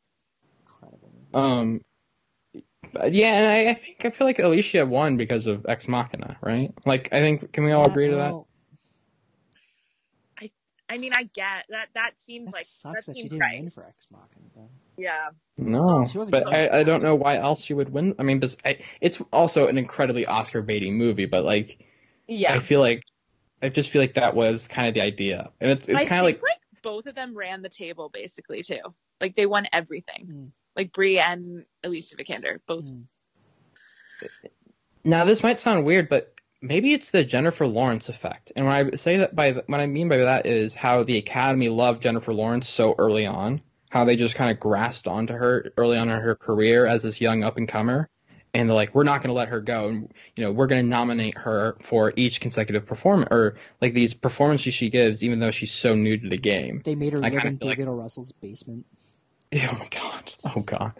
[0.66, 1.12] incredible.
[1.32, 1.34] movie.
[1.34, 1.80] Um,
[3.12, 6.72] yeah, and I, I think I feel like Alicia won because of Ex Machina, right?
[6.84, 8.32] Like, I think can we all Yeah, agree to that?
[8.32, 8.48] well,
[10.90, 11.86] I mean, I get that.
[11.94, 13.60] That seems That like sucks that that she seems didn't right.
[13.60, 14.46] win for Ex Machina.
[14.56, 14.68] Though.
[14.96, 15.30] Yeah.
[15.56, 16.52] No, She wasn't but.
[16.52, 18.16] I, I don't know why else she would win.
[18.18, 21.86] I mean, bes- I, it's also an incredibly Oscar baiting movie, but like,
[22.26, 22.52] Yeah.
[22.52, 23.04] I feel like
[23.62, 26.24] I just feel like that was kind of the idea, and it's it's kind of
[26.24, 28.80] like like both of them ran the table basically too.
[29.20, 30.26] Like they won everything.
[30.30, 30.50] Mm.
[30.76, 32.84] Like Brie and Alicia Vikander both.
[32.84, 33.04] Mm.
[35.04, 38.52] Now, this might sound weird, but maybe it's the Jennifer Lawrence effect.
[38.56, 41.18] And when I say that by the, what I mean by that is how the
[41.18, 45.72] Academy loved Jennifer Lawrence so early on, how they just kind of grasped onto her
[45.76, 48.08] early on in her career as this young up and comer,
[48.52, 50.82] and they're like, we're not going to let her go, and you know, we're going
[50.82, 55.50] to nominate her for each consecutive performance or like these performances she gives, even though
[55.50, 56.82] she's so new to the game.
[56.84, 57.94] They made her I live in feel like- David O.
[57.94, 58.86] Russell's basement.
[59.52, 60.34] Oh my god.
[60.44, 60.92] Oh god.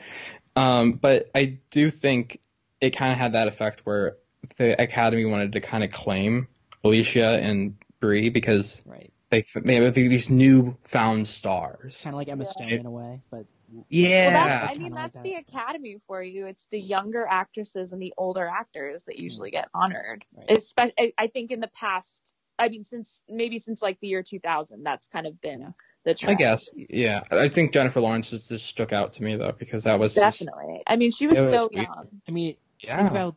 [0.56, 2.40] Um, but I do think
[2.80, 4.16] it kind of had that effect where
[4.56, 6.48] the Academy wanted to kind of claim
[6.84, 9.12] Alicia and Brie because Right.
[9.30, 12.00] they they have these new found stars.
[12.02, 12.50] Kind of like Emma Yeah.
[12.50, 13.44] Stone in a way, but
[13.88, 14.32] Yeah.
[14.32, 15.22] Well, that's, I Kinda mean, like that's that.
[15.22, 16.46] the academy for you.
[16.46, 19.52] It's the younger actresses and the older actors that usually mm.
[19.52, 20.24] get honored.
[20.36, 20.48] Right.
[20.48, 24.22] Espe- I, I think in the past, I mean, since maybe since like the year
[24.22, 25.70] 2000, that's kind of been Yeah.
[26.04, 26.70] the I guess.
[26.74, 27.20] Yeah.
[27.30, 30.40] I think Jennifer Lawrence just, just stuck out to me though because that was just-
[30.40, 30.82] Definitely.
[30.86, 31.86] I mean, she was It was so weird.
[31.86, 32.08] young.
[32.26, 32.96] I mean, yeah.
[32.96, 33.36] think about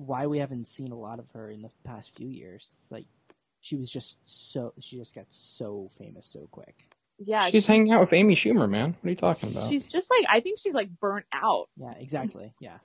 [0.00, 2.86] why we haven't seen a lot of her in the past few years.
[2.90, 3.06] Like,
[3.60, 6.86] she was just so she just got so famous so quick.
[7.18, 7.50] Yeah.
[7.50, 8.96] She's she- hanging out with Amy Schumer, man.
[9.00, 9.68] What are you talking about?
[9.68, 12.54] she's just like, I think she's like burnt out Yeah, exactly.
[12.60, 12.78] Yeah,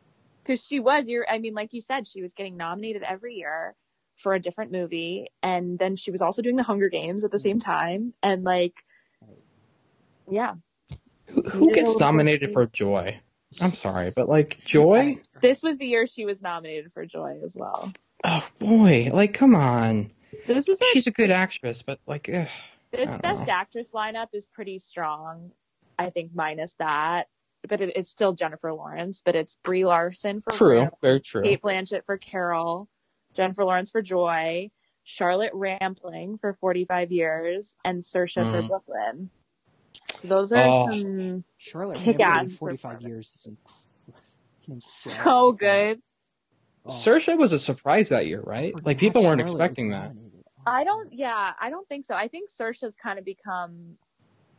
[0.43, 3.75] because she was, you're, I mean, like you said, she was getting nominated every year
[4.17, 5.27] for a different movie.
[5.41, 7.71] And then she was also doing the Hunger Games at the same mm-hmm.
[7.71, 8.13] time.
[8.21, 8.73] And like,
[10.29, 10.55] yeah.
[11.27, 13.19] who, who gets nominated for Joy?
[13.61, 15.19] I'm sorry, but like Joy?
[15.41, 17.94] This was the year she was nominated for Joy as well.
[18.23, 20.10] Oh boy, like come on.
[20.48, 22.48] This is She's a good actress, but like ugh.
[22.91, 23.53] this best know.
[23.53, 25.52] actress lineup is pretty strong.
[25.98, 27.27] I think minus that,
[27.68, 29.22] but it, it's still Jennifer Lawrence.
[29.23, 31.44] But it's Brie Larson for true, very true.
[31.44, 32.90] Cate Blanchett for Carol,
[33.34, 34.72] Jennifer Lawrence for Joy,
[35.03, 38.03] Charlotte Rampling for 45 years, and
[38.45, 38.68] for Mm.
[38.68, 39.30] Brooklyn.
[40.15, 40.87] So those are Oh.
[40.87, 43.27] some Charlotte kick-ass 45 years.
[43.45, 44.13] is inc-
[44.57, 46.01] It's an incredible so good.
[46.85, 48.73] Oh, Saoirse was a surprise that year, right?
[48.85, 50.11] Like people weren't Charlotte expecting that.
[50.15, 51.13] Oh, I don't.
[51.13, 52.15] Yeah, I don't think so.
[52.15, 53.97] I think Saoirse's kind of become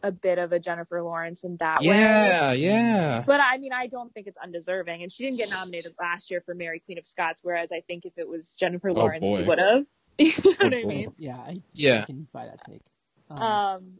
[0.02, 1.86] a bit of a Jennifer Lawrence in that way.
[1.86, 3.24] Yeah, yeah.
[3.26, 5.02] But I mean, I don't think it's undeserving.
[5.02, 8.04] And she didn't get nominated last year for Mary Queen of Scots, whereas I think
[8.04, 9.38] if it was Jennifer Lawrence, boy.
[9.42, 9.84] she would have.
[10.18, 11.12] you know what I mean?
[11.18, 11.56] Yeah, I,
[12.00, 12.82] I can buy that take.
[13.30, 13.92] Um, Um,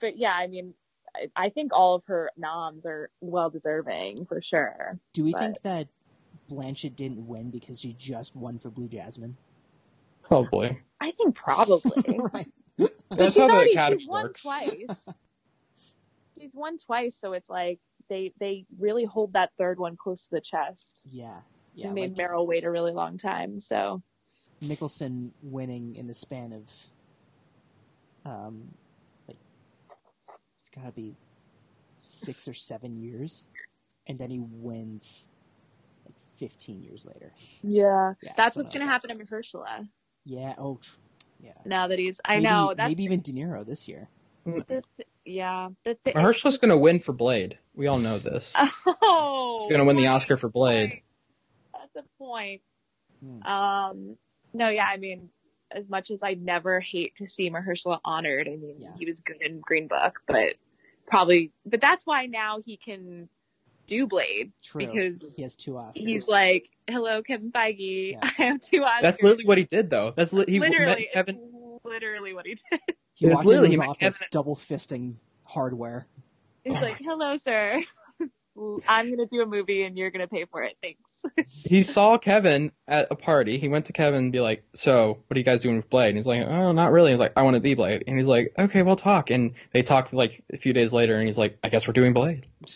[0.00, 0.74] but yeah, I mean,
[1.14, 4.98] I, I think all of her noms are well deserving for sure.
[5.12, 5.88] do we but- think that
[6.50, 9.36] Blanchett didn't win because she just won for Blue Jasmine?
[10.22, 10.78] Probably.
[11.00, 12.18] I think probably.
[12.32, 12.50] right.
[12.78, 14.42] But That's she's how the already Academy she's won works.
[14.42, 15.08] twice.
[16.38, 17.78] she's won twice, so it's like
[18.08, 21.00] they they really hold that third one close to the chest.
[21.10, 21.38] Yeah.
[21.76, 21.92] They Yeah.
[21.92, 23.60] made Like Meryl wait a really long time.
[23.60, 24.02] So
[24.60, 26.70] Nicholson winning in the span of,
[28.24, 28.81] um, like it's
[30.74, 31.16] got to be
[31.96, 33.46] six or seven years,
[34.06, 35.28] and then he wins
[36.04, 37.32] like 15 years later.
[37.62, 39.88] yeah, Yeah, that's what's gonna happen to Mahershala
[40.24, 40.54] Yeah.
[40.58, 40.78] Oh.
[40.82, 40.96] Tr-
[41.40, 41.52] yeah.
[41.64, 42.20] now that he's.
[42.24, 44.08] I Maybe- know that's maybe even De Niro this year.
[44.44, 44.62] the
[44.96, 45.68] th- yeah.
[45.84, 47.58] The th- Mahershala's gonna win for Blade.
[47.74, 48.52] We all know this.
[49.04, 50.90] Oh, He's gonna win the Oscar for Blade.
[50.90, 51.02] right.
[51.94, 52.60] That's a point.
[53.24, 53.42] Hmm.
[53.42, 54.16] Um,
[54.54, 55.30] no, yeah, I mean,
[55.74, 58.92] as much as I never hate to see Mahershala honored, I mean, Yeah.
[58.98, 60.54] he was good in Green Book, but
[61.06, 63.28] probably, but that's why now he can
[63.86, 64.86] do Blade True.
[64.86, 65.96] because he has two Oscars.
[65.96, 68.18] he's like, "Hello, Kevin Feige, Yeah.
[68.38, 70.12] I have two Oscars." That's literally what he did, though.
[70.16, 71.80] That's li- he literally, met it's Kevin.
[71.84, 72.80] literally what he did.
[73.14, 76.06] he Yeah, walked into his met office double fisting hardware.
[76.64, 77.82] He's Oh like, "Hello, sir."
[78.86, 80.76] I'm gonna do a movie and you're gonna pay for it.
[80.82, 81.00] Thanks.
[81.64, 83.58] He saw Kevin at a party.
[83.58, 86.08] He went to Kevin and be like, "So, what are you guys doing with Blade?"
[86.08, 88.26] And he's like, "Oh, not really." He's like, "I want to be Blade." And he's
[88.26, 91.58] like, "Okay, we'll talk." And they talked like a few days later, and he's like,
[91.62, 92.46] "I guess we're doing Blade."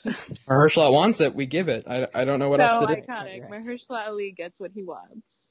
[0.49, 1.35] Mahershala wants it.
[1.35, 1.85] We give it.
[1.87, 3.03] I, I don't know what so else to do.
[3.03, 3.43] iconic.
[3.43, 3.65] Right, right.
[3.67, 5.51] Mahershala Ali gets what he wants.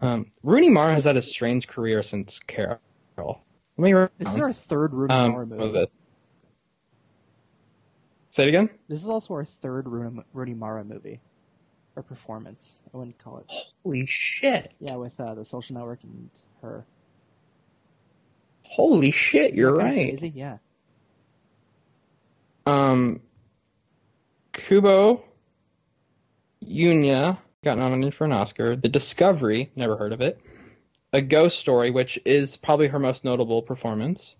[0.00, 2.80] Um, Rooney Mara has had a strange career since Carol.
[3.16, 3.38] Let
[3.78, 4.44] me write This is down.
[4.44, 5.86] our third Rooney um, Mara movie.
[8.38, 8.44] Is this?
[8.44, 8.70] Say it again.
[8.88, 11.20] This is also our third Rooney, Rooney Mara movie.
[11.96, 12.82] Or performance.
[12.92, 13.46] I wouldn't call it.
[13.82, 14.74] Holy shit!
[14.80, 16.28] Yeah, with uh, the social network and
[16.60, 16.84] her.
[18.64, 19.52] Holy shit!
[19.52, 20.08] Isn't You're that right.
[20.08, 20.32] Crazy?
[20.34, 20.58] Yeah.
[22.66, 23.22] Um,
[24.52, 25.24] Kubo
[26.62, 28.76] Yunya got nominated for an Oscar.
[28.76, 30.38] The Discovery, never heard of it.
[31.14, 34.36] A Ghost Story, which is probably her most notable performance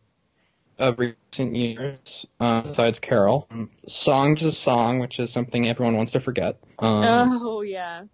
[0.79, 3.49] of recent years, uh, besides Carol.
[3.87, 6.59] Song to Song, which is something everyone wants to forget.
[6.79, 8.05] Um, oh yeah.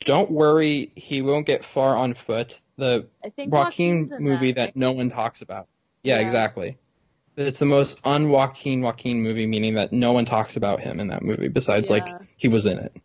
[0.00, 2.60] Don't worry, he won't get far on foot.
[2.78, 4.74] The Joaquin in movie that.
[4.74, 5.68] that no one talks about.
[6.02, 6.22] Yeah, Yeah.
[6.22, 6.78] exactly.
[7.36, 11.22] It's the most un-Joaquin Joaquin movie, meaning that no one talks about him in that
[11.22, 12.06] movie besides like
[12.36, 12.96] he was in it.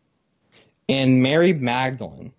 [0.89, 2.33] And Mary Magdalene,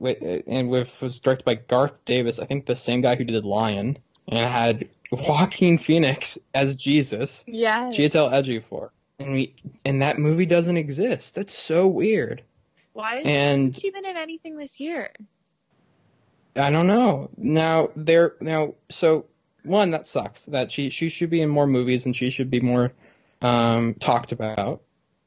[0.00, 3.98] and with was directed by Garth Davis, I think the same guy who did Lion,
[4.28, 7.88] and it had Joaquin Phoenix as Jesus, Yeah.
[7.88, 9.54] Chiwetel Ejiofor, and we
[9.84, 11.34] and that movie doesn't exist.
[11.34, 12.42] That's so weird.
[12.92, 15.10] Why And she been in anything this year?
[16.56, 17.30] I don't know.
[17.36, 19.26] Now there now so
[19.62, 22.60] one that sucks that she she should be in more movies and she should be
[22.60, 22.92] more
[23.42, 24.82] um talked about.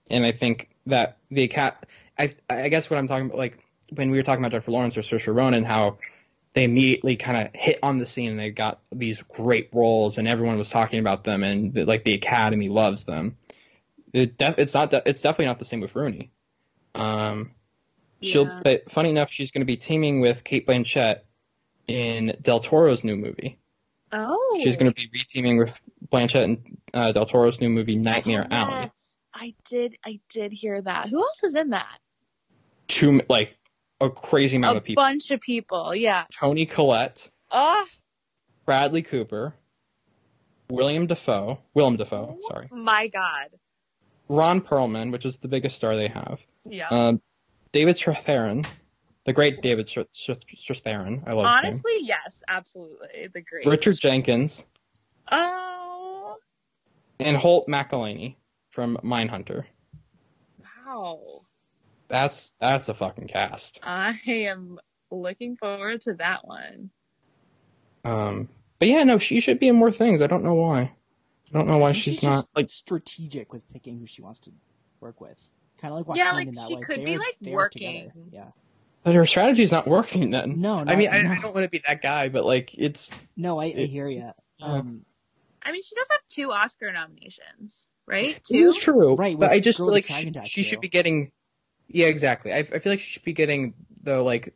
[0.10, 1.86] And I think that the cat
[2.18, 3.58] I I guess what I'm talking about like
[3.96, 5.98] when we were talking about Jennifer Lawrence or Saoirse Ronan how
[6.54, 10.28] they immediately kind of hit on the scene and they got these great roles and
[10.28, 13.38] everyone was talking about them and like the academy loves them.
[14.14, 16.32] It def- it's not de- it's definitely not the same with Rooney.
[16.96, 17.52] Um
[18.22, 18.62] She'll, Yeah.
[18.64, 21.22] but funny enough, she's going to be teaming with Cate Blanchett
[21.88, 23.60] in Del Toro's new movie.
[24.14, 25.78] Oh, She's going to be re-teaming with
[26.10, 28.82] Blanchett in uh, Del Toro's new movie Nightmare Oh, Alley.
[28.84, 29.18] yes.
[29.34, 29.98] I did.
[30.06, 31.10] I did hear that.
[31.10, 32.00] Who else is in that?
[32.88, 33.58] Two like
[34.04, 35.04] a crazy amount a of people.
[35.04, 35.96] A bunch of people.
[35.96, 36.26] Yeah.
[36.32, 37.86] Toni Collette, Oh
[38.66, 39.54] Bradley Cooper,
[40.70, 43.50] William Defoe, Willem Defoe, sorry, my God.
[44.30, 46.40] Ron Perlman, which is the biggest star they have.
[46.68, 46.88] Yeah.
[46.90, 47.22] Um,
[47.72, 48.66] David Strathairn,
[49.26, 51.28] the great David Str- Str- Strathairn.
[51.28, 51.46] I love.
[51.46, 53.28] Honestly, yes, absolutely.
[53.34, 53.66] The great.
[53.66, 54.66] Richard Jenkins
[55.32, 56.36] Oh
[57.20, 58.36] and Holt McCallany
[58.72, 59.66] from Mindhunter.
[60.86, 61.42] wow.
[62.08, 63.80] That's that's a fucking cast.
[63.84, 64.80] I am
[65.12, 66.90] looking forward to that one.
[68.04, 68.50] Um,
[68.80, 70.22] but yeah, no, she should be in more things.
[70.22, 70.82] I don't know why.
[70.82, 72.70] I don't know why I think she's, just not like.
[72.70, 74.52] strategic with picking who she wants to
[75.00, 75.38] work with.
[75.80, 76.82] Kind of like Yeah, like, she way.
[76.82, 78.04] could They're- be, like, working.
[78.10, 78.20] together.
[78.32, 78.48] Yeah.
[79.04, 80.62] But her strategy's not working then.
[80.62, 81.32] No, I not- mean, I, no.
[81.32, 84.08] I don't want to be that guy, but like, it's No, I, I It- hear
[84.08, 84.32] you.
[84.62, 85.06] Um,
[85.62, 88.40] I mean, she does have two Oscar nominations, right?
[88.50, 89.16] this is true.
[89.16, 91.32] Right, but I just feel like she, she should be getting.
[91.88, 92.54] Yeah, exactly.
[92.54, 94.54] I, I feel like she should be getting the like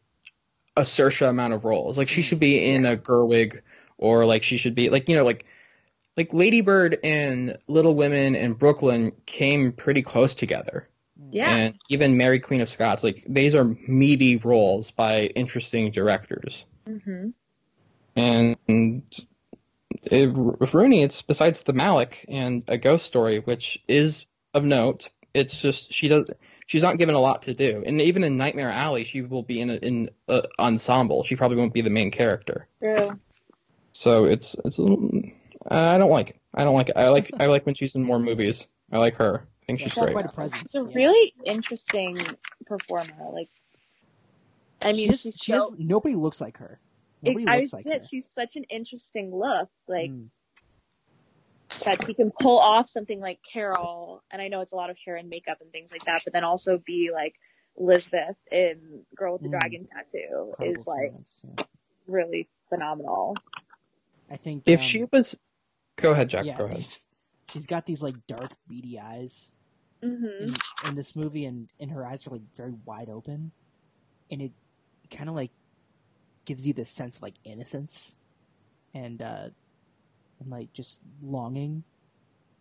[0.75, 1.97] a Saoirse amount of roles.
[1.97, 3.61] Like she should be in a Gerwig,
[3.97, 5.45] or like she should be like you know like
[6.15, 10.87] like Lady Bird and Little Women and Brooklyn came pretty close together.
[11.31, 11.53] Yeah.
[11.53, 16.65] And even Mary Queen of Scots, like these are meaty roles by interesting directors.
[16.87, 17.29] Mm-hmm.
[18.15, 19.03] And
[20.03, 25.09] it, with Rooney, it's besides the Malick and a ghost story, which is of note.
[25.33, 26.33] It's just she does.
[26.68, 29.60] She's not given a lot to do, and even in Nightmare Alley, she will be
[29.61, 31.23] in an in a ensemble.
[31.23, 32.68] She probably won't be the main character.
[32.81, 33.19] True.
[33.94, 34.77] So it's it's.
[34.77, 35.22] a little-
[35.69, 36.39] I don't like it.
[36.53, 36.98] I don't like it.
[36.98, 38.68] I like I like when she's in more movies.
[38.91, 39.48] I like her.
[39.64, 40.14] I think Yeah, she's she's great.
[40.15, 40.61] quite a presence.
[40.65, 40.95] It's a yeah.
[40.95, 42.19] really interesting
[42.65, 43.14] performer.
[43.34, 43.48] Like,
[44.81, 45.72] I mean, has- she's she so.
[45.72, 46.80] has, nobody looks like her.
[47.22, 48.07] Nobody I looks like said her.
[48.07, 49.69] she's such an interesting look.
[49.88, 50.27] Like Mm.
[51.85, 54.98] That she can pull off something like Carol, and I know it's a lot of
[55.06, 57.34] hair and makeup and things like that, but then also be like
[57.77, 59.49] Elizabeth in Girl with the Mm.
[59.49, 61.65] Dragon Tattoo Incredible is like performance, yeah.
[62.07, 63.35] really phenomenal.
[64.31, 65.38] I think If um, she was,
[65.98, 66.45] go ahead, Jack.
[66.45, 66.85] yeah, Go ahead.
[67.49, 69.53] she's got these like dark beady eyes
[70.03, 73.52] hmm in, in this movie, and and her eyes are like very wide open,
[74.31, 74.53] and it
[75.11, 75.52] kind of like
[76.45, 78.15] gives you this sense of like innocence,
[78.94, 79.49] and uh,
[80.39, 81.84] and like just longing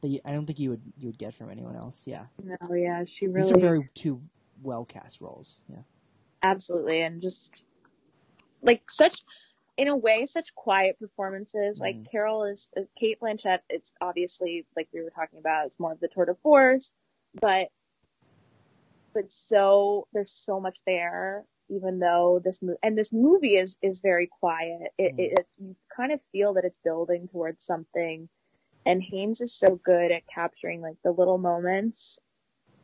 [0.00, 2.06] that you, I don't think you would you would get from anyone else.
[2.06, 3.42] Yeah, No, yeah, she really.
[3.42, 4.20] these are very two
[4.62, 5.64] well cast roles.
[5.68, 5.82] Yeah,
[6.42, 7.64] absolutely and just
[8.62, 9.22] like such
[9.76, 12.10] in a way such quiet performances like Mhm.
[12.10, 16.00] carol is uh, cate blanchett it's obviously like we were talking about it's more of
[16.00, 16.94] the tour de force
[17.40, 17.68] but
[19.12, 24.00] but so there's so much there even though this movie and this movie is is
[24.00, 25.18] very quiet it, Mhm.
[25.18, 28.28] it, it you kind of feel that it's building towards something
[28.84, 32.20] and haynes is so good at capturing like the little moments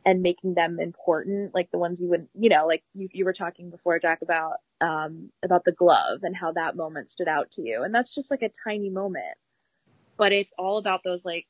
[0.05, 3.33] and making them important, like the ones you wouldn't, you know, like you, you were
[3.33, 7.61] talking before, Jack, about, um, about the glove and how that moment stood out to
[7.61, 7.83] you.
[7.83, 9.37] And that's just like a tiny moment,
[10.17, 11.45] but it's all about those, like,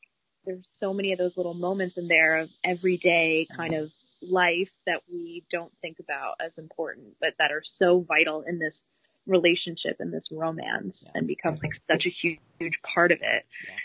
[0.46, 3.92] there's so many of those little moments in there of everyday kind of
[4.22, 8.84] life that we don't think about as important, but that are so vital in this
[9.26, 11.12] relationship and this romance Yeah.
[11.16, 13.76] and become like such a huge, huge part of it Yeah.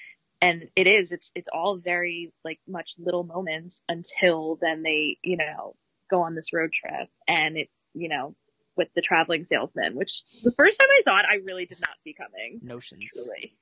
[0.40, 5.36] and it is it's it's all very like much little moments until then they you
[5.36, 5.74] know
[6.10, 8.34] go on this road trip and it you know
[8.76, 11.90] with the traveling salesman which the first time i saw it i really did not
[12.04, 13.04] see coming notions.
[13.12, 13.56] truly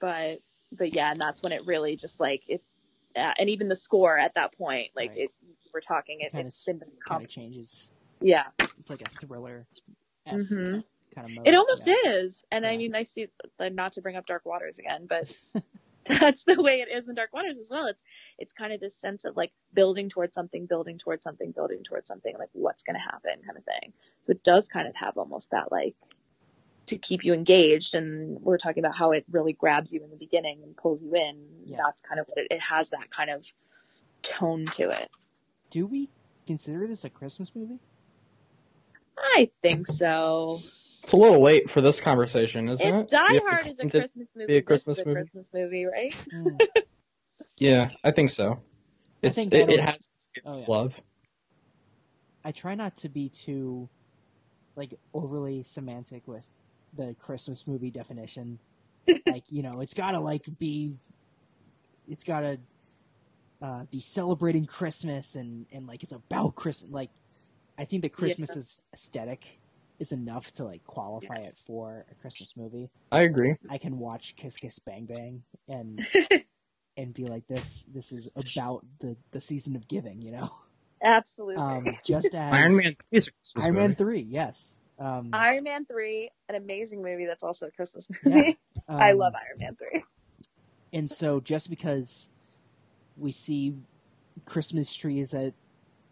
[0.00, 0.38] but
[0.78, 2.62] but yeah and that's when it really just like it
[3.16, 5.18] uh, and even the score at that point like Right.
[5.18, 5.30] it
[5.72, 7.90] we're talking it, Kinda it's been Kind of changes.
[8.20, 8.44] Yeah
[8.78, 9.66] It's like a thriller.
[10.28, 10.84] Mhm.
[11.14, 11.48] Kind of mode.
[11.48, 11.94] It almost yeah.
[12.06, 12.44] is.
[12.50, 13.28] And I mean, I see,
[13.60, 15.32] not to bring up Dark Waters again, but
[16.06, 17.86] that's the way it is in Dark Waters as well.
[17.86, 18.02] It's,
[18.38, 22.08] it's kind of this sense of like building towards something, building towards something, building towards
[22.08, 23.92] something, like what's going to happen kind of thing.
[24.22, 25.94] So it does kind of have almost that like
[26.86, 27.94] to keep you engaged.
[27.94, 31.14] And we're talking about how it really grabs you in the beginning and pulls you
[31.14, 31.38] in.
[31.64, 31.78] Yeah.
[31.84, 33.46] That's kind of what it, it has that kind of
[34.22, 35.10] tone to it.
[35.70, 36.10] Do we
[36.46, 37.80] consider this a Christmas movie?
[39.18, 40.58] I think so.
[41.02, 43.08] It's a little late for this conversation, isn't it?
[43.08, 45.20] Die We have to Hard is a Christmas movie, be a Christmas is a movie?
[45.20, 46.14] Christmas movie, right?
[46.32, 46.58] Mm.
[47.58, 48.60] Yeah, I think so.
[49.24, 50.08] I think it, it has
[50.44, 50.64] Oh, yeah.
[50.68, 50.94] love.
[52.44, 53.88] I try not to be too
[54.76, 56.46] like overly semantic with
[56.96, 58.58] the Christmas movie definition.
[59.26, 60.94] like, you know, it's gotta like be
[62.08, 62.58] it's gotta
[63.62, 67.10] uh, be celebrating Christmas and, and like it's about Christmas like
[67.78, 68.58] I think the Christmas Yeah.
[68.58, 69.58] is aesthetic
[69.98, 71.52] is enough to like qualify Yes.
[71.52, 72.90] it for a Christmas movie.
[73.10, 73.56] I agree.
[73.70, 76.06] I can watch Kiss Kiss Bang Bang and
[76.96, 80.50] and be like this this is about the the season of giving, you know.
[81.02, 81.62] Absolutely.
[81.62, 84.80] Um just as Iron Man 3 is a Christmas Iron Man 3, yes.
[84.98, 88.36] Um, Iron Man 3, an amazing movie that's also a Christmas Yeah.
[88.36, 88.56] movie.
[88.88, 90.02] I um, love Iron Man 3.
[90.92, 92.30] And so just because
[93.16, 93.74] we see
[94.44, 95.52] Christmas trees at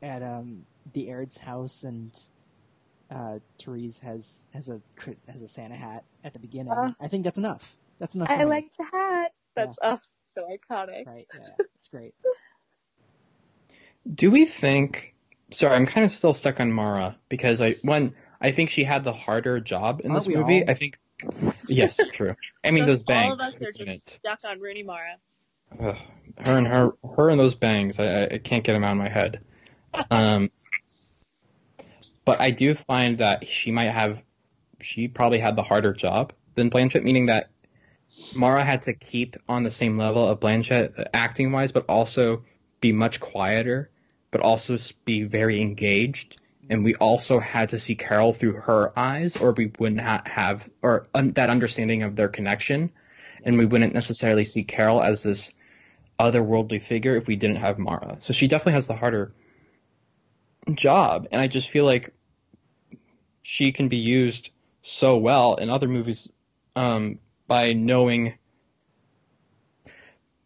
[0.02, 2.18] at um the Aird's house and
[3.10, 4.80] uh Therese has has a
[5.30, 7.76] has a Santa hat at the beginning, Uh, I think that's enough.
[7.98, 8.30] That's enough.
[8.30, 9.32] I like the hat.
[9.54, 11.06] That's oh, so iconic.
[11.06, 11.26] right.
[11.34, 11.40] Yeah,
[11.78, 12.14] it's great.
[14.12, 15.14] Do we think?
[15.50, 19.04] Sorry, I'm kind of still stuck on Mara because I one I think she had
[19.04, 20.64] the harder job in Aren't this movie.
[20.64, 20.70] all?
[20.70, 20.98] I think.
[21.68, 22.34] Yes, true.
[22.64, 23.54] I mean those Just all bangs.
[23.54, 25.16] of us are just stuck on Rooney Mara.
[25.78, 25.96] Ugh,
[26.38, 27.98] her and her her and those bangs.
[28.00, 29.44] I, I- I can't get them out of my head.
[30.10, 30.50] Um,
[32.24, 34.22] but I do find that she might have.
[34.80, 37.50] She probably had the harder job than Blanchett, meaning that
[38.34, 42.44] Mara had to keep on the same level of Blanchett uh, acting wise, but also
[42.80, 43.90] be much quieter,
[44.30, 46.38] but also be very engaged.
[46.68, 51.08] And we also had to see Carol through her eyes, or we wouldn't have, or
[51.14, 52.92] un- that understanding of their connection.
[53.44, 55.52] And we wouldn't necessarily see Carol as this
[56.18, 58.16] otherworldly figure if we didn't have Mara.
[58.20, 59.34] So she definitely has the harder
[60.74, 61.28] job.
[61.32, 62.12] And I just feel like
[63.43, 64.51] she can be used
[64.82, 66.28] so well in other movies
[66.76, 68.34] um, by knowing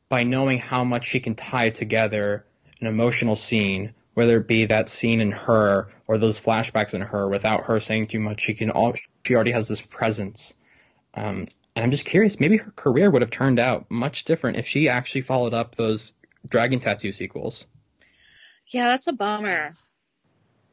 [0.09, 2.47] by knowing how much she can tie together
[2.81, 7.29] an emotional scene, whether it be that scene in her or those flashbacks in her,
[7.29, 8.41] without her saying too much.
[8.41, 8.95] She can all
[9.25, 10.55] she already has this presence.
[11.15, 14.67] Um, and I'm just curious, maybe her career would have turned out much different if
[14.67, 16.15] she actually followed up those
[16.49, 17.67] Dragon Tattoo sequels.
[18.69, 19.75] Yeah, that's a bummer.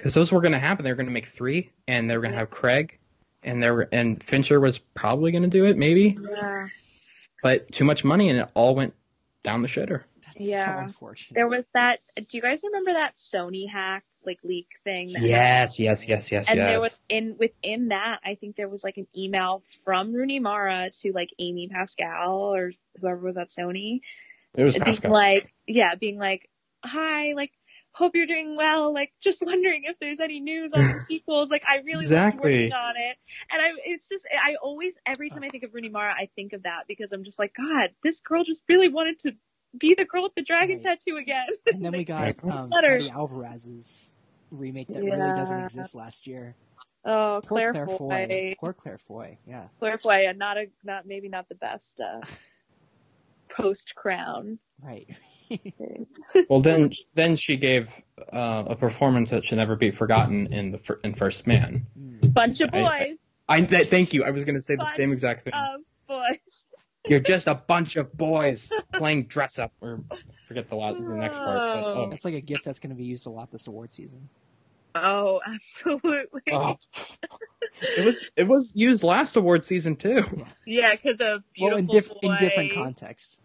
[0.04, 0.84] Because those were going to happen.
[0.84, 3.00] They were going to make three, and they were going to have Craig,
[3.42, 6.68] and there and Fincher was probably going to do it, maybe, Yeah.
[7.42, 8.96] but too much money, and it all went
[9.44, 10.04] down the shitter.
[10.26, 10.84] That's so Yeah.
[10.84, 11.36] unfortunate.
[11.36, 12.00] There was that.
[12.18, 15.14] Do you guys remember that Sony hack, like leak thing?
[15.14, 16.68] That Yes, yes, yes, yes, And yes.
[16.68, 20.90] there was in within that, I think there was like an email from Rooney Mara
[21.00, 24.02] to like Amy Pascal or whoever was at Sony,
[24.54, 25.14] it was being Pascal.
[25.14, 26.50] like, yeah, being like,
[26.84, 27.52] hi, like,
[27.94, 28.94] hope you're doing well.
[28.94, 31.50] Like, just wondering if there's any news on the sequels.
[31.52, 32.42] Like, I really Exactly.
[32.42, 33.18] loved working on it,
[33.52, 36.54] and I, it's just, I always, every time I think of Rooney Mara, I think
[36.54, 39.32] of that because I'm just like, God, this girl just really wanted to
[39.80, 40.98] be the girl with the dragon Right.
[41.00, 41.48] tattoo again.
[41.68, 43.00] and then we got Like, um, better.
[43.00, 44.12] Fede Alvarez's
[44.52, 46.56] remake that really doesn't exist last year.
[47.06, 47.98] Oh, Poor Claire, Claire Foy.
[47.98, 48.56] Foy.
[48.60, 49.38] Poor Claire Foy.
[49.48, 49.68] Yeah.
[49.80, 52.22] Claire Foy, and not a, not maybe not the best uh,
[53.50, 54.60] post crown.
[54.82, 55.08] Right.
[56.50, 57.90] Well, then, then she gave
[58.32, 61.86] uh, a performance that should never be forgotten in the fir- in First Man.
[62.34, 63.18] Bunch of boys, I-
[63.50, 64.24] I th- thank you.
[64.24, 65.54] I was going to say the same exact thing.
[65.54, 66.64] of boys.
[67.06, 70.00] You're just a bunch of boys playing dress up, or
[70.48, 71.58] forget the last the next part.
[71.58, 73.92] But, oh, That's like a gift that's going to be used a lot this award
[73.92, 74.30] season.
[74.96, 76.42] Oh, absolutely.
[76.54, 76.78] Oh.
[77.98, 80.46] it was it was used last award season too.
[80.66, 83.40] Yeah, because of Well, in, diff- boy, in different contexts.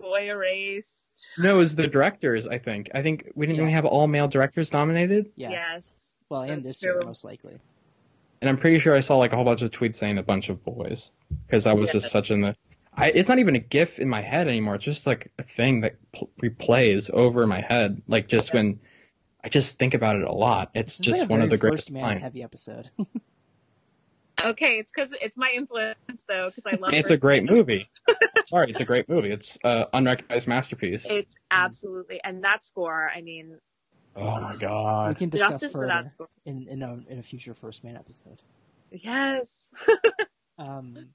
[0.00, 1.12] Boy erased.
[1.36, 2.48] No, it was the directors.
[2.48, 2.90] I think.
[2.94, 3.66] I think we didn't Yeah.
[3.66, 5.50] we have all male directors nominated, Yeah.
[5.50, 5.92] Yes.
[6.28, 7.58] Well, and That's this year, most likely.
[8.40, 10.48] and I'm pretty sure I saw like a whole bunch of tweets saying a bunch
[10.48, 11.10] of boys
[11.46, 12.00] because I was Yeah.
[12.00, 12.56] just such in the.
[12.94, 14.74] I, it's not even a gif in my head anymore.
[14.74, 18.02] It's just like a thing that pl- replays over my head.
[18.08, 18.60] Like just Yeah.
[18.60, 18.80] when
[19.44, 20.70] I just think about it a lot.
[20.74, 22.22] It's This just a one of the greatest first man times.
[22.22, 22.90] heavy episode.
[24.44, 25.96] Okay, it's because it's my influence
[26.28, 26.92] though, because I love.
[26.92, 26.98] It.
[26.98, 27.54] It's a great Man.
[27.56, 27.90] movie.
[28.46, 29.30] Sorry, it's a great movie.
[29.30, 31.06] It's an unrecognized masterpiece.
[31.10, 33.10] It's absolutely, and that score.
[33.14, 33.58] I mean,
[34.16, 35.16] Oh my we god.
[35.16, 36.28] can discuss justice for that score.
[36.46, 38.40] in in a, in a future first man episode.
[38.90, 39.68] Yes.
[40.60, 41.10] Um,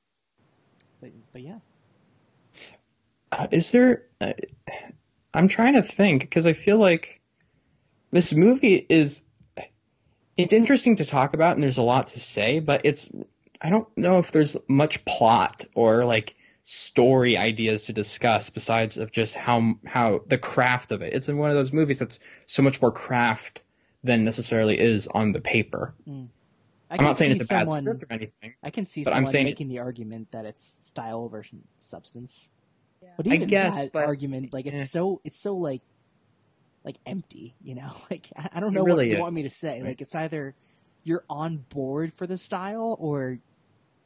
[1.02, 1.60] but but yeah,
[3.30, 4.04] Uh, is there?
[4.22, 4.32] Uh,
[5.34, 7.22] I'm trying to think because I feel like
[8.12, 9.22] this movie is.
[10.38, 13.10] It's interesting to talk about, and there's a lot to say, but it's.
[13.62, 19.12] I don't know if there's much plot or like story ideas to discuss besides of
[19.12, 21.14] just how how the craft of it.
[21.14, 23.62] It's in one of those movies that's so much more craft
[24.04, 25.94] than necessarily is on the paper.
[26.08, 28.54] I I'm not saying it's a bad someone, script or anything.
[28.62, 31.44] I can see but I'm someone saying- making the argument that it's style over
[31.78, 32.50] substance.
[33.02, 33.10] Yeah.
[33.18, 34.86] But I even guess, that but- argument, like it's eh.
[34.86, 35.82] so it's so like
[36.84, 37.92] like empty, you know.
[38.12, 39.82] Like I I don't know really what you want me to say.
[39.82, 39.90] right?
[39.90, 40.56] Like it's either
[41.04, 43.40] you're on board for the style or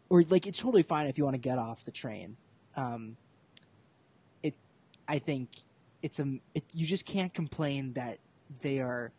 [0.09, 2.37] or like it's totally fine if you want to get off the train.
[2.75, 3.17] Um
[4.43, 4.55] it
[5.07, 5.49] I think
[6.01, 8.19] it's a it, you just can't complain that
[8.61, 9.11] they are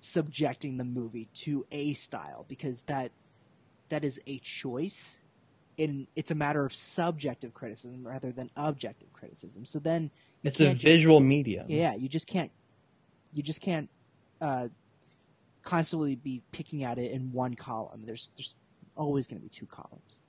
[0.00, 3.10] subjecting the movie to a style because that
[3.88, 5.20] that is a choice
[5.78, 9.64] and it's a matter of subjective criticism rather than objective criticism.
[9.64, 10.10] So then
[10.42, 11.66] It's a can't just- visual medium.
[11.68, 12.50] yeah, you just can't
[13.32, 13.88] you just can't
[14.40, 14.68] uh,
[15.62, 18.02] constantly be picking at it in one column.
[18.04, 18.56] There's there's
[18.96, 20.24] always going to be two columns.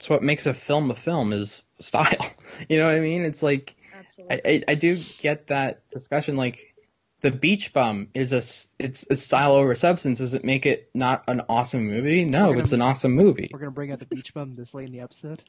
[0.00, 2.14] So what makes a film a film is style.
[2.68, 3.22] You know what I mean?
[3.24, 4.36] It's like Absolutely.
[4.44, 6.36] I, I, I do get that discussion.
[6.36, 6.74] Like
[7.20, 8.38] the Beach Bum is a
[8.82, 10.18] it's a style over substance.
[10.18, 12.24] Does it make it not an awesome movie?
[12.24, 13.50] No, gonna- it's an awesome movie.
[13.52, 15.42] We're going to bring out the beach bum this late in the episode.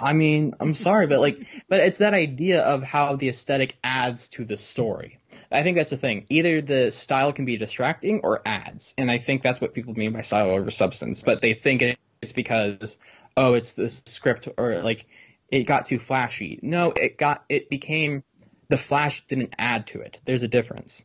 [0.00, 4.28] I mean, I'm sorry, but like, but it's that idea of how the aesthetic adds
[4.30, 5.18] to the story.
[5.52, 6.26] I think that's the thing.
[6.28, 10.12] Either the style can be distracting or adds, and I think that's what people mean
[10.12, 11.22] by style over substance.
[11.22, 11.82] But they think
[12.22, 12.98] it's because
[13.36, 15.06] oh, it's the script or like
[15.50, 16.58] it got too flashy.
[16.62, 18.22] No, it got it became
[18.68, 20.20] the flash didn't add to it.
[20.24, 21.04] There's a difference.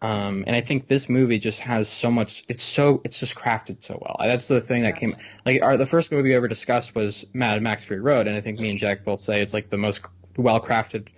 [0.00, 2.44] Um, and I think this movie just has so much.
[2.48, 4.16] It's so it's just crafted so well.
[4.20, 7.60] That's the thing that came like our the first movie we ever discussed was Mad
[7.62, 10.02] Max Fury Road, and I think me and Jack both say it's like the most
[10.36, 11.08] well crafted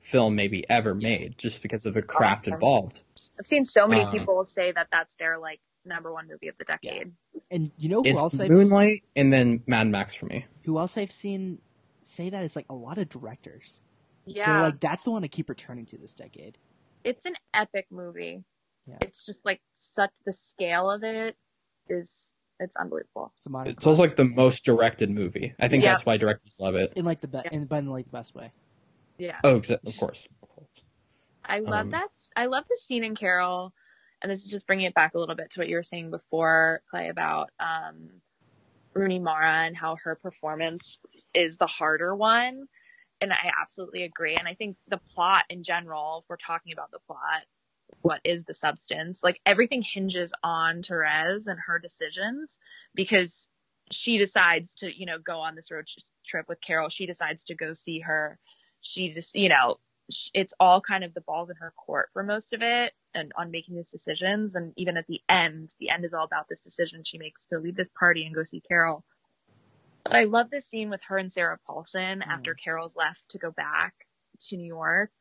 [0.00, 2.54] film maybe ever made, just because of the craft Awesome.
[2.54, 3.02] involved.
[3.38, 6.56] I've seen so many Uh, people say that that's their like number one movie of
[6.58, 7.12] the decade.
[7.50, 10.46] And you know who It's else I've Moonlight and then Mad Max for me.
[10.64, 11.58] who else I've seen
[12.02, 13.82] say that is like a lot of directors.
[14.24, 16.58] Yeah, They're like that's the one I keep returning to this decade.
[17.04, 18.44] It's an epic movie.
[18.86, 18.96] Yeah.
[19.00, 21.36] It's just like such the scale of it
[21.88, 23.32] is it's unbelievable.
[23.38, 25.54] It's a modern It's also like the most directed movie.
[25.58, 25.92] I think Yeah.
[25.92, 26.92] that's why directors love it.
[26.96, 27.56] in like the best, Yeah.
[27.58, 28.52] in, but in like the best way.
[29.18, 29.38] Yeah.
[29.44, 30.26] Oh, exa- of course.
[30.42, 30.68] Of course.
[31.44, 32.08] I love Um, that.
[32.36, 33.72] I love the scene in Carol,
[34.22, 36.10] and this is just bringing it back a little bit to what you were saying
[36.10, 38.20] before, Clay, about um,
[38.94, 40.98] Rooney Mara and how her performance
[41.34, 42.66] is the harder one.
[43.20, 44.36] And I absolutely agree.
[44.36, 47.42] And I think the plot in general, if we're talking about the plot,
[48.02, 49.22] what is the substance?
[49.22, 52.58] Like everything hinges on Therese and her decisions
[52.94, 53.48] because
[53.90, 55.86] she decides to, you know, go on this road
[56.26, 56.88] trip with Carol.
[56.88, 58.38] She decides to go see her.
[58.80, 59.76] She just, you know,
[60.34, 63.50] it's all kind of the balls in her court for most of it and on
[63.50, 64.54] making these decisions.
[64.54, 67.58] And even at the end, the end is all about this decision she makes to
[67.58, 69.04] leave this party and go see Carol.
[70.04, 73.50] But I love this scene with her and Sarah Paulson after Carol's left to go
[73.50, 73.94] back
[74.48, 75.12] to New York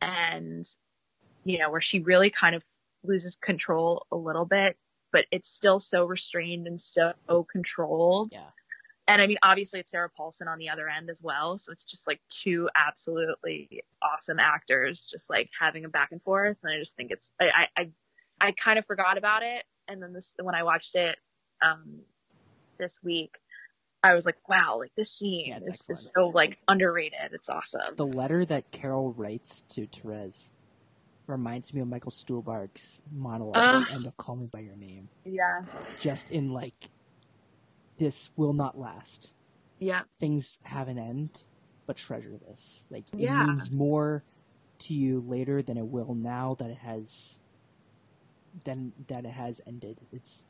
[0.00, 0.64] and,
[1.44, 2.62] you know, where she really kind of
[3.02, 4.76] loses control a little bit,
[5.12, 7.12] but it's still so restrained and so
[7.50, 8.32] controlled.
[8.32, 8.50] Yeah.
[9.08, 11.58] And I mean, obviously it's Sarah Paulson on the other end as well.
[11.58, 16.58] So it's just like two absolutely awesome actors just like having a back and forth.
[16.62, 17.88] And I just think it's, I, I, I,
[18.40, 19.64] I kind of forgot about it.
[19.88, 21.18] And then this, when I watched it,
[21.62, 22.00] um,
[22.78, 23.34] this week,
[24.02, 27.32] I was like, wow, like this scene Yeah, is, is so like underrated.
[27.32, 27.96] It's awesome.
[27.96, 30.52] The letter that Carol writes to Therese
[31.26, 35.08] reminds me of Michael Stuhlbarg's monologue at the end of Call Me by Your Name.
[35.24, 35.62] Yeah.
[35.98, 36.88] Just in like
[37.98, 39.34] this will not last.
[39.80, 40.02] Yeah.
[40.20, 41.46] Things have an end,
[41.86, 42.86] but treasure this.
[42.90, 43.44] Like it Yeah.
[43.44, 44.22] means more
[44.80, 47.42] to you later than it will now that it has
[48.64, 50.00] than that it has ended.
[50.12, 50.46] It's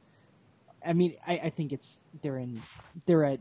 [0.84, 2.62] I mean, I, I think it's they're in
[3.06, 3.40] they're at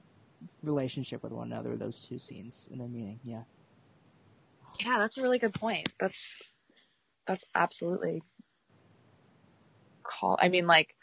[0.62, 3.44] relationship with one another, those two scenes and their meeting, yeah.
[4.80, 5.00] Yeah.
[5.00, 5.92] That's a really good point.
[6.00, 6.38] That's,
[7.26, 8.22] that's absolutely
[10.04, 10.38] call.
[10.40, 10.96] I mean, like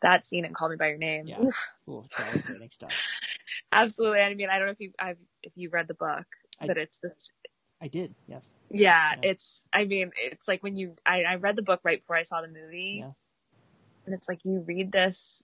[0.00, 1.26] that scene and Call Me by Your Name.
[1.26, 1.50] Yeah.
[1.88, 2.92] Ooh, devastating stuff.
[3.72, 4.20] absolutely.
[4.20, 6.24] I mean, I don't know if you, I've, if you read the book,
[6.60, 7.30] I- but it's this
[7.82, 8.54] I did, yes.
[8.70, 9.30] Yeah, Yeah.
[9.30, 9.64] it's.
[9.72, 10.94] I mean, it's like when you.
[11.04, 13.10] I, I read the book right before I saw the movie, Yeah.
[14.06, 15.42] And it's like you read this,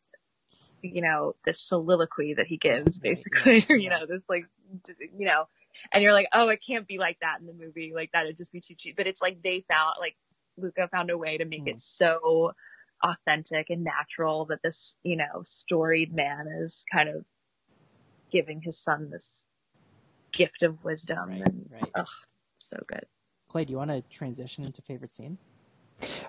[0.83, 3.99] you know, this soliloquy that he gives, basically, yeah, you yeah.
[4.01, 4.47] know, this like,
[4.99, 5.45] you know,
[5.93, 8.37] and you're like, oh, it can't be like that in the movie, like that would
[8.37, 8.97] just be too cheap.
[8.97, 10.17] But it's like they found, like,
[10.57, 11.69] Luca found a way to make Mm.
[11.69, 12.53] it so
[13.03, 17.27] authentic and natural that this, you know, storied man is kind of
[18.33, 19.47] giving his son this
[20.33, 21.91] gift of wisdom, Right, and right.
[21.95, 22.09] ugh,
[22.59, 23.07] so good.
[23.49, 25.39] Clay, do you want to transition into favorite scene?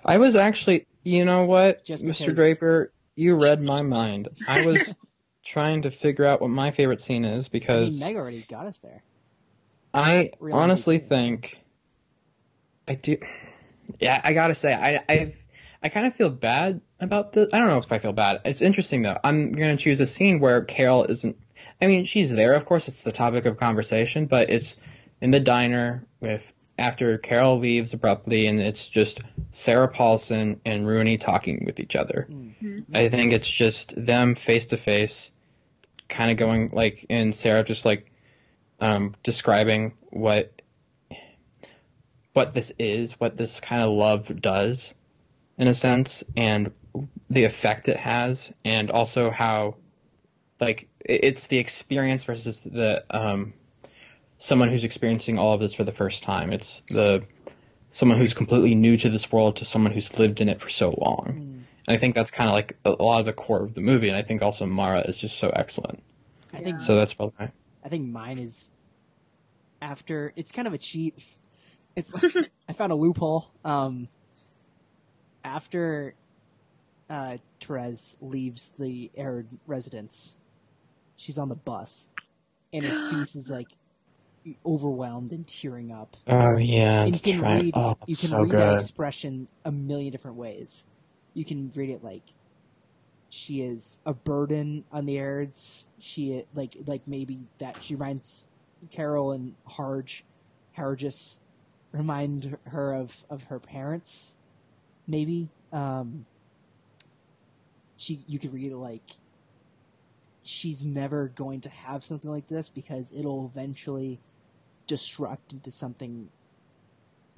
[0.04, 2.18] I was actually, you know what, Just Mr.
[2.18, 4.28] because- Draper, you read my mind.
[4.48, 4.96] I was
[5.44, 8.66] trying to figure out what my favorite scene is I mean, because Meg already got
[8.66, 9.02] us there.
[9.92, 11.58] I Real honestly think
[12.86, 13.16] I do.
[13.98, 15.34] Yeah, I gotta say, I I
[15.82, 17.48] I kind of feel bad about this.
[17.52, 18.42] I don't know if I feel bad.
[18.44, 19.18] It's interesting though.
[19.24, 21.36] I'm gonna choose a scene where Carol isn't.
[21.82, 22.54] I mean, she's there.
[22.54, 24.76] Of course, it's the topic of conversation, but it's
[25.20, 26.42] in the diner with
[26.80, 29.20] after Carol leaves abruptly, and it's just
[29.52, 32.26] Sarah Paulson and Rooney talking with each other.
[32.30, 32.96] Mm.
[32.96, 35.30] I think it's just them face to face,
[36.08, 38.10] kind of going like, and Sarah just like
[38.80, 40.52] um, describing what
[42.32, 44.94] what this is, what this kind of love does,
[45.58, 46.72] in a sense, and
[47.28, 49.76] the effect it has, and also how
[50.60, 53.52] like it's the experience versus the um,
[54.40, 56.52] someone who's experiencing all of this for the first time.
[56.52, 57.24] It's the
[57.92, 60.94] someone who's completely new to this world to someone who's lived in it for so
[60.98, 61.26] long.
[61.26, 61.62] Mm.
[61.86, 63.80] And I think that's kind of like a, a lot of the core of the
[63.80, 66.02] movie, and I think also Mara is just so excellent.
[66.52, 67.52] I think So that's probably my,
[67.84, 68.70] I think mine is
[69.80, 70.32] after.
[70.34, 71.22] It's kind of a cheat.
[71.94, 72.12] It's
[72.68, 73.50] I found a loophole.
[73.64, 74.08] Um,
[75.44, 76.14] after
[77.08, 80.36] uh, Therese leaves the Aird residence,
[81.16, 82.08] she's on the bus,
[82.72, 83.68] and her face is like
[84.64, 86.16] overwhelmed and tearing up.
[86.26, 87.62] oh yeah, and you can right.
[87.62, 90.86] read oh, you can so read that expression a million different ways.
[91.34, 92.22] You can read it like
[93.28, 95.84] she is a burden on the Airds.
[95.98, 98.48] She like like maybe that she reminds
[98.90, 100.24] Carol and Harge,
[100.76, 101.40] Hargus
[101.92, 104.36] remind her of of her parents.
[105.06, 106.26] Maybe um,
[107.96, 109.02] she you could read it like
[110.42, 114.18] she's never going to have something like this because it'll eventually
[114.90, 116.28] destruct into something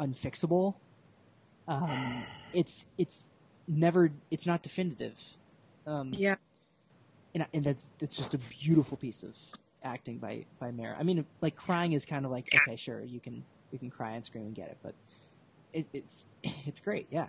[0.01, 0.75] unfixable.
[1.69, 3.31] Um, it's it's
[3.69, 5.19] never it's not definitive.
[5.87, 6.37] Um, Yeah.
[7.35, 9.37] and, and that's it's just a beautiful piece of
[9.85, 10.97] acting by by Mara.
[10.99, 14.13] I mean, like crying is kind of like okay, sure, you can you can cry
[14.13, 14.95] and scream and get it, but
[15.73, 16.27] it, it's
[16.67, 17.29] it's great, yeah,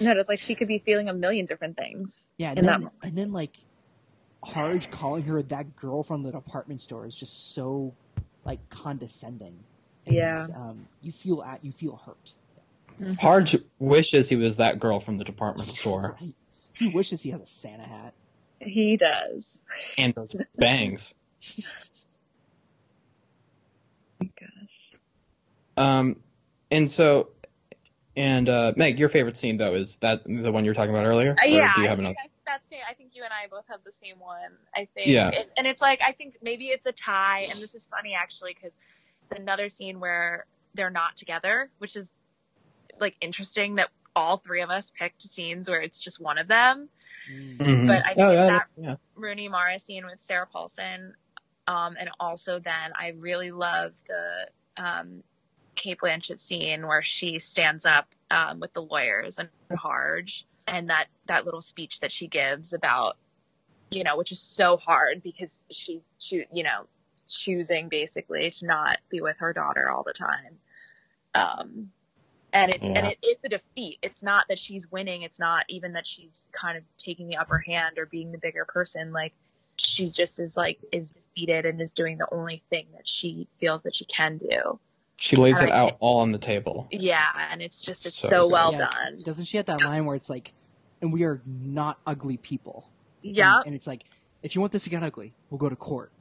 [0.00, 2.30] No, it's like she could be feeling a million different things.
[2.36, 2.52] yeah.
[2.56, 3.56] And then and then like
[4.44, 7.92] Harge calling her that girl from the department store is just so
[8.46, 9.58] like condescending.
[10.06, 10.46] And, Yeah.
[10.54, 12.32] um, you feel at you feel hurt.
[13.20, 16.34] Harge wishes he was that girl from the department store Right.
[16.72, 18.14] He wishes he has a Santa hat.
[18.60, 19.58] He does.
[19.98, 21.12] and those bangs.
[24.20, 24.28] Gosh.
[25.76, 26.16] Um,
[26.70, 27.30] and so,
[28.16, 31.04] and uh, Meg, your favorite scene though is that the one you were talking about
[31.06, 31.32] earlier?
[31.38, 32.16] Uh, yeah, do you have think another?
[32.22, 32.78] I, that's it.
[32.88, 34.52] I think you and I both have the same one.
[34.74, 35.08] I think.
[35.08, 35.30] Yeah.
[35.30, 38.54] It, and it's like I think maybe it's a tie, and this is funny actually
[38.54, 38.72] because
[39.30, 42.10] it's another scene where they're not together, which is
[43.00, 46.88] like interesting that all three of us picked scenes where it's just one of them.
[47.30, 47.58] Mm.
[47.58, 47.86] Mhm.
[47.86, 48.96] But I think oh, yeah, that- yeah.
[49.14, 51.14] Rooney Mara scene with Sarah Paulson.
[51.68, 55.22] Um, and also then I really love the um,
[55.74, 61.06] Cate Blanchett scene where she stands up um, with the lawyers and Harge and that,
[61.26, 63.16] that little speech that she gives about,
[63.90, 66.86] you know, which is so hard because she's, choo- you know,
[67.28, 70.58] choosing basically to not be with her daughter all the time.
[71.34, 71.90] Um,
[72.52, 73.98] and it's, and it, it's a defeat.
[74.02, 75.22] It's not that she's winning.
[75.22, 78.64] It's not even that she's kind of taking the upper hand or being the bigger
[78.64, 79.12] person.
[79.12, 79.34] Like
[79.76, 83.82] she just is like, is defeated and is doing the only thing that she feels
[83.82, 84.78] that she can do.
[85.18, 86.88] She lays it out all on the table.
[86.90, 87.24] Yeah.
[87.50, 88.88] And it's just, it's So so, well Yeah.
[88.90, 89.22] done.
[89.24, 90.52] Doesn't she have that line where it's like,
[91.00, 92.88] and we are not ugly people.
[93.22, 93.56] Yeah.
[93.58, 94.04] And, and it's like,
[94.42, 96.12] if you want this to get ugly, we'll go to court.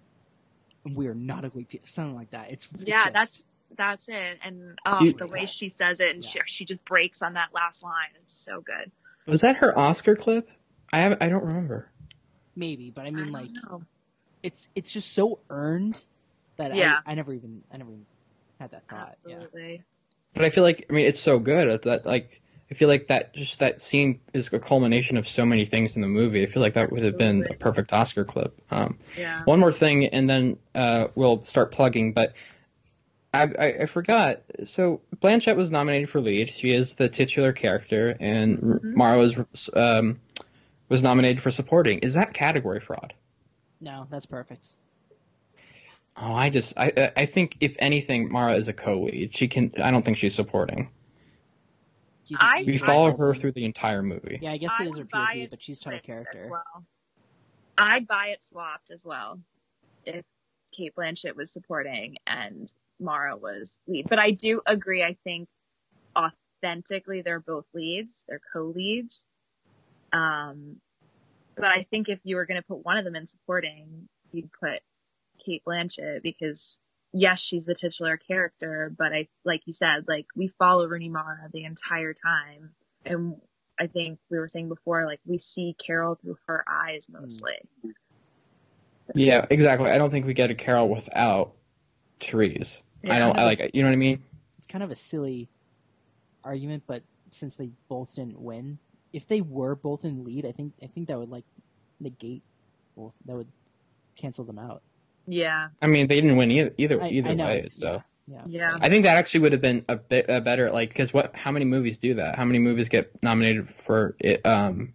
[0.86, 1.88] And we are not ugly people.
[1.88, 2.52] Something like that.
[2.52, 3.04] It's, it's Yeah.
[3.06, 3.46] just- That's,
[3.76, 4.40] that's it.
[4.44, 6.30] And um, You- the way she says it and Yeah.
[6.32, 8.10] she, she just breaks on that last line.
[8.22, 8.92] It's so good.
[9.26, 10.50] Was that her Oscar clip?
[10.94, 11.90] I have I don't remember.
[12.56, 13.84] maybe, but I mean, don't like, know.
[14.44, 16.06] it's it's just so earned
[16.58, 17.00] that Yeah.
[17.06, 18.06] I, I never even I never even
[18.60, 19.18] had that thought.
[19.26, 19.36] Yeah.
[19.36, 19.84] Absolutely.
[20.34, 23.34] But I feel like I mean it's so good that like I feel like that
[23.34, 26.44] just that scene is a culmination of so many things in the movie.
[26.44, 28.60] I feel like that would have been a perfect Oscar clip.
[28.72, 29.44] Um, Yeah.
[29.46, 32.14] one more thing, and then uh, we'll start plugging.
[32.14, 32.34] But
[33.34, 34.42] I, I, I forgot.
[34.66, 36.50] So Blanchett was nominated for lead.
[36.50, 38.96] She is the titular character, and Mhm.
[38.96, 40.20] Mara was um,
[40.90, 42.00] was nominated for supporting.
[42.00, 43.14] Is that category fraud?
[43.80, 44.68] No, that's perfect.
[46.18, 49.36] Oh, I just I I- I think if anything, Mara is a co-lead.
[49.36, 49.74] She can.
[49.82, 50.90] I don't think she's supporting.
[52.28, 54.40] You I- We follow would- her through the entire movie.
[54.42, 56.18] Yeah, I guess I it is her would buy POV, it but she's title split
[56.18, 56.50] as character.
[56.50, 56.86] well.
[57.78, 59.40] I'd buy it swapped as well
[60.06, 60.24] if
[60.72, 64.08] Cate Blanchett was supporting and Mara was lead.
[64.10, 65.04] But I do agree.
[65.04, 65.50] I think
[66.16, 68.24] authentically they're both leads.
[68.28, 69.26] They're co-leads.
[70.14, 70.80] Um,
[71.56, 74.52] But I think if you were going to put one of them in supporting, you'd
[74.52, 74.82] put
[75.46, 76.80] Cate Blanchett because
[77.14, 81.50] yes, she's the titular character, but I, like you said, like we follow Rooney Mara
[81.52, 82.72] the entire time.
[83.06, 83.38] And
[83.80, 87.54] I think we were saying before, like we see Carol through her eyes mostly.
[89.14, 89.90] Yeah, exactly.
[89.90, 91.54] I don't think we get a Carol without
[92.20, 92.82] Therese.
[93.08, 93.38] I don't.
[93.38, 93.72] I like.
[93.74, 94.24] You know what I mean?
[94.58, 95.48] It's kind of a silly
[96.44, 98.80] argument, but since they both didn't win,
[99.14, 101.46] if they were both in lead, I think I think that would like
[102.00, 102.42] negate
[102.98, 103.14] both.
[103.26, 103.52] That would
[104.16, 104.82] cancel them out.
[105.28, 105.70] Yeah.
[105.82, 107.68] I mean, they didn't win either either, I, either I way.
[107.72, 108.78] So yeah, Yeah.
[108.80, 111.36] I think that actually would have been a bit a better like because what?
[111.36, 112.36] How many movies do that?
[112.36, 114.46] How many movies get nominated for it?
[114.46, 114.94] Um,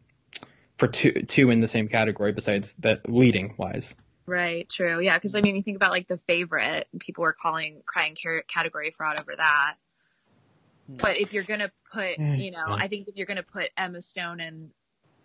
[0.79, 3.95] for two two in the same category besides that leading wise.
[4.27, 5.01] Right, true.
[5.01, 8.17] Yeah, because I mean, you think about like the favorite, and people were calling crying
[8.21, 9.75] car- category fraud over that.
[10.89, 10.97] Hmm.
[10.97, 12.65] But if you're gonna put, you know.
[12.67, 14.71] I think if you're gonna put Emma Stone and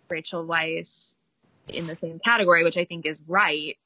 [0.08, 1.14] Rachel Weisz
[1.68, 3.76] in the same category, which I think is right,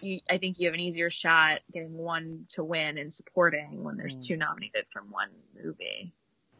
[0.00, 3.96] you, I think you have an easier shot getting one to win in supporting when
[3.96, 4.20] there's Hmm.
[4.20, 5.28] two nominated from one
[5.62, 6.12] movie.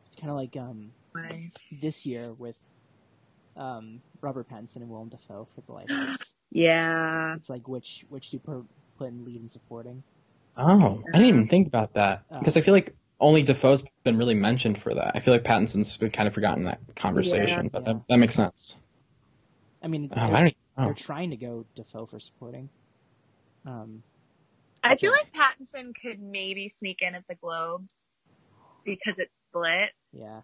[0.07, 1.51] it's kind of like um Right.
[1.81, 2.59] this year with
[3.57, 6.35] um Robert Pattinson and Willem Dafoe for The Lighthouse.
[6.53, 7.35] Yeah.
[7.37, 8.65] it's like which which do you put
[8.99, 10.03] put in lead and supporting?
[10.57, 12.39] Oh, I didn't even think about that Oh.
[12.39, 15.13] because I feel like only Dafoe's been really mentioned for that.
[15.15, 17.71] I feel like Pattinson's been kind of forgotten that conversation, Yeah.
[17.73, 17.93] but Yeah.
[17.95, 18.77] That, that makes sense.
[19.83, 20.55] I mean, Oh, I they're, don't even
[20.87, 22.69] they're trying to go Dafoe for supporting.
[23.66, 24.02] Um,
[24.82, 27.94] I feel like Pattinson could maybe sneak in at the Globes
[28.84, 29.90] because it's split.
[30.12, 30.40] yeah,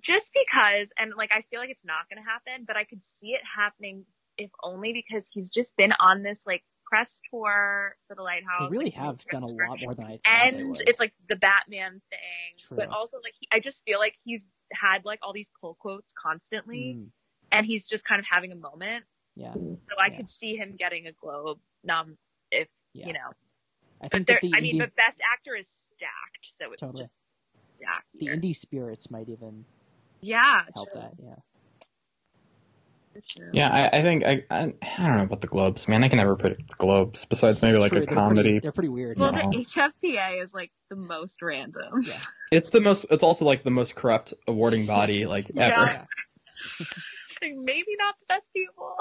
[0.00, 3.02] just because, and like I feel like it's not going to happen, but I could
[3.02, 4.04] see it happening
[4.36, 8.70] if only because he's just been on this like press tour for the Lighthouse.
[8.70, 11.36] they really like, have done a lot more than I thought And it's like the
[11.36, 12.78] Batman thing, True.
[12.78, 16.12] but also like he, I just feel like he's had like all these pull quotes
[16.20, 17.06] constantly, Mm,
[17.52, 19.04] and he's just kind of having a moment.
[19.34, 20.16] yeah, So I Yeah.
[20.16, 22.16] could see him getting a Globe nom
[22.98, 23.06] yeah.
[23.08, 23.30] you know.
[24.00, 26.80] I think there, that the I mean, indie but Best Actor is stacked, so it's
[26.80, 27.04] Totally.
[27.04, 27.16] just
[27.78, 28.06] stacked.
[28.18, 29.64] the indie spirits might even
[30.20, 31.12] yeah, help true, that.
[31.22, 31.34] Yeah,
[33.12, 33.50] for sure.
[33.52, 36.04] Yeah, I, I think I, I I don't know about the Globes, man.
[36.04, 38.42] I can never predict the Globes besides maybe like True, a they're comedy.
[38.42, 39.18] Pretty, they're pretty weird.
[39.18, 39.48] Well, yeah.
[39.50, 42.02] the HFPA is like the most random.
[42.04, 42.20] yeah.
[42.52, 43.06] It's the most.
[43.10, 45.84] It's also like the most corrupt awarding body like ever.
[45.86, 46.04] Yeah.
[47.40, 48.96] Like, maybe not the best people.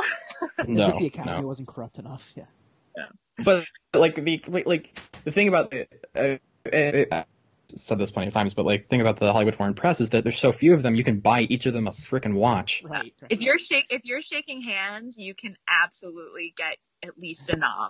[0.60, 1.48] As No, if the Academy no.
[1.48, 2.34] wasn't corrupt enough.
[2.36, 2.44] Yeah.
[2.95, 3.06] Yeah.
[3.44, 6.38] But like the like, like the thing about the uh,
[6.74, 7.26] uh, I've
[7.76, 10.24] said this plenty of times, but like thing about the Hollywood Foreign Press is that
[10.24, 10.96] there's so few of them.
[10.96, 12.84] You can buy each of them a freaking watch.
[12.84, 13.14] Right.
[13.22, 13.32] right.
[13.32, 17.90] if you're shake if you're shaking hands, you can absolutely get at least a nom.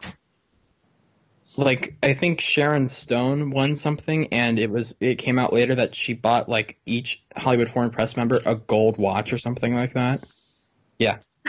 [1.55, 5.95] Like I think Sharon Stone won something, and it was it came out later that
[5.95, 10.23] she bought like each Hollywood Foreign Press member a gold watch or something like that.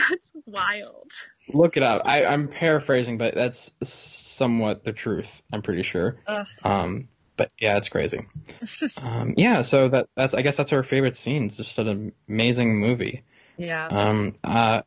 [0.09, 1.11] That's wild.
[1.53, 2.03] Look it up.
[2.05, 5.29] I, I'm paraphrasing, but that's somewhat the truth.
[5.51, 6.17] I'm pretty sure.
[6.27, 6.47] Ugh.
[6.63, 7.07] Um,
[7.37, 8.25] but yeah, it's crazy.
[8.97, 11.45] um, yeah, so that that's I guess that's our favorite scene.
[11.45, 13.23] It's just an amazing movie.
[13.57, 13.87] Yeah.
[13.87, 14.81] Um, uh,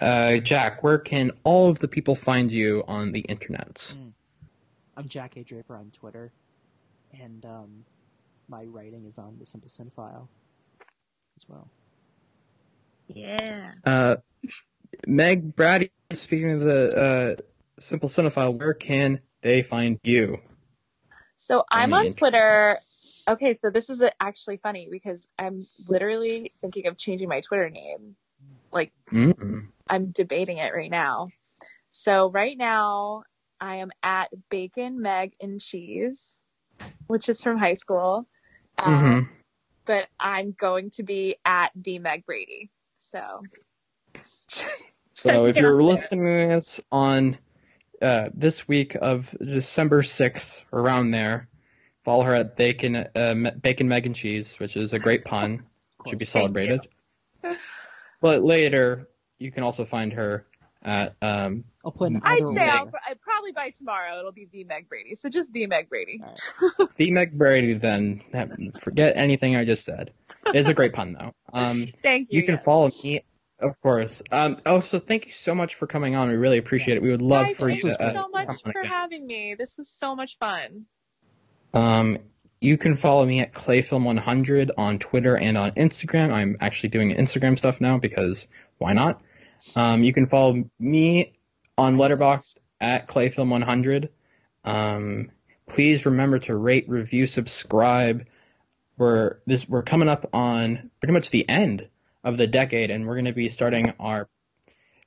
[0.00, 3.94] uh, Jack, where can all of the people find you on the internet?
[4.96, 5.42] I'm Jack A.
[5.42, 6.30] Draper on Twitter,
[7.20, 7.84] and um,
[8.48, 10.28] my writing is on the Simple Cinephile
[11.36, 11.68] as well.
[13.08, 13.72] Yeah.
[13.84, 14.16] Uh,
[15.06, 17.42] Meg Brady, speaking of the uh,
[17.78, 20.38] Simple Cinephile, where can they find you?
[21.36, 22.10] So I'm on.
[22.12, 22.78] Twitter.
[23.28, 28.16] Okay, so this is actually funny because I'm literally thinking of changing my Twitter name.
[28.72, 29.68] Like Mm.
[29.88, 31.28] I'm debating it right now.
[31.90, 33.22] So right now
[33.60, 36.38] I am at Bacon, Meg, and Cheese,
[37.06, 38.26] which is from high school.
[38.78, 39.28] Um, Mhm.
[39.86, 42.70] But I'm going to be at the Meg Brady.
[43.10, 43.42] So.
[45.14, 45.82] So if you're there.
[45.82, 47.38] listening to this on
[48.00, 51.48] uh, this week of December 6th, around there,
[52.04, 55.66] follow her at Bacon, uh, Bacon, Meg, and Cheese, which is a great pun.
[56.06, 56.80] Should be celebrated.
[58.20, 59.08] But later,
[59.38, 60.46] you can also find her
[60.82, 62.90] at um, I'll put an I'd either say I'll.
[63.08, 65.14] I'd probably by tomorrow it'll be the Meg Brady.
[65.14, 66.22] So just the Meg Brady.
[66.96, 67.74] the Meg Brady.
[67.74, 68.22] Then
[68.80, 70.12] forget anything I just said.
[70.46, 71.32] It's a great pun though.
[71.52, 72.40] Um, Thank you.
[72.40, 72.64] you can yes.
[72.64, 73.24] follow me,
[73.58, 74.22] of course.
[74.30, 76.28] Um, also, thank you so much for coming on.
[76.28, 77.02] We really appreciate it.
[77.02, 78.84] We would love Guys, for thank you you to uh, so much for again.
[78.84, 79.54] having me.
[79.58, 80.86] This was so much fun.
[81.72, 82.18] Um,
[82.60, 86.32] you can follow me at Clayfilm100 on Twitter and on Instagram.
[86.32, 88.48] I'm actually doing Instagram stuff now because
[88.78, 89.20] why not?
[89.76, 91.34] Um, you can follow me
[91.76, 94.08] on Letterboxd at Clayfilm100.
[94.64, 95.30] Um,
[95.68, 98.26] please remember to rate, review, subscribe.
[98.96, 101.88] We're this we're coming up on pretty much the end
[102.22, 104.28] of the decade, and we're going to be starting our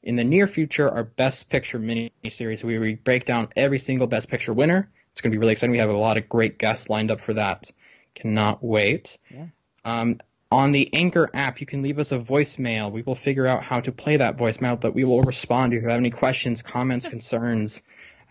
[0.04, 2.64] in the near future our Best Picture mini series.
[2.64, 4.90] where We break down every single Best Picture winner.
[5.12, 5.72] It's going to be really exciting.
[5.72, 7.70] We have a lot of great guests lined up for that.
[8.14, 9.18] Cannot wait.
[9.30, 9.48] Yeah.
[9.84, 10.20] Um,
[10.52, 12.92] on the Anchor app, you can leave us a voicemail.
[12.92, 15.90] We will figure out how to play that voicemail, but we will respond if you
[15.90, 17.82] have any questions, comments, concerns.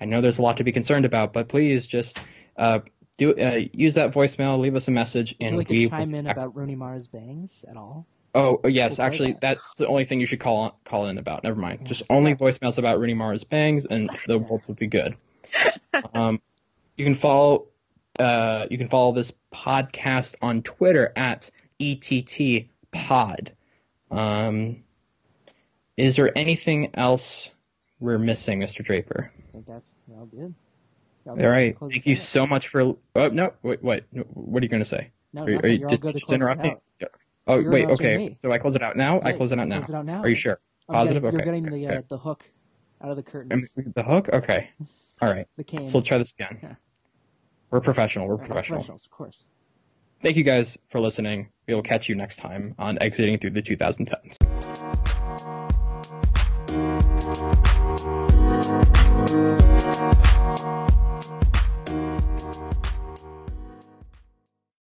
[0.01, 2.19] I know there's a lot to be concerned about, but please just
[2.57, 2.81] uh,
[3.19, 6.39] do uh, use that voicemail, leave us a message, and like we chime in act-
[6.39, 8.07] about Rooney Mara's bangs at all?
[8.35, 9.41] Oh oh, yes, We'll actually, that.
[9.41, 11.43] that's the only thing you should call call in about.
[11.45, 11.81] Never mind.
[11.83, 11.89] Yeah.
[11.89, 15.17] Just only voicemails about Rooney Mara's bangs, and the world will be good.
[16.13, 16.43] Um,
[16.97, 17.69] you can follow
[18.19, 23.53] uh, you can follow this podcast on Twitter at ETT Pod.
[24.11, 24.85] Um,
[25.97, 27.51] is there anything else
[27.99, 28.85] we're missing, Mr.
[28.85, 29.33] Draper?
[29.39, 30.55] I think that's all good.
[31.27, 31.77] All right.
[31.79, 32.19] Thank you out.
[32.19, 32.97] so much for.
[33.15, 33.53] Oh no!
[33.63, 34.05] Wait, what?
[34.13, 35.11] What are you going to say?
[35.33, 37.11] No, are, are you, You're?
[37.47, 37.89] Oh You're wait.
[37.89, 38.39] Okay.
[38.43, 39.21] So I close it out now.
[39.23, 39.79] I close it out now.
[39.79, 40.23] Close it out now.
[40.23, 40.61] Are you sure?
[40.89, 41.23] Oh, Positive.
[41.23, 41.45] Getting, okay.
[41.45, 41.87] You're getting okay.
[41.87, 42.45] the uh, the hook
[43.03, 43.69] out of the curtain.
[43.95, 44.29] The hook.
[44.33, 44.71] Okay.
[45.23, 45.47] All right.
[45.57, 45.89] the cane.
[45.89, 46.59] So we'll try this again.
[46.63, 46.75] Yeah.
[47.71, 48.29] We're professional.
[48.29, 48.79] We're right, professional.
[48.79, 49.49] Professionals, of course.
[50.23, 51.49] Thank you guys for listening.
[51.67, 54.37] We will catch you next time on Exiting Through the 2010s.